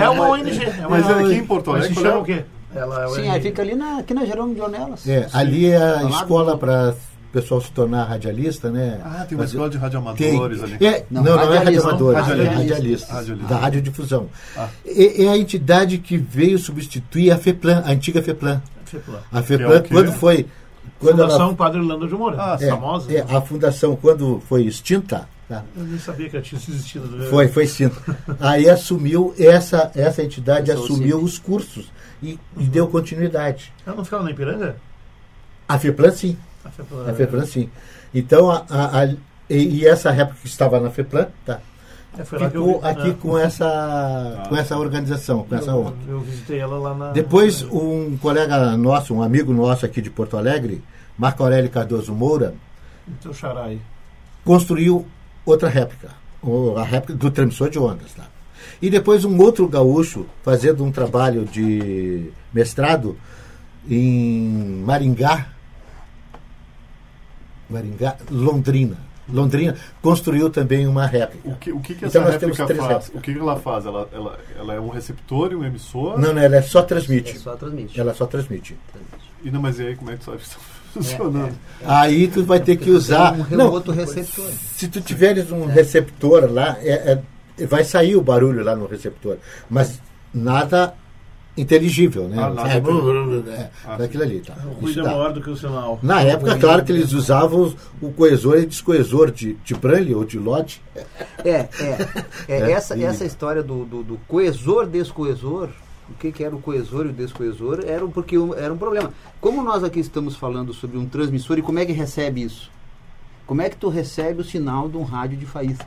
É 0.00 0.08
uma 0.08 0.28
ONG. 0.28 0.64
É 0.64 0.86
uma 0.86 0.90
Mas 0.90 1.10
é 1.10 1.12
aqui 1.14 1.34
em 1.34 1.46
Porto 1.46 1.70
Mas 1.72 1.86
se 1.86 1.92
Alegre. 1.92 2.02
chama 2.02 2.10
qual 2.12 2.22
o 2.22 2.24
quê? 2.24 2.44
Ela 2.74 3.04
é 3.04 3.08
Sim, 3.08 3.20
ONG. 3.20 3.28
aí 3.28 3.40
fica 3.42 3.62
ali 3.62 3.74
na, 3.74 3.98
aqui 3.98 4.14
na 4.14 4.24
Jerônimo 4.24 4.54
de 4.54 4.60
Ornelas. 4.62 5.06
É, 5.08 5.28
ali 5.32 5.66
é 5.66 5.76
a 5.76 6.02
lado 6.02 6.08
escola 6.14 6.56
para 6.56 6.94
pessoal 7.32 7.60
se 7.60 7.72
tornar 7.72 8.04
radialista, 8.04 8.70
né? 8.70 9.00
Ah, 9.04 9.24
tem 9.26 9.36
uma 9.36 9.44
Mas- 9.44 9.50
escola 9.50 9.68
de 9.70 9.76
Tem. 9.76 9.80
radioamadores 9.82 10.62
ali. 10.62 10.84
É, 10.86 11.06
não, 11.10 11.22
Não, 11.22 11.34
não, 11.36 11.42
é 11.42 11.44
radialista, 11.58 11.64
radioamadores, 11.88 12.14
não, 12.14 12.34
é 12.34 12.36
radialista. 12.36 12.58
radialista, 12.74 13.14
Radialista. 13.14 13.48
da 13.48 13.56
radiodifusão. 13.60 14.28
Ah. 14.56 14.68
É, 14.86 15.24
é 15.24 15.28
a 15.28 15.36
entidade 15.38 15.98
que 15.98 16.16
veio 16.16 16.58
substituir 16.58 17.30
a 17.30 17.38
FEPLAN, 17.38 17.82
a 17.86 17.90
antiga 17.92 18.22
FEPLAN. 18.22 18.62
Feplan. 18.84 19.20
A 19.32 19.38
é 19.38 19.42
FEPLAN, 19.42 19.80
quê? 19.82 19.88
quando 19.90 20.12
foi... 20.12 20.46
Quando 20.98 21.16
Fundação 21.16 21.46
ela, 21.46 21.54
Padre 21.54 21.80
Lando 21.80 22.06
de 22.06 22.14
Moura. 22.14 22.36
Ah, 22.38 22.56
é, 22.60 22.68
famosa. 22.68 23.12
é, 23.12 23.20
a 23.28 23.40
fundação, 23.40 23.96
quando 23.96 24.40
foi 24.48 24.62
extinta, 24.64 25.28
tá? 25.48 25.64
Eu 25.76 25.84
nem 25.84 25.98
sabia 25.98 26.28
que 26.28 26.36
ela 26.36 26.44
tinha 26.44 26.60
existido. 26.60 27.06
né? 27.16 27.26
Foi, 27.28 27.48
foi 27.48 27.64
extinta. 27.64 27.96
Aí 28.38 28.68
assumiu, 28.68 29.34
essa, 29.38 29.90
essa 29.96 30.22
entidade 30.22 30.70
Essa 30.70 30.80
assumiu 30.80 31.18
os 31.18 31.38
cursos 31.38 31.90
e, 32.22 32.38
e 32.56 32.64
deu 32.64 32.86
continuidade. 32.86 33.72
Ela 33.84 33.96
não 33.96 34.04
ficava 34.04 34.22
na 34.22 34.30
Ipiranga? 34.30 34.76
A 35.68 35.76
FEPLAN, 35.78 36.10
sim. 36.12 36.36
A 36.64 36.70
Feplan. 36.70 37.10
A 37.10 37.14
FEPLAN, 37.14 37.46
sim. 37.46 37.68
Então, 38.14 38.50
a, 38.50 38.64
a- 38.68 39.02
a- 39.04 39.14
e, 39.50 39.80
e 39.80 39.86
essa 39.86 40.10
época 40.10 40.38
que 40.40 40.46
estava 40.46 40.78
na 40.80 40.90
FEPLAN, 40.90 41.28
tá? 41.44 41.60
É, 42.18 42.24
ficou 42.24 42.78
vi- 42.80 42.86
aqui 42.86 43.08
é. 43.10 43.12
com 43.14 43.38
essa, 43.38 44.44
com 44.48 44.54
essa 44.56 44.76
organização, 44.76 45.44
com 45.44 45.54
essa 45.54 45.70
eu, 45.70 45.78
ONG. 45.80 45.96
eu 46.08 46.20
visitei 46.20 46.58
ela 46.58 46.78
lá 46.78 46.94
na. 46.94 47.10
Depois, 47.10 47.62
um 47.62 48.16
colega 48.18 48.76
nosso, 48.76 49.14
um 49.14 49.22
amigo 49.22 49.52
nosso 49.52 49.86
aqui 49.86 50.02
de 50.02 50.10
Porto 50.10 50.36
Alegre, 50.36 50.82
Marco 51.16 51.42
Aurélio 51.42 51.70
Cardoso 51.70 52.12
Moura, 52.14 52.54
aí. 53.64 53.80
construiu 54.44 55.06
outra 55.46 55.68
réplica, 55.70 56.10
a 56.76 56.82
réplica 56.84 57.18
do 57.18 57.30
transmissor 57.30 57.70
de 57.70 57.78
ondas. 57.78 58.12
Tá? 58.12 58.24
E 58.80 58.90
depois 58.90 59.24
um 59.24 59.38
outro 59.40 59.66
gaúcho, 59.66 60.26
fazendo 60.42 60.84
um 60.84 60.92
trabalho 60.92 61.46
de 61.46 62.30
mestrado 62.52 63.16
em 63.88 64.82
Maringá, 64.84 65.46
Maringá, 67.72 68.16
Londrina. 68.30 68.96
Londrina 69.32 69.76
construiu 70.02 70.50
também 70.50 70.86
uma 70.86 71.06
réplica. 71.06 71.48
O 71.48 71.54
que, 71.56 71.72
o 71.72 71.80
que, 71.80 71.94
que 71.94 72.04
Então 72.06 72.22
essa 72.22 72.30
nós 72.32 72.40
temos 72.40 72.58
réplica 72.58 72.66
três 72.66 72.78
faz? 72.80 72.92
réplicas. 73.04 73.18
O 73.20 73.22
que, 73.22 73.32
que 73.32 73.38
ela 73.40 73.56
faz? 73.56 73.86
Ela, 73.86 74.08
ela, 74.12 74.38
ela 74.58 74.74
é 74.74 74.80
um 74.80 74.88
receptor 74.88 75.52
e 75.52 75.54
um 75.56 75.64
emissor? 75.64 76.18
Não, 76.18 76.34
não, 76.34 76.42
ela 76.42 76.56
é 76.56 76.62
só 76.62 76.80
É 76.80 76.82
transmite. 76.82 77.38
só 77.38 77.54
transmite. 77.56 77.98
Ela 77.98 78.12
só 78.14 78.26
transmite. 78.26 78.76
E 79.44 79.50
não, 79.50 79.60
mas 79.62 79.78
e 79.78 79.86
aí 79.86 79.96
como 79.96 80.10
é 80.10 80.16
que 80.16 80.24
sabe 80.24 80.38
que 80.38 80.42
está 80.44 80.58
funcionando? 80.92 81.54
Aí 81.84 82.28
tu 82.28 82.44
vai 82.44 82.60
ter 82.60 82.76
que 82.76 82.90
usar. 82.90 83.32
Um 83.34 83.38
Não, 83.56 83.66
remoto 83.66 83.92
receptor. 83.92 84.48
se 84.76 84.88
tu 84.88 85.00
tiveres 85.00 85.50
um 85.52 85.66
receptor 85.66 86.52
lá, 86.52 86.76
é- 86.80 87.22
é- 87.58 87.66
vai 87.66 87.84
sair 87.84 88.16
o 88.16 88.20
barulho 88.22 88.62
lá 88.64 88.74
no 88.76 88.86
receptor. 88.86 89.38
Mas 89.70 90.00
nada 90.34 90.94
inteligível, 91.56 92.28
né? 92.28 92.36
Ah, 92.38 92.50
nada 92.50 92.70
é, 92.70 92.76
é, 92.76 93.70
Ah, 93.84 93.96
daquilo 93.96 94.22
ali, 94.22 94.40
tá? 94.40 94.54
O 94.64 94.80
ruído 94.80 95.00
é 95.00 95.02
maior 95.02 95.32
do 95.32 95.40
que 95.42 95.50
o 95.50 95.56
sinal. 95.56 95.98
Na 96.02 96.22
época, 96.22 96.58
claro 96.58 96.84
que 96.84 96.92
eles 96.92 97.12
usavam 97.12 97.74
o 98.00 98.12
coesor 98.12 98.58
e 98.58 98.66
descoesor 98.66 99.30
de, 99.30 99.54
de 99.54 99.74
Branly 99.74 100.14
ou 100.14 100.24
de 100.24 100.38
Lodge. 100.38 100.80
É, 100.94 101.04
é. 101.44 101.68
é, 102.48 102.60
É, 102.60 102.70
essa, 102.72 102.96
e- 102.96 103.04
essa 103.04 103.24
história 103.24 103.62
do, 103.62 103.84
do, 103.84 104.02
do 104.02 104.16
coesor, 104.26 104.86
descoesor, 104.86 105.68
o 106.08 106.14
que, 106.14 106.32
que 106.32 106.42
era 106.42 106.54
o 106.54 106.60
coesor 106.60 107.06
e 107.06 107.10
o 107.10 107.12
descoesor, 107.12 107.80
era 107.86 108.04
um- 108.04 108.10
porque 108.10 108.36
era 108.56 108.72
um 108.72 108.78
problema. 108.78 109.12
Como 109.40 109.62
nós 109.62 109.84
aqui 109.84 110.00
estamos 110.00 110.36
falando 110.36 110.72
sobre 110.72 110.96
um 110.96 111.06
transmissor 111.06 111.58
e 111.58 111.62
como 111.62 111.78
é 111.78 111.84
que 111.86 111.92
recebe 111.92 112.42
isso? 112.42 112.70
Como 113.46 113.60
é 113.60 113.68
que 113.68 113.76
tu 113.76 113.88
recebe 113.88 114.40
o 114.40 114.44
sinal 114.44 114.88
de 114.88 114.96
um 114.96 115.02
rádio 115.02 115.36
de 115.36 115.44
faísca? 115.46 115.86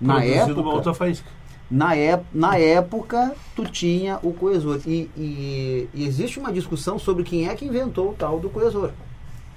Na 0.00 0.14
Produzido 0.20 0.60
uma 0.60 0.72
outra 0.74 0.90
época, 0.90 0.94
faísca. 0.94 1.26
Na, 1.70 1.94
ép- 1.96 2.24
na 2.34 2.56
época, 2.56 3.32
tu 3.54 3.64
tinha 3.64 4.18
o 4.22 4.32
coesor. 4.32 4.80
E, 4.86 5.08
e- 5.16 5.88
e 5.94 6.04
existe 6.06 6.38
uma 6.38 6.52
discussão 6.52 6.98
sobre 6.98 7.22
quem 7.22 7.48
é 7.48 7.54
que 7.54 7.64
inventou 7.64 8.10
o 8.10 8.14
tal 8.14 8.40
do 8.40 8.50
coesor. 8.50 8.90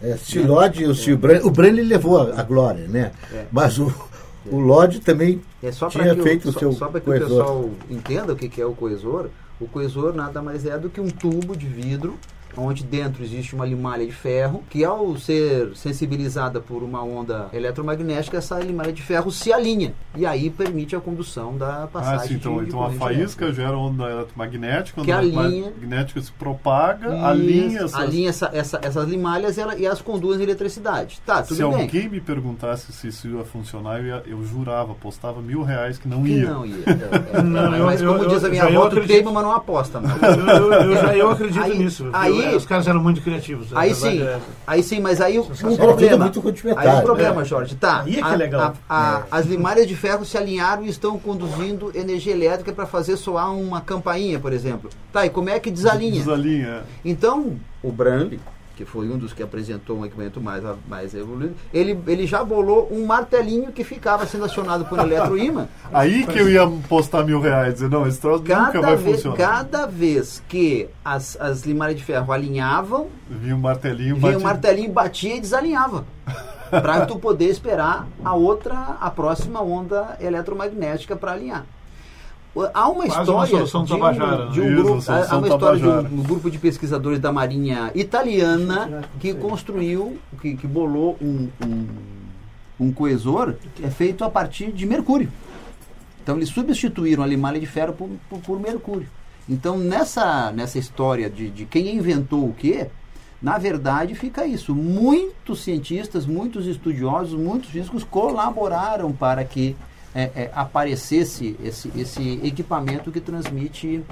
É, 0.02 0.18
se 0.18 0.40
Lodge 0.40 0.86
ou 0.86 0.94
se 0.94 1.14
o 1.14 1.18
Branly. 1.18 1.82
O 1.82 1.88
levou 1.88 2.20
a, 2.22 2.40
a 2.40 2.44
glória, 2.44 2.88
né? 2.88 3.12
É. 3.34 3.46
Mas 3.52 3.80
o, 3.80 3.92
o 4.46 4.60
Lodge 4.60 5.00
também 5.00 5.42
É 5.62 5.72
só 5.72 5.88
Tinha 5.88 6.14
feito 6.16 6.46
o, 6.46 6.50
o 6.50 6.54
só, 6.54 6.60
seu 6.60 6.72
só 6.74 6.88
para 6.88 7.00
que 7.00 7.10
o 7.10 7.14
coesor. 7.14 7.28
pessoal 7.30 7.70
entenda 7.90 8.34
o 8.34 8.36
que, 8.36 8.50
que 8.50 8.62
é 8.62 8.66
o 8.66 8.74
coesor. 8.74 9.30
O 9.62 9.68
coesor 9.68 10.14
nada 10.14 10.42
mais 10.42 10.66
é 10.66 10.78
do 10.78 10.90
que 10.90 11.00
um 11.00 11.08
tubo 11.10 11.56
de 11.56 11.66
vidro 11.66 12.16
onde 12.58 12.84
dentro 12.84 13.24
existe 13.24 13.56
uma 13.56 13.66
limalha 13.66 14.06
de 14.06 14.12
ferro 14.12 14.64
que 14.70 14.84
ao 14.84 15.18
ser 15.18 15.72
sensibilizada 15.76 16.60
por 16.60 16.84
uma 16.84 17.04
onda 17.04 17.48
eletromagnética 17.54 18.38
essa 18.38 18.60
limalha 18.60 18.92
de 18.94 19.02
ferro 19.02 19.32
se 19.32 19.52
alinha 19.52 19.94
e 20.16 20.26
aí 20.26 20.50
permite 20.50 20.96
a 20.96 21.00
condução 21.00 21.58
da 21.58 21.88
passagem 21.92 22.20
Ah, 22.20 22.28
sim, 22.28 22.34
então, 22.36 22.56
de, 22.58 22.62
de 22.64 22.68
então 22.68 22.84
a 22.84 22.90
faísca 22.92 23.46
elétrica. 23.46 23.54
gera 23.54 23.78
onda 23.78 24.10
eletromagnética, 24.10 25.02
Que 25.02 25.12
onda 25.12 25.20
alinha- 25.20 25.44
eletromagnética 25.48 26.22
se 26.22 26.32
propaga, 26.34 27.08
Isso, 27.16 27.26
alinha 27.26 27.80
essas... 27.80 27.94
alinha 27.96 28.30
essa, 28.30 28.50
essa- 28.54 28.80
essas 28.82 29.08
limalhas 29.08 29.58
e, 29.58 29.62
ela, 29.62 29.76
e 29.78 29.88
as 29.88 30.02
conduz 30.02 30.40
em 30.40 30.44
eletricidade. 30.44 31.22
Tá, 31.26 31.42
tudo 31.42 31.56
Se 31.56 31.64
bem. 31.64 31.82
alguém 31.82 32.10
me 32.10 32.20
perguntasse 32.22 32.92
se 32.92 33.08
isso 33.08 33.28
ia 33.28 33.44
funcionar, 33.44 34.00
eu, 34.00 34.06
ia- 34.06 34.24
eu 34.28 34.44
jurava, 34.46 34.92
apostava 34.92 35.42
mil 35.42 35.64
reais 35.64 35.98
que 35.98 36.08
não 36.08 36.24
Que 36.24 36.30
ia. 36.40 36.50
não 36.52 36.66
ia. 36.66 36.74
É, 37.34 37.38
é, 37.40 37.42
Não, 37.42 37.76
eu- 37.76 37.86
mas 37.86 38.02
como 38.02 38.18
eu- 38.24 38.30
diz 38.30 38.44
a 38.44 38.48
eu- 38.48 38.52
minha 38.52 38.64
eu 38.64 38.70
avó, 38.70 38.82
tu 38.82 38.88
acredito. 38.98 39.08
teima, 39.16 39.32
mas 39.32 39.44
não 39.44 39.52
aposta. 39.52 40.00
Não. 40.00 40.10
Eu, 40.16 40.72
eu, 40.72 40.74
eu, 40.92 40.96
já- 40.96 41.16
eu 41.18 41.32
acredito 41.32 41.62
Aí- 41.64 41.78
nisso. 41.78 42.04
porque 42.04 42.18
aí- 42.46 42.52
eu- 42.52 42.58
os 42.58 42.66
caras 42.66 42.88
eram 42.88 43.02
muito 43.02 43.22
criativos. 43.22 43.74
a 43.76 43.80
Aí 43.82 43.94
sim, 43.96 44.22
é 44.22 44.40
aí 44.68 44.84
sim, 44.84 45.00
mas 45.00 45.20
aí 45.22 45.40
um 45.40 45.44
Era 45.46 45.54
tudo 45.56 45.78
problema. 45.78 46.18
muito 46.26 46.40
Aí 46.40 46.46
rudimentar. 46.46 46.98
um 46.98 47.02
problema, 47.02 47.42
É. 47.42 47.46
Jorge. 47.46 47.76
Tá. 47.76 48.02
Aí 48.02 48.14
é 48.14 48.16
que 48.18 48.24
a- 48.24 48.34
é 48.34 48.38
legal. 48.38 48.74
a- 48.90 48.96
a- 49.18 49.24
As 49.32 49.46
limalhas 49.46 49.88
de 49.88 49.96
ferro 49.96 50.24
se 50.26 50.38
alinharam 50.38 50.84
e 50.86 50.90
estão 50.90 51.18
conduzindo 51.20 51.92
energia 51.96 52.34
elétrica 52.34 52.72
para 52.72 52.86
fazer 52.86 53.18
soar 53.18 53.54
uma 53.56 53.82
campainha, 53.82 54.40
por 54.40 54.54
exemplo. 54.54 54.90
Tá, 55.12 55.26
e 55.26 55.30
como 55.30 55.50
é 55.50 55.60
que 55.60 55.70
desalinha? 55.72 56.12
Desalinha. 56.20 56.84
Então, 57.04 57.58
o 57.82 57.92
Branly, 57.92 58.40
que 58.76 58.86
foi 58.86 59.10
um 59.10 59.18
dos 59.18 59.34
que 59.34 59.44
apresentou 59.44 60.00
um 60.00 60.06
equipamento 60.06 60.42
mais, 60.42 60.64
mais 60.88 61.14
evoluído, 61.14 61.56
ele, 61.74 62.00
ele 62.08 62.26
já 62.26 62.44
bolou 62.44 62.88
um 62.92 63.06
martelinho 63.06 63.72
que 63.72 63.84
ficava 63.84 64.26
sendo 64.26 64.46
acionado 64.46 64.86
por 64.86 65.00
um 65.00 65.04
eletroímã. 65.04 65.68
Aí 65.94 66.26
que 66.26 66.40
eu 66.40 66.50
ia 66.50 66.68
postar 66.90 67.24
mil 67.24 67.40
reais, 67.40 67.76
dizer, 67.76 67.90
não, 67.90 68.08
esse 68.08 68.20
troço 68.20 68.44
nunca 68.44 68.56
Cada 68.72 68.82
vai 68.82 68.96
vez, 68.96 69.16
funcionar. 69.18 69.38
cada 69.38 69.86
vez 69.86 70.44
que 70.48 70.90
as, 71.04 71.38
as 71.40 71.62
limalhas 71.64 71.98
de 71.98 72.04
ferro 72.04 72.32
alinhavam, 72.32 73.08
Vinha 73.30 73.56
um 73.56 73.60
martelinho, 73.60 74.16
vinha 74.16 74.32
batia. 74.32 74.38
o 74.38 74.42
martelinho, 74.42 74.92
batia 74.92 75.36
e 75.36 75.40
desalinhava. 75.40 76.06
para 76.70 77.06
tu 77.06 77.20
poder 77.20 77.46
esperar 77.46 78.08
a 78.26 78.34
outra, 78.34 78.98
a 79.00 79.12
próxima 79.12 79.62
onda 79.62 80.18
eletromagnética 80.20 81.16
para 81.16 81.34
alinhar. 81.34 81.66
Há 82.74 82.88
uma 82.88 83.06
Quase 83.06 83.20
história 83.22 83.56
uma 83.64 83.66
de 83.66 83.94
um, 83.94 83.98
Tabajara, 84.00 84.48
de 84.48 84.60
Isso, 84.62 84.84
grupo, 84.84 85.12
há- 85.12 85.38
uma 85.38 85.48
história 85.48 85.80
de 85.80 85.88
um, 85.88 86.20
um 86.20 86.24
grupo 86.24 86.52
de 86.52 86.60
pesquisadores 86.60 87.20
da 87.20 87.32
Marinha 87.32 87.92
italiana 87.96 89.04
que 89.20 89.34
construiu, 89.34 90.18
que, 90.40 90.56
que 90.56 90.68
bolou 90.68 91.18
um, 91.20 91.50
um, 91.66 91.88
um 92.80 92.92
coesor 92.94 93.56
que 93.76 93.84
é 93.84 93.90
feito 93.90 94.24
a 94.24 94.30
partir 94.30 94.72
de 94.72 94.86
mercúrio. 94.86 95.32
Então 96.22 96.36
eles 96.38 96.50
substituíram 96.50 97.24
a 97.24 97.28
limalha 97.28 97.60
de 97.60 97.66
ferro 97.66 97.94
por, 97.94 98.10
por, 98.30 98.40
por 98.40 98.60
mercúrio. 98.60 99.08
Então 99.50 99.76
nessa, 99.78 100.52
nessa 100.52 100.78
história 100.78 101.30
de, 101.32 101.50
de 101.50 101.66
quem 101.66 101.96
inventou 101.96 102.48
o 102.48 102.54
quê, 102.54 102.88
na 103.42 103.58
verdade 103.58 104.14
fica 104.14 104.46
isso. 104.46 104.76
Muitos 104.76 105.64
cientistas, 105.64 106.28
muitos 106.28 106.68
estudiosos, 106.68 107.34
muitos 107.34 107.72
físicos 107.72 108.04
colaboraram 108.04 109.12
para 109.12 109.44
que 109.44 109.76
é, 110.14 110.24
é, 110.36 110.52
aparecesse 110.54 111.56
esse, 111.64 111.92
esse 111.96 112.40
equipamento 112.44 113.12
que 113.12 113.20
transmite 113.20 114.04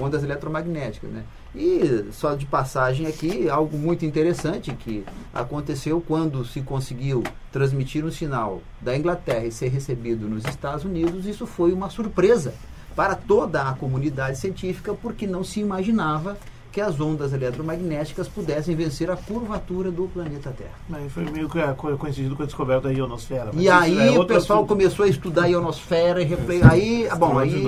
ondas 0.00 0.22
eletromagnéticas. 0.22 1.10
Né? 1.10 1.24
E 1.54 2.06
só 2.12 2.34
de 2.34 2.44
passagem 2.44 3.06
aqui, 3.06 3.48
algo 3.48 3.78
muito 3.78 4.04
interessante 4.04 4.72
que 4.74 5.04
aconteceu 5.32 6.02
quando 6.06 6.44
se 6.44 6.60
conseguiu 6.60 7.24
transmitir 7.50 8.04
um 8.04 8.10
sinal 8.10 8.60
da 8.80 8.96
Inglaterra 8.96 9.46
e 9.46 9.52
ser 9.52 9.68
recebido 9.68 10.28
nos 10.28 10.44
Estados 10.44 10.84
Unidos, 10.84 11.26
isso 11.26 11.46
foi 11.46 11.72
uma 11.72 11.88
surpresa 11.88 12.52
para 12.94 13.14
toda 13.14 13.62
a 13.62 13.74
comunidade 13.74 14.38
científica, 14.38 14.94
porque 14.94 15.26
não 15.26 15.44
se 15.44 15.60
imaginava 15.60 16.36
que 16.76 16.80
as 16.82 17.00
ondas 17.00 17.32
eletromagnéticas 17.32 18.28
pudessem 18.28 18.76
vencer 18.76 19.10
a 19.10 19.16
curvatura 19.16 19.90
do 19.90 20.06
planeta 20.08 20.50
Terra. 20.50 20.74
Mas 20.86 21.10
foi 21.10 21.24
meio 21.24 21.48
que 21.48 21.58
co- 21.72 21.96
coincidido 21.96 22.36
com 22.36 22.42
a 22.42 22.46
descoberta 22.46 22.88
da 22.88 22.92
ionosfera. 22.94 23.50
E 23.54 23.62
isso 23.64 23.72
aí 23.72 24.14
é 24.14 24.18
o 24.20 24.26
pessoal 24.26 24.58
assunto. 24.58 24.68
começou 24.68 25.06
a 25.06 25.08
estudar 25.08 25.44
a 25.44 25.46
ionosfera 25.46 26.20
e 26.20 26.26
replay. 26.26 26.60
Aí, 26.62 27.08
ah, 27.10 27.16
bom, 27.16 27.38
aí. 27.38 27.64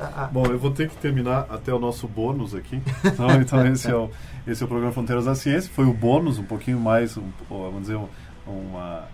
A- 0.00 0.22
a- 0.22 0.26
Bom, 0.28 0.46
eu 0.46 0.56
vou 0.56 0.70
ter 0.70 0.88
que 0.88 0.96
terminar 0.98 1.48
até 1.50 1.74
o 1.74 1.80
nosso 1.80 2.06
bônus 2.06 2.54
aqui. 2.54 2.80
Então, 3.04 3.28
então 3.40 3.66
esse, 3.66 3.90
é 3.90 3.96
o, 3.96 4.08
esse 4.46 4.62
é 4.62 4.66
o 4.66 4.68
programa 4.68 4.92
Fronteiras 4.92 5.24
da 5.24 5.34
Ciência. 5.34 5.68
Foi 5.74 5.84
o 5.84 5.92
bônus, 5.92 6.38
um 6.38 6.44
pouquinho 6.44 6.78
mais, 6.78 7.16
um, 7.16 7.24
vamos 7.50 7.80
dizer, 7.82 7.96
um- 7.96 8.06
uma 8.46 9.08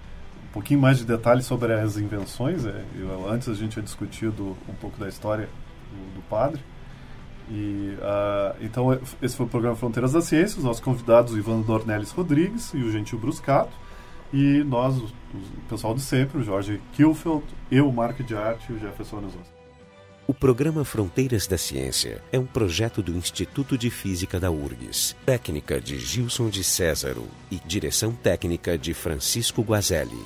pouquinho 0.52 0.80
mais 0.80 0.98
de 0.98 1.04
detalhes 1.06 1.46
sobre 1.46 1.72
as 1.72 1.96
invenções. 1.96 2.66
É, 2.66 2.82
eu, 2.94 3.26
antes 3.30 3.48
a 3.48 3.54
gente 3.54 3.72
tinha 3.72 3.82
discutido 3.82 4.54
um 4.68 4.74
pouco 4.78 4.98
da 5.00 5.08
história 5.08 5.48
do, 5.90 6.16
do 6.16 6.22
padre. 6.28 6.60
E, 7.50 7.96
uh, 7.98 8.56
então, 8.60 8.98
esse 9.20 9.36
foi 9.36 9.44
o 9.44 9.48
programa 9.48 9.74
Fronteiras 9.74 10.12
da 10.12 10.20
Ciência. 10.20 10.58
Os 10.58 10.64
nossos 10.64 10.82
convidados, 10.82 11.32
o 11.32 11.38
Ivan 11.38 11.60
Dornelles 11.60 12.12
Rodrigues 12.12 12.72
e 12.72 12.78
o 12.78 12.92
Gentil 12.92 13.18
Bruscato. 13.18 13.72
E 14.32 14.62
nós, 14.64 14.96
o, 14.96 15.04
o 15.04 15.68
pessoal 15.68 15.94
de 15.94 16.00
sempre, 16.00 16.38
o 16.38 16.42
Jorge 16.42 16.80
Kilfeld, 16.92 17.44
eu, 17.70 17.88
o 17.88 17.92
Mark 17.92 18.20
de 18.20 18.36
Arte 18.36 18.70
e 18.70 18.74
o 18.74 18.78
Jefferson 18.78 19.18
Anusos. 19.18 19.60
O 20.28 20.32
programa 20.32 20.84
Fronteiras 20.84 21.48
da 21.48 21.58
Ciência 21.58 22.22
é 22.30 22.38
um 22.38 22.46
projeto 22.46 23.02
do 23.02 23.10
Instituto 23.16 23.76
de 23.76 23.90
Física 23.90 24.38
da 24.38 24.48
URGS, 24.48 25.16
técnica 25.26 25.80
de 25.80 25.98
Gilson 25.98 26.48
de 26.48 26.62
Césaro 26.62 27.26
e 27.50 27.56
direção 27.66 28.12
técnica 28.12 28.78
de 28.78 28.94
Francisco 28.94 29.60
Guazelli. 29.60 30.22